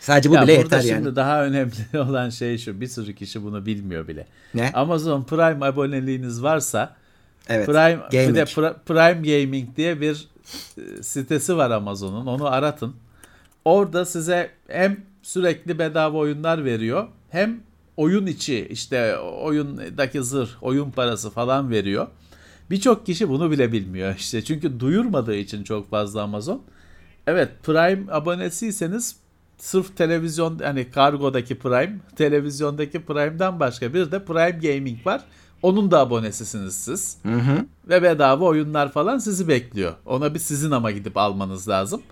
Sadece 0.00 0.30
bu 0.30 0.34
ya 0.34 0.42
bile 0.42 0.52
yeter 0.52 0.80
şimdi 0.80 0.92
yani. 0.92 1.16
daha 1.16 1.44
önemli 1.44 1.72
olan 1.98 2.30
şey 2.30 2.58
şu. 2.58 2.80
Bir 2.80 2.86
sürü 2.86 3.14
kişi 3.14 3.44
bunu 3.44 3.66
bilmiyor 3.66 4.08
bile. 4.08 4.26
Ne? 4.54 4.70
Amazon 4.74 5.22
Prime 5.24 5.66
aboneliğiniz 5.66 6.42
varsa 6.42 6.96
Evet. 7.48 7.66
Prime 7.66 8.02
bir 8.12 8.34
de 8.34 8.42
Pri- 8.42 8.74
Prime 8.86 9.40
Gaming 9.40 9.76
diye 9.76 10.00
bir 10.00 10.28
e, 10.78 11.02
sitesi 11.02 11.56
var 11.56 11.70
Amazon'un. 11.70 12.26
Onu 12.26 12.46
aratın. 12.46 12.94
Orada 13.64 14.04
size 14.04 14.50
hem 14.68 15.00
sürekli 15.22 15.78
bedava 15.78 16.18
oyunlar 16.18 16.64
veriyor 16.64 17.08
hem 17.30 17.60
oyun 17.96 18.26
içi 18.26 18.68
işte 18.70 19.18
oyundaki 19.18 20.22
zırh, 20.22 20.48
oyun 20.62 20.90
parası 20.90 21.30
falan 21.30 21.70
veriyor. 21.70 22.06
Birçok 22.70 23.06
kişi 23.06 23.28
bunu 23.28 23.50
bile 23.50 23.72
bilmiyor 23.72 24.14
işte. 24.18 24.44
Çünkü 24.44 24.80
duyurmadığı 24.80 25.34
için 25.34 25.64
çok 25.64 25.90
fazla 25.90 26.22
Amazon. 26.22 26.62
Evet 27.26 27.48
Prime 27.62 28.12
abonesiyseniz 28.12 29.16
sırf 29.58 29.96
televizyon 29.96 30.58
hani 30.58 30.90
kargodaki 30.90 31.58
Prime, 31.58 31.98
televizyondaki 32.16 33.04
Prime'dan 33.04 33.60
başka 33.60 33.94
bir 33.94 34.12
de 34.12 34.24
Prime 34.24 34.50
Gaming 34.50 35.06
var. 35.06 35.22
Onun 35.62 35.90
da 35.90 36.00
abonesisiniz 36.00 36.74
siz. 36.74 37.16
Hı 37.22 37.34
hı. 37.34 37.66
Ve 37.88 38.02
bedava 38.02 38.44
oyunlar 38.44 38.92
falan 38.92 39.18
sizi 39.18 39.48
bekliyor. 39.48 39.92
Ona 40.06 40.34
bir 40.34 40.38
sizin 40.38 40.70
ama 40.70 40.90
gidip 40.90 41.16
almanız 41.16 41.68
lazım. 41.68 42.02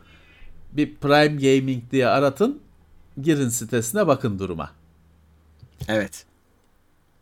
Bir 0.73 0.95
Prime 0.95 1.27
Gaming 1.59 1.83
diye 1.91 2.07
aratın. 2.07 2.61
Girin 3.23 3.49
sitesine 3.49 4.07
bakın 4.07 4.39
duruma. 4.39 4.71
Evet. 5.89 6.25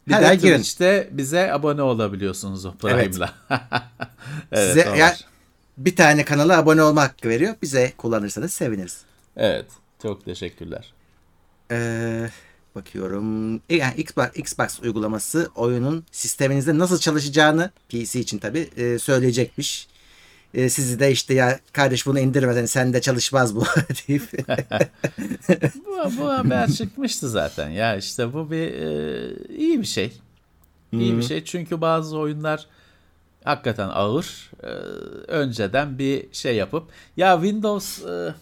Bir 0.09 0.13
Her 0.13 0.31
de 0.31 0.35
girin. 0.35 0.57
Twitch'te 0.57 1.09
bize 1.13 1.53
abone 1.53 1.83
olabiliyorsunuz 1.83 2.65
o 2.65 2.73
Prime'la. 2.75 3.35
evet, 4.53 4.69
Size 4.69 4.81
eğer 4.81 5.01
var. 5.11 5.25
bir 5.79 5.97
tane 5.97 6.25
kanala 6.25 6.59
abone 6.59 6.83
olma 6.83 7.03
hakkı 7.03 7.29
veriyor. 7.29 7.55
Bize 7.63 7.93
kullanırsanız 7.97 8.53
seviniriz. 8.53 9.03
Evet. 9.37 9.67
Çok 10.03 10.25
teşekkürler. 10.25 10.93
Ee, 11.71 12.31
bakıyorum. 12.75 13.57
E, 13.57 13.77
Yani 13.77 13.95
Xbox, 13.97 14.27
Xbox 14.35 14.81
uygulaması 14.81 15.51
oyunun 15.55 16.05
sisteminizde 16.13 16.79
nasıl 16.79 16.99
çalışacağını 16.99 17.71
PC 17.89 18.21
için 18.21 18.39
tabi 18.39 18.71
söyleyecekmiş. 19.01 19.88
E, 20.55 20.69
sizi 20.69 21.01
de 21.01 21.11
işte 21.13 21.35
ya 21.35 21.61
kardeş 21.73 22.07
bunu 22.07 22.19
indirmeden 22.19 22.67
sen 22.67 22.93
de 22.93 23.01
çalışmaz 23.01 23.57
bu 23.57 23.65
deyip. 24.09 24.49
Bu, 25.87 26.13
bu 26.19 26.29
haber 26.29 26.71
çıkmıştı 26.73 27.29
zaten. 27.29 27.69
Ya 27.71 27.97
işte 27.97 28.33
bu 28.33 28.51
bir 28.51 28.73
e, 28.73 29.57
iyi 29.57 29.81
bir 29.81 29.87
şey. 29.87 30.13
İyi 30.93 31.17
bir 31.17 31.23
şey 31.23 31.45
çünkü 31.45 31.81
bazı 31.81 32.19
oyunlar 32.19 32.67
hakikaten 33.45 33.89
ağır. 33.89 34.51
E, 34.63 34.67
önceden 35.33 35.99
bir 35.99 36.27
şey 36.33 36.57
yapıp 36.57 36.85
ya 37.17 37.35
Windows 37.43 38.05
e, 38.05 38.35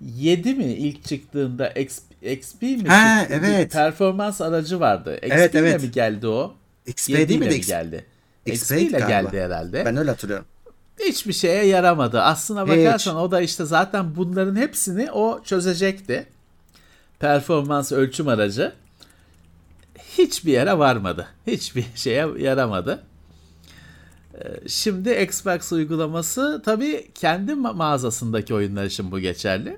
7 0.00 0.54
mi 0.54 0.64
ilk 0.64 1.04
çıktığında 1.04 1.68
XP, 1.68 2.02
XP 2.22 2.62
mi 2.62 2.88
Ha, 2.88 3.20
çıktı? 3.20 3.42
Bir 3.42 3.48
evet. 3.48 3.72
performans 3.72 4.40
aracı 4.40 4.80
vardı. 4.80 5.14
XP 5.16 5.32
Evet, 5.32 5.54
evet. 5.54 5.82
mi 5.82 5.90
geldi 5.90 6.26
o? 6.26 6.54
XP 6.86 7.10
7 7.10 7.28
değil 7.28 7.40
mi 7.40 7.46
X- 7.46 7.66
geldi? 7.66 8.04
XP 8.46 8.72
ile 8.72 8.98
geldi 8.98 9.40
herhalde 9.40 9.84
Ben 9.84 9.96
öyle 9.96 10.10
hatırlıyorum. 10.10 10.46
Hiçbir 11.00 11.32
şeye 11.32 11.66
yaramadı. 11.66 12.22
Aslına 12.22 12.62
Hiç. 12.62 12.68
bakarsan 12.68 13.16
o 13.16 13.30
da 13.30 13.40
işte 13.40 13.64
zaten 13.64 14.16
bunların 14.16 14.56
hepsini 14.56 15.12
o 15.12 15.42
çözecekti. 15.44 16.26
Performans 17.18 17.92
ölçüm 17.92 18.28
aracı. 18.28 18.72
Hiçbir 20.18 20.52
yere 20.52 20.78
varmadı. 20.78 21.26
Hiçbir 21.46 21.86
şeye 21.94 22.28
yaramadı. 22.38 23.02
Ee, 24.34 24.68
Şimdi 24.68 25.10
Xbox 25.14 25.72
uygulaması 25.72 26.62
tabii 26.64 27.10
kendi 27.14 27.52
ma- 27.52 27.76
mağazasındaki 27.76 28.54
oyunlar 28.54 28.84
için 28.84 29.10
bu 29.10 29.18
geçerli. 29.18 29.76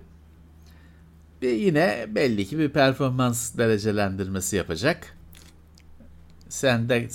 Bir 1.42 1.52
yine 1.52 2.06
belli 2.08 2.46
ki 2.46 2.58
bir 2.58 2.68
performans 2.68 3.56
derecelendirmesi 3.56 4.56
yapacak. 4.56 5.16
Sende 6.48 7.08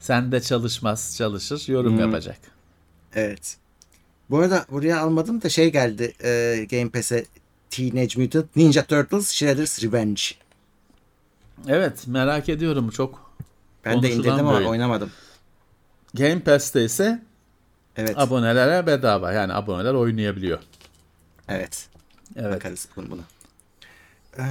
sende 0.00 0.40
çalışmaz, 0.40 1.14
çalışır, 1.16 1.64
yorum 1.68 1.98
yapacak. 1.98 2.38
Evet. 3.14 3.56
Bu 4.30 4.38
arada 4.38 4.66
buraya 4.70 5.00
almadım 5.00 5.42
da 5.42 5.48
şey 5.48 5.72
geldi 5.72 6.12
e, 6.24 6.66
Game 6.70 6.90
Pass'e 6.90 7.24
Teenage 7.70 8.22
Mutant 8.22 8.56
Ninja 8.56 8.84
Turtles 8.84 9.32
Shredder's 9.32 9.82
Revenge. 9.82 10.22
Evet 11.68 12.06
merak 12.06 12.48
ediyorum 12.48 12.90
çok. 12.90 13.32
Ben 13.84 14.02
de 14.02 14.10
indirdim 14.10 14.32
ama 14.32 14.52
böyle. 14.54 14.68
oynamadım. 14.68 15.10
Game 16.14 16.40
Pass'te 16.40 16.84
ise 16.84 17.22
Evet. 17.96 18.18
abonelere 18.18 18.86
bedava 18.86 19.32
yani 19.32 19.54
aboneler 19.54 19.94
oynayabiliyor. 19.94 20.58
Evet. 21.48 21.88
Evet. 22.36 22.54
Bakarız 22.54 22.88
bunu. 22.96 23.10
buna. 23.10 23.22
Ee, 24.38 24.44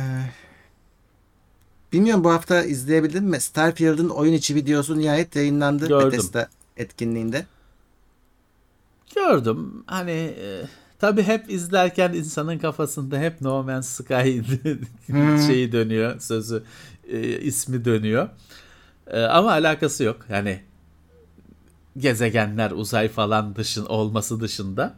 bilmiyorum 1.93 2.23
bu 2.23 2.31
hafta 2.31 2.63
izleyebildin 2.63 3.23
mi? 3.23 3.41
Starfield'ın 3.41 4.09
oyun 4.09 4.33
içi 4.33 4.55
videosu 4.55 4.99
nihayet 4.99 5.35
yayınlandı 5.35 5.87
Gördüm. 5.87 6.11
Bethesda 6.11 6.49
etkinliğinde. 6.77 7.45
Gördüm 9.17 9.83
hani 9.87 10.11
e, 10.11 10.61
Tabii 10.99 11.23
hep 11.23 11.51
izlerken 11.51 12.13
insanın 12.13 12.57
kafasında 12.57 13.17
hep 13.17 13.41
No 13.41 13.63
Man's 13.63 13.87
Sky 13.87 14.41
şeyi 15.47 15.71
dönüyor, 15.71 16.19
sözü 16.19 16.63
e, 17.07 17.39
ismi 17.39 17.85
dönüyor. 17.85 18.29
E, 19.07 19.21
ama 19.21 19.51
alakası 19.51 20.03
yok. 20.03 20.25
Yani 20.29 20.61
gezegenler, 21.97 22.71
uzay 22.71 23.07
falan 23.07 23.55
dışın 23.55 23.85
olması 23.85 24.39
dışında. 24.39 24.95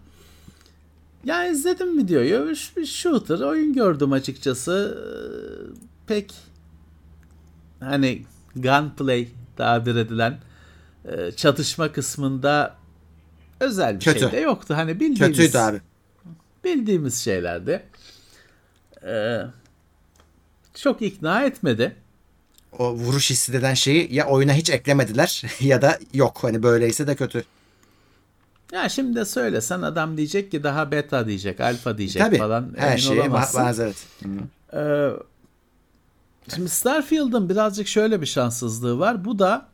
Ya 1.23 1.47
izledim 1.47 2.07
diyor. 2.07 2.47
Bir 2.77 2.85
shooter 2.85 3.39
oyun 3.39 3.73
gördüm 3.73 4.11
açıkçası. 4.11 4.97
Ee, 4.97 5.09
Pek 6.07 6.33
hani 7.79 8.25
gunplay 8.55 9.27
tabir 9.57 9.95
edilen 9.95 10.39
e, 11.05 11.31
çatışma 11.31 11.91
kısmında 11.91 12.78
özel 13.59 13.95
bir 13.95 14.05
Kötü. 14.05 14.19
şey 14.19 14.31
de 14.31 14.39
yoktu. 14.39 14.73
Hani 14.77 14.99
bildiğimiz 14.99 15.37
Kötüydü 15.37 15.57
abi. 15.57 15.81
bildiğimiz 16.63 17.23
şeylerdi. 17.23 17.83
Ee, 19.05 19.41
çok 20.73 21.01
ikna 21.01 21.43
etmedi. 21.43 21.95
O 22.79 22.93
vuruş 22.93 23.29
hissi 23.29 23.53
denen 23.53 23.73
şeyi 23.73 24.13
ya 24.15 24.27
oyuna 24.27 24.53
hiç 24.53 24.69
eklemediler 24.69 25.43
ya 25.59 25.81
da 25.81 25.99
yok. 26.13 26.37
Hani 26.41 26.63
böyleyse 26.63 27.07
de 27.07 27.15
kötü. 27.15 27.43
Ya 28.71 28.89
şimdi 28.89 29.15
de 29.15 29.25
söylesen 29.25 29.81
adam 29.81 30.17
diyecek 30.17 30.51
ki 30.51 30.63
daha 30.63 30.91
beta 30.91 31.27
diyecek, 31.27 31.59
alfa 31.59 31.97
diyecek 31.97 32.21
Tabii. 32.21 32.37
falan. 32.37 32.73
Her 32.77 32.97
Emin 33.07 33.19
olamazsın. 33.21 33.61
mazeret. 33.61 33.95
Ee, 34.73 35.09
şimdi 36.55 36.69
Starfield'ın 36.69 37.49
birazcık 37.49 37.87
şöyle 37.87 38.21
bir 38.21 38.25
şanssızlığı 38.25 38.99
var. 38.99 39.25
Bu 39.25 39.39
da 39.39 39.67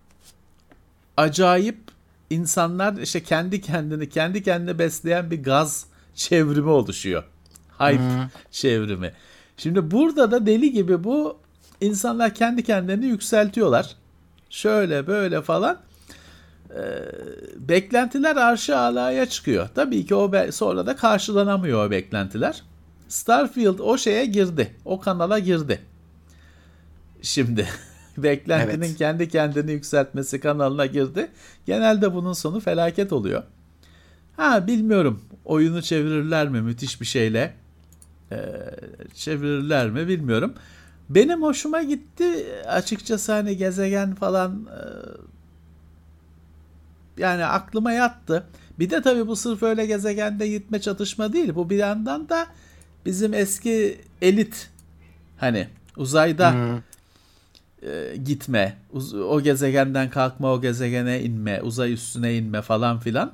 acayip 1.18 1.78
insanlar 2.30 2.98
işte 2.98 3.24
kendi 3.24 3.62
kendini 3.62 4.10
kendi 4.10 4.44
kendine 4.44 4.80
besleyen 4.80 5.32
bir 5.32 5.44
gaz 5.44 5.86
çevrimi 6.16 6.70
oluşuyor. 6.70 7.24
Hype 7.80 8.30
çevrimi. 8.52 9.14
Şimdi 9.58 9.92
burada 9.92 10.32
da 10.32 10.46
deli 10.46 10.72
gibi 10.72 11.04
bu 11.04 11.38
insanlar 11.82 12.34
kendi 12.34 12.64
kendilerini 12.64 13.06
yükseltiyorlar. 13.06 13.96
Şöyle 14.50 15.08
böyle 15.08 15.42
falan. 15.42 15.78
Ee, 16.70 16.82
beklentiler 17.56 18.36
arşı 18.36 18.78
alaya 18.78 19.26
çıkıyor. 19.26 19.70
Tabii 19.76 20.06
ki 20.06 20.16
o 20.16 20.32
be- 20.32 20.52
sonra 20.52 20.86
da 20.86 20.96
karşılanamıyor 20.96 21.88
o 21.88 21.92
beklentiler. 21.92 22.64
Starfield 23.08 23.80
o 23.80 23.98
şeye 23.98 24.26
girdi. 24.26 24.76
O 24.86 25.00
kanala 25.00 25.40
girdi. 25.40 25.80
Şimdi 27.22 27.68
beklentinin 28.18 28.86
Evet. 28.86 28.98
kendi 28.98 29.30
kendini 29.30 29.72
yükseltmesi 29.72 30.40
kanalına 30.40 30.86
girdi. 30.86 31.32
Genelde 31.66 32.14
bunun 32.14 32.34
sonu 32.34 32.60
felaket 32.60 33.14
oluyor. 33.14 33.44
Ha 34.38 34.68
bilmiyorum. 34.68 35.22
Oyunu 35.46 35.82
çevirirler 35.82 36.50
mi 36.50 36.62
müthiş 36.62 37.02
bir 37.02 37.06
şeyle? 37.06 37.54
Ee, 38.32 38.38
çevirirler 39.14 39.90
mi 39.90 40.08
bilmiyorum. 40.08 40.54
Benim 41.10 41.42
hoşuma 41.44 41.84
gitti 41.84 42.46
açıkçası 42.68 43.32
hani 43.32 43.58
gezegen 43.58 44.16
falan 44.16 44.68
e, 44.72 44.82
yani 47.22 47.46
aklıma 47.46 47.92
yattı. 47.92 48.44
Bir 48.80 48.90
de 48.90 49.02
tabii 49.02 49.28
bu 49.28 49.36
sırf 49.36 49.64
öyle 49.64 49.86
gezegende 49.86 50.48
gitme 50.48 50.82
çatışma 50.82 51.34
değil. 51.34 51.56
Bu 51.56 51.70
bir 51.70 51.78
yandan 51.78 52.30
da 52.30 52.48
bizim 53.06 53.34
eski 53.34 54.02
elit 54.22 54.70
hani 55.38 55.68
uzayda 55.98 56.56
e, 57.86 58.16
gitme, 58.26 58.78
o 59.30 59.42
gezegenden 59.42 60.10
kalkma, 60.10 60.54
o 60.54 60.62
gezegene 60.62 61.22
inme, 61.22 61.62
uzay 61.62 61.94
üstüne 61.94 62.36
inme 62.36 62.62
falan 62.62 63.00
filan. 63.00 63.34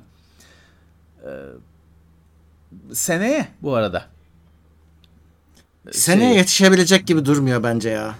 E, 1.24 1.30
seneye 2.92 3.48
bu 3.62 3.74
arada. 3.74 4.06
Seneye 5.90 6.28
Şey- 6.30 6.36
yetişebilecek 6.36 7.06
gibi 7.06 7.24
durmuyor 7.24 7.62
bence 7.62 7.90
ya. 7.90 8.14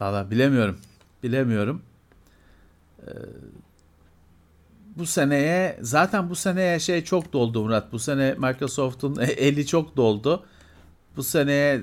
Valla 0.00 0.30
bilemiyorum. 0.30 0.78
Bilemiyorum. 1.22 1.82
Ee, 3.02 3.10
bu 4.96 5.06
seneye 5.06 5.78
zaten 5.82 6.30
bu 6.30 6.36
seneye 6.36 6.80
şey 6.80 7.04
çok 7.04 7.32
doldu 7.32 7.62
Murat. 7.62 7.92
Bu 7.92 7.98
sene 7.98 8.34
Microsoft'un 8.38 9.16
eli 9.20 9.66
çok 9.66 9.96
doldu. 9.96 10.46
Bu 11.18 11.22
seneye 11.22 11.74
e, 11.74 11.82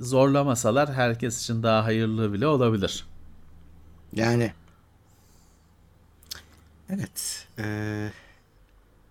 zorlamasalar 0.00 0.92
herkes 0.92 1.42
için 1.42 1.62
daha 1.62 1.84
hayırlı 1.84 2.32
bile 2.32 2.46
olabilir. 2.46 3.06
Yani. 4.12 4.52
Evet. 6.90 7.46
Ee, 7.58 8.10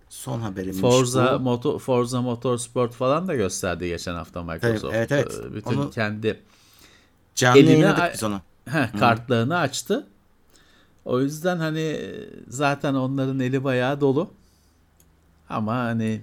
son 0.08 0.40
haberimmiş 0.40 0.80
Forza 0.80 1.38
bu. 1.38 1.42
Moto, 1.42 1.78
Forza 1.78 2.22
Motorsport 2.22 2.92
falan 2.94 3.28
da 3.28 3.34
gösterdi 3.34 3.88
geçen 3.88 4.14
hafta 4.14 4.42
Microsoft. 4.42 4.94
Evet, 4.94 5.12
evet. 5.12 5.40
Ee, 5.44 5.54
Bütün 5.54 5.76
Onu- 5.76 5.90
kendi 5.90 6.40
Canlı 7.34 7.58
eline- 7.58 8.10
biz 8.14 8.22
onu. 8.22 8.40
Heh, 8.68 8.98
kartlarını 8.98 9.58
açtı. 9.58 10.06
O 11.04 11.20
yüzden 11.20 11.56
hani 11.56 12.00
zaten 12.48 12.94
onların 12.94 13.40
eli 13.40 13.64
bayağı 13.64 14.00
dolu. 14.00 14.30
Ama 15.48 15.74
hani 15.76 16.20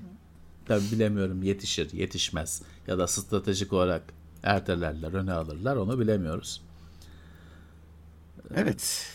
tabi 0.68 0.84
bilemiyorum 0.92 1.44
yetişir, 1.44 1.94
yetişmez 1.94 2.62
ya 2.88 2.98
da 2.98 3.08
stratejik 3.08 3.74
olarak 3.74 4.02
ertelerler, 4.44 5.14
öne 5.14 5.34
alırlar 5.34 5.76
onu 5.76 6.00
bilemiyoruz. 6.00 6.62
Evet. 8.56 9.08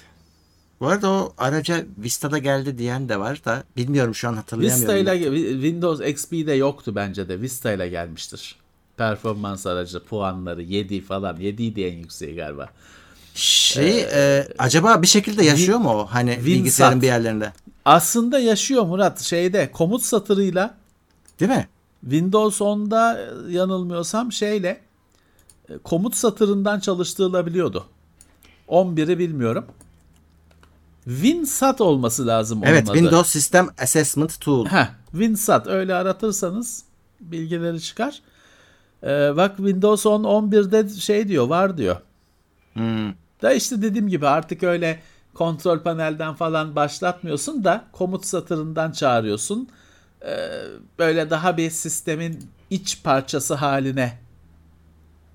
Bu 0.81 0.87
arada 0.87 1.11
o 1.11 1.35
araca 1.39 1.85
Vista'da 1.99 2.39
geldi 2.39 2.79
diyen 2.79 3.09
de 3.09 3.21
var 3.21 3.45
da 3.45 3.65
bilmiyorum 3.77 4.15
şu 4.15 4.29
an 4.29 4.35
hatırlayamıyorum. 4.35 4.97
Vista 4.97 5.15
ile 5.15 5.53
Windows 5.53 6.09
XP'de 6.09 6.53
yoktu 6.53 6.93
bence 6.95 7.29
de. 7.29 7.41
Vista 7.41 7.73
ile 7.73 7.89
gelmiştir. 7.89 8.57
Performans 8.97 9.67
aracı 9.67 10.05
puanları 10.05 10.63
7 10.63 11.01
falan. 11.01 11.37
7 11.37 11.63
idi 11.63 11.83
en 11.83 11.97
yükseği 11.97 12.37
galiba. 12.37 12.69
Şey, 13.35 14.01
e, 14.01 14.49
acaba 14.59 15.03
bir 15.03 15.07
şekilde 15.07 15.45
yaşıyor 15.45 15.79
mu 15.79 15.91
o? 15.91 16.07
Hani 16.07 16.31
Winsat. 16.31 16.47
bilgisayarın 16.47 17.03
bir 17.03 17.07
yerlerinde. 17.07 17.53
Aslında 17.85 18.39
yaşıyor 18.39 18.83
Murat 18.83 19.21
şeyde 19.21 19.71
komut 19.73 20.03
satırıyla 20.03 20.75
Değil 21.43 21.53
mi? 21.53 21.69
Windows 22.01 22.61
10'da 22.61 23.21
e, 23.21 23.53
yanılmıyorsam 23.53 24.33
şeyle 24.33 24.81
e, 25.69 25.79
komut 25.79 26.17
satırından 26.17 26.81
çalıştırılabiliyordu. 26.81 27.87
11'i 28.69 29.19
bilmiyorum. 29.19 29.65
WinSat 31.05 31.81
olması 31.81 32.27
lazım 32.27 32.59
onun 32.59 32.67
Evet, 32.67 32.91
adı. 32.91 32.99
Windows 32.99 33.31
System 33.31 33.69
Assessment 33.79 34.41
Tool. 34.41 34.67
Heh, 34.67 34.87
WinSat 35.11 35.67
öyle 35.67 35.95
aratırsanız 35.95 36.83
bilgileri 37.21 37.81
çıkar. 37.81 38.23
Ee, 39.03 39.37
bak 39.37 39.57
Windows 39.57 40.07
10 40.07 40.23
11'de 40.23 40.89
şey 40.89 41.29
diyor 41.29 41.49
var 41.49 41.79
diyor. 41.79 41.97
Hmm. 42.73 43.13
Da 43.43 43.53
işte 43.53 43.83
dediğim 43.83 44.09
gibi 44.09 44.29
artık 44.29 44.63
öyle 44.63 45.01
kontrol 45.35 45.79
panelden 45.79 46.35
falan 46.35 46.77
başlatmıyorsun 46.77 47.65
da 47.65 47.85
komut 47.93 48.27
satırından 48.27 48.93
çağırıyorsun. 48.93 49.69
Ee, 50.27 50.63
böyle 50.99 51.31
daha 51.31 51.57
bir 51.57 51.71
sistemin 51.71 52.51
iç 52.71 53.03
parçası 53.03 53.55
haline 53.55 54.19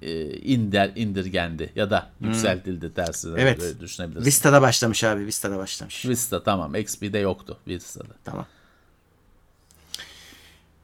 e, 0.01 0.29
indir, 0.37 0.91
indirgendi 0.95 1.71
ya 1.75 1.89
da 1.89 2.09
yükseltildi 2.21 2.93
tersine 2.93 3.41
Evet. 3.41 3.59
böyle 3.59 3.79
düşünebilirsin. 3.79 4.25
Vista'da 4.25 4.61
başlamış 4.61 5.03
abi, 5.03 5.25
Vista'da 5.25 5.57
başlamış. 5.57 6.05
Vista 6.05 6.43
tamam 6.43 6.75
XP'de 6.75 7.17
yoktu 7.17 7.57
Vista'da. 7.67 8.13
Tamam. 8.23 8.45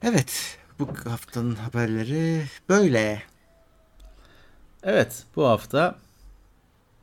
Evet, 0.03 0.57
bu 0.79 0.89
haftanın 1.05 1.55
haberleri 1.55 2.43
böyle. 2.69 3.23
Evet 4.83 5.23
bu 5.35 5.47
hafta 5.47 5.95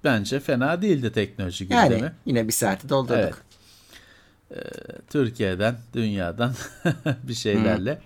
bence 0.04 0.40
fena 0.40 0.82
değildi 0.82 1.12
teknoloji 1.12 1.66
Yani 1.70 1.88
gündemi. 1.88 2.12
yine 2.26 2.48
bir 2.48 2.52
saati 2.52 2.88
doldurduk. 2.88 3.18
Evet. 3.18 3.34
Türkiye'den, 5.10 5.76
dünyadan 5.94 6.54
bir 7.22 7.34
şeylerle 7.34 8.00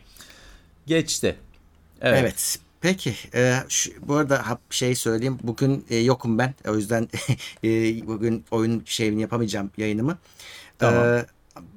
geçti. 0.86 1.36
Evet. 2.00 2.18
Evet. 2.20 2.58
Peki. 2.80 3.14
e, 3.34 3.54
şu, 3.68 3.90
bu 4.08 4.14
arada 4.14 4.58
şey 4.70 4.94
söyleyeyim. 4.94 5.38
Bugün 5.42 5.86
e, 5.90 5.96
yokum 5.96 6.38
ben. 6.38 6.54
O 6.68 6.76
yüzden 6.76 7.08
e, 7.64 7.68
bugün 8.06 8.44
oyun 8.50 8.82
şeyini 8.86 9.20
yapamayacağım 9.20 9.70
yayınımı. 9.76 10.18
Tamam. 10.78 11.06
E, 11.06 11.26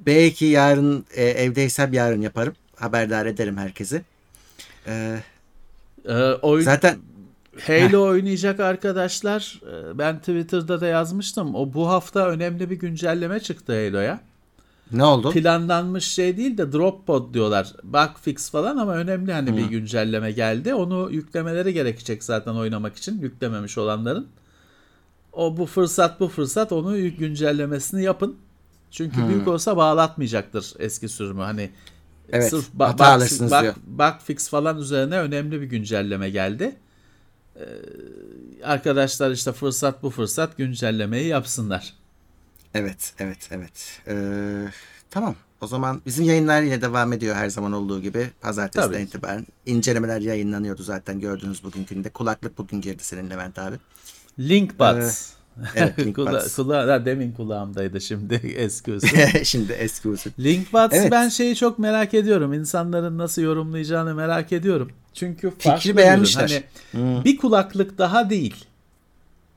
belki 0.05 0.45
yarın 0.45 1.05
e, 1.15 1.23
evdeysem 1.23 1.93
yarın 1.93 2.21
yaparım. 2.21 2.53
Haberdar 2.75 3.25
ederim 3.25 3.57
herkesi. 3.57 4.01
E, 4.87 5.19
Ee, 6.09 6.13
oyun, 6.41 6.63
zaten 6.63 6.97
Halo 7.67 8.01
oynayacak 8.01 8.59
arkadaşlar 8.59 9.61
e, 9.63 9.97
ben 9.97 10.19
Twitter'da 10.19 10.81
da 10.81 10.87
yazmıştım. 10.87 11.55
O 11.55 11.73
bu 11.73 11.89
hafta 11.89 12.27
önemli 12.27 12.69
bir 12.69 12.75
güncelleme 12.75 13.39
çıktı 13.39 13.73
Halo'ya. 13.73 14.19
Ne 14.91 15.03
oldu? 15.03 15.31
Planlanmış 15.31 16.05
şey 16.07 16.37
değil 16.37 16.57
de 16.57 16.71
drop 16.71 17.07
pod 17.07 17.33
diyorlar. 17.33 17.73
Bug 17.83 18.09
fix 18.21 18.49
falan 18.49 18.77
ama 18.77 18.95
önemli 18.95 19.33
hani 19.33 19.57
bir 19.57 19.65
güncelleme 19.65 20.31
geldi. 20.31 20.73
Onu 20.73 21.11
yüklemeleri 21.11 21.73
gerekecek 21.73 22.23
zaten 22.23 22.53
oynamak 22.53 22.95
için 22.97 23.21
yüklememiş 23.21 23.77
olanların. 23.77 24.27
O 25.33 25.57
bu 25.57 25.65
fırsat 25.65 26.19
bu 26.19 26.27
fırsat 26.27 26.71
onu 26.71 26.97
güncellemesini 27.17 28.03
yapın. 28.03 28.35
Çünkü 28.91 29.27
büyük 29.27 29.47
olsa 29.47 29.77
bağlatmayacaktır 29.77 30.73
eski 30.79 31.09
sürümü. 31.09 31.41
Hani 31.41 31.69
Evet, 32.29 32.49
sırf 32.49 32.69
bug- 32.73 32.97
bug- 33.51 33.61
diyor. 33.63 33.75
bug 33.87 34.13
fix 34.23 34.49
falan 34.49 34.77
üzerine 34.77 35.19
önemli 35.19 35.61
bir 35.61 35.65
güncelleme 35.65 36.29
geldi. 36.29 36.75
Ee, 37.55 37.63
arkadaşlar 38.63 39.31
işte 39.31 39.51
fırsat 39.51 40.03
bu 40.03 40.09
fırsat 40.09 40.57
güncellemeyi 40.57 41.27
yapsınlar. 41.27 41.93
Evet, 42.73 43.13
evet, 43.19 43.49
evet. 43.51 44.01
Ee, 44.07 44.65
tamam. 45.09 45.35
O 45.61 45.67
zaman 45.67 46.01
bizim 46.05 46.25
yayınlar 46.25 46.61
yine 46.61 46.81
devam 46.81 47.13
ediyor 47.13 47.35
her 47.35 47.49
zaman 47.49 47.73
olduğu 47.73 48.01
gibi. 48.01 48.29
Pazartesiden 48.41 48.93
Tabii. 48.93 49.03
itibaren. 49.03 49.45
incelemeler 49.65 50.21
yayınlanıyordu 50.21 50.83
zaten 50.83 51.19
gördüğünüz 51.19 51.63
bugünkünde. 51.63 52.09
Kulaklık 52.09 52.57
bugün 52.57 52.81
girdi 52.81 53.03
senin 53.03 53.29
Levent 53.29 53.59
abi. 53.59 53.75
Linkbuds. 54.39 55.29
Evet, 55.75 55.99
Linkbuds. 55.99 56.55
Kula, 56.55 56.85
kula, 56.85 57.05
demin 57.05 57.31
kulağımdaydı 57.31 58.01
şimdi 58.01 58.33
eski 58.57 58.93
usul. 58.93 59.17
Şimdi 59.43 59.73
eski 59.73 60.09
usul. 60.09 60.31
Linkbuds 60.39 60.93
Evet. 60.93 61.11
ben 61.11 61.29
şeyi 61.29 61.55
çok 61.55 61.79
merak 61.79 62.13
ediyorum. 62.13 62.53
İnsanların 62.53 63.17
nasıl 63.17 63.41
yorumlayacağını 63.41 64.15
merak 64.15 64.51
ediyorum. 64.51 64.91
Çünkü 65.13 65.53
farklı 65.59 65.89
bir 65.89 65.97
beğenmişler. 65.97 66.63
Hani 66.91 67.23
bir 67.25 67.37
kulaklık 67.37 67.97
daha 67.97 68.29
değil. 68.29 68.65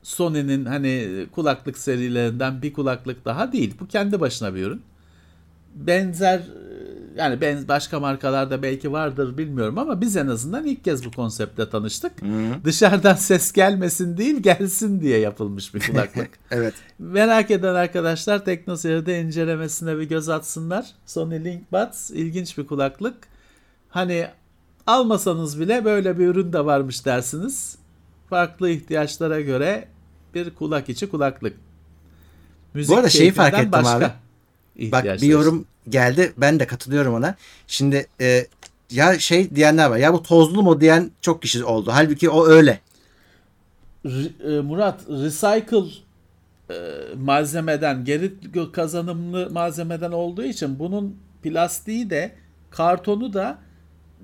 Sony'nin 0.02 0.64
hani 0.64 1.26
kulaklık 1.32 1.78
serilerinden 1.78 2.62
bir 2.62 2.72
kulaklık 2.72 3.24
daha 3.24 3.52
değil. 3.52 3.74
Bu 3.80 3.88
kendi 3.88 4.20
başına 4.20 4.54
bir 4.54 4.66
ürün. 4.66 4.82
Benzer 5.74 6.42
yani 7.16 7.40
ben 7.40 7.68
başka 7.68 8.00
markalarda 8.00 8.62
belki 8.62 8.92
vardır 8.92 9.38
bilmiyorum 9.38 9.78
ama 9.78 10.00
biz 10.00 10.16
en 10.16 10.26
azından 10.26 10.66
ilk 10.66 10.84
kez 10.84 11.04
bu 11.04 11.10
konseptle 11.10 11.70
tanıştık. 11.70 12.12
Dışarıdan 12.64 13.14
ses 13.14 13.52
gelmesin 13.52 14.16
değil 14.16 14.36
gelsin 14.42 15.00
diye 15.00 15.18
yapılmış 15.18 15.74
bir 15.74 15.80
kulaklık. 15.80 16.30
Evet. 16.50 16.74
Merak 16.98 17.50
eden 17.50 17.74
arkadaşlar 17.74 18.44
TeknoSeyir'de 18.44 19.20
incelemesine 19.20 19.98
bir 19.98 20.02
göz 20.02 20.28
atsınlar. 20.28 20.86
Sony 21.06 21.44
LinkBuds 21.44 22.10
ilginç 22.10 22.58
bir 22.58 22.66
kulaklık. 22.66 23.14
Hani 23.88 24.26
almasanız 24.86 25.60
bile 25.60 25.84
böyle 25.84 26.18
bir 26.18 26.26
ürün 26.26 26.52
de 26.52 26.64
varmış 26.64 27.06
dersiniz. 27.06 27.76
Farklı 28.30 28.70
ihtiyaçlara 28.70 29.40
göre 29.40 29.88
bir 30.34 30.50
kulak 30.50 30.88
içi 30.88 31.08
kulaklık. 31.08 31.56
Müzik 32.74 32.90
Bu 32.90 32.96
arada 32.96 33.08
şeyi 33.08 33.32
fark 33.32 33.58
ettim 33.58 33.86
abi. 33.86 34.06
Bak 34.92 35.04
bir 35.04 35.22
yorum 35.22 35.66
geldi. 35.88 36.32
Ben 36.36 36.60
de 36.60 36.66
katılıyorum 36.66 37.14
ona. 37.14 37.34
Şimdi 37.66 38.06
e, 38.20 38.46
ya 38.90 39.18
şey 39.18 39.56
diyenler 39.56 39.90
var. 39.90 39.96
Ya 39.96 40.12
bu 40.12 40.22
tozlu 40.22 40.62
mu 40.62 40.80
diyen 40.80 41.10
çok 41.20 41.42
kişi 41.42 41.64
oldu. 41.64 41.90
Halbuki 41.92 42.30
o 42.30 42.46
öyle. 42.46 42.80
R- 44.06 44.56
e, 44.56 44.60
Murat 44.60 45.00
recycle 45.08 45.90
e, 46.70 46.74
malzemeden 47.16 48.04
geri 48.04 48.32
kazanımlı 48.72 49.50
malzemeden 49.50 50.12
olduğu 50.12 50.44
için 50.44 50.78
bunun 50.78 51.16
plastiği 51.42 52.10
de 52.10 52.32
kartonu 52.70 53.32
da 53.32 53.58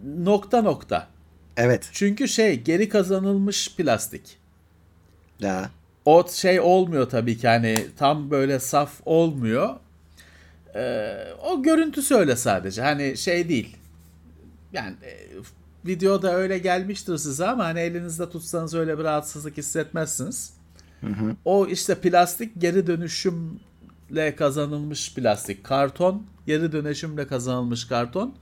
nokta 0.05 0.63
nokta. 0.63 1.09
Evet. 1.57 1.89
Çünkü 1.93 2.29
şey 2.29 2.61
geri 2.61 2.89
kazanılmış 2.89 3.77
plastik. 3.77 4.39
Ya. 5.41 5.71
O 6.05 6.29
şey 6.29 6.61
olmuyor 6.61 7.11
tabii 7.11 7.39
ki 7.39 7.49
hani 7.49 7.87
tam 7.99 8.31
böyle 8.31 8.61
saf 8.61 8.93
olmuyor. 9.05 9.77
Ee, 10.75 11.17
o 11.45 11.63
görüntüsü 11.63 12.15
öyle 12.15 12.37
sadece 12.37 12.83
hani 12.83 13.17
şey 13.17 13.49
değil. 13.49 13.77
Yani 14.73 14.95
e, 15.03 15.17
videoda 15.87 16.35
öyle 16.35 16.59
gelmiştir 16.59 17.19
size 17.19 17.47
ama 17.47 17.65
hani 17.65 17.81
elinizde 17.81 18.31
tutsanız 18.31 18.75
öyle 18.75 18.99
bir 18.99 19.05
rahatsızlık 19.05 19.57
hissetmezsiniz. 19.57 20.53
O 21.45 21.67
işte 21.67 21.95
plastik 21.95 22.53
geri 22.59 22.87
dönüşümle 22.87 24.37
kazanılmış 24.37 25.15
plastik. 25.15 25.65
Karton 25.65 26.27
geri 26.47 26.73
dönüşümle 26.73 27.27
kazanılmış 27.27 27.85
karton. 27.85 28.35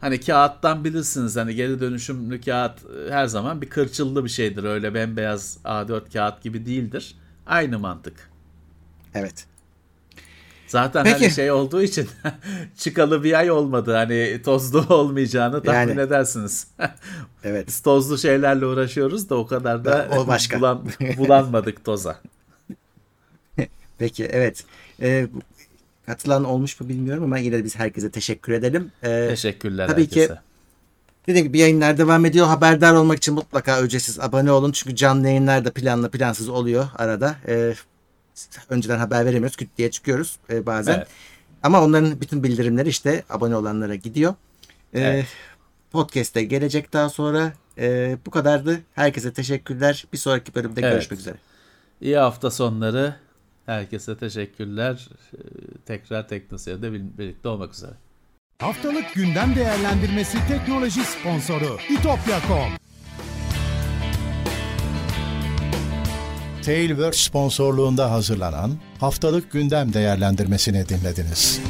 Hani 0.00 0.20
kağıttan 0.20 0.84
bilirsiniz 0.84 1.36
hani 1.36 1.54
geri 1.54 1.80
dönüşümlü 1.80 2.40
kağıt 2.40 2.78
e, 3.08 3.10
her 3.12 3.26
zaman 3.26 3.62
bir 3.62 3.68
kırçıllı 3.70 4.24
bir 4.24 4.30
şeydir. 4.30 4.64
Öyle 4.64 4.94
bembeyaz 4.94 5.58
A4 5.64 6.12
kağıt 6.12 6.42
gibi 6.42 6.66
değildir. 6.66 7.14
Aynı 7.46 7.78
mantık. 7.78 8.30
Evet. 9.14 9.44
Zaten 10.66 11.04
Peki. 11.04 11.18
hani 11.18 11.30
şey 11.30 11.50
olduğu 11.52 11.82
için 11.82 12.08
çıkalı 12.76 13.24
bir 13.24 13.38
ay 13.38 13.50
olmadı. 13.50 13.94
Hani 13.94 14.42
tozlu 14.44 14.86
olmayacağını 14.94 15.62
tahmin 15.62 15.88
Yani. 15.88 16.00
edersiniz. 16.00 16.66
Evet. 17.44 17.66
Biz 17.68 17.80
tozlu 17.80 18.18
şeylerle 18.18 18.66
uğraşıyoruz 18.66 19.30
da 19.30 19.34
o 19.34 19.46
kadar 19.46 19.84
da 19.84 20.08
O 20.18 20.26
başka. 20.26 20.56
bulan- 20.60 20.84
bulanmadık 21.18 21.84
toza. 21.84 22.20
Peki 23.98 24.24
evet. 24.24 24.64
E, 25.02 25.26
katılan 26.06 26.44
olmuş 26.44 26.80
mu 26.80 26.88
bilmiyorum 26.88 27.24
ama 27.24 27.38
yine 27.38 27.58
de 27.58 27.64
biz 27.64 27.76
herkese 27.76 28.10
teşekkür 28.10 28.52
edelim. 28.52 28.92
E, 29.02 29.26
Teşekkürler 29.28 29.88
Tabii 29.88 30.06
ki. 30.08 30.20
herkese. 30.20 30.40
Dediğim 31.26 31.46
gibi 31.46 31.58
yayınlar 31.58 31.98
devam 31.98 32.24
ediyor. 32.26 32.46
Haberdar 32.46 32.94
olmak 32.94 33.18
için 33.18 33.34
mutlaka 33.34 33.80
ücretsiz 33.82 34.20
abone 34.20 34.52
olun. 34.52 34.72
Çünkü 34.72 34.96
canlı 34.96 35.26
yayınlar 35.26 35.64
da 35.64 35.72
planlı 35.72 36.10
plansız 36.10 36.48
oluyor 36.48 36.86
arada. 36.96 37.36
Ee, 37.48 37.74
önceden 38.70 38.98
haber 38.98 39.24
veremiyoruz. 39.26 39.56
Küt 39.56 39.68
diye 39.78 39.90
çıkıyoruz 39.90 40.36
e, 40.50 40.66
bazen. 40.66 40.94
Evet. 40.96 41.06
Ama 41.62 41.82
onların 41.84 42.20
bütün 42.20 42.42
bildirimleri 42.42 42.88
işte 42.88 43.24
abone 43.30 43.56
olanlara 43.56 43.94
gidiyor. 43.94 44.34
Ee, 44.94 45.00
Evet. 45.00 45.26
Podcast'te 45.92 46.42
gelecek 46.44 46.92
daha 46.92 47.08
sonra. 47.10 47.52
Ee, 47.78 48.16
bu 48.26 48.30
kadardı. 48.30 48.80
Herkese 48.94 49.32
teşekkürler. 49.32 50.04
Bir 50.12 50.18
sonraki 50.18 50.54
bölümde 50.54 50.80
Evet. 50.80 50.92
görüşmek 50.92 51.20
üzere. 51.20 51.36
İyi 52.00 52.16
hafta 52.16 52.50
sonları. 52.50 53.14
Herkese 53.66 54.16
teşekkürler. 54.18 55.08
Ee, 55.34 55.38
Tekrar 55.86 56.28
Teknoseyir'de 56.28 56.92
bir- 56.92 57.18
birlikte 57.18 57.48
olmak 57.48 57.74
üzere. 57.74 57.90
Haftalık 58.58 59.14
gündem 59.14 59.54
değerlendirmesi 59.56 60.38
teknoloji 60.48 61.00
sponsoru 61.04 61.78
itopya.com. 61.90 62.70
Tailwords 66.64 67.18
sponsorluğunda 67.20 68.10
hazırlanan 68.10 68.70
haftalık 69.00 69.52
gündem 69.52 69.92
değerlendirmesini 69.92 70.88
dinlediniz. 70.88 71.60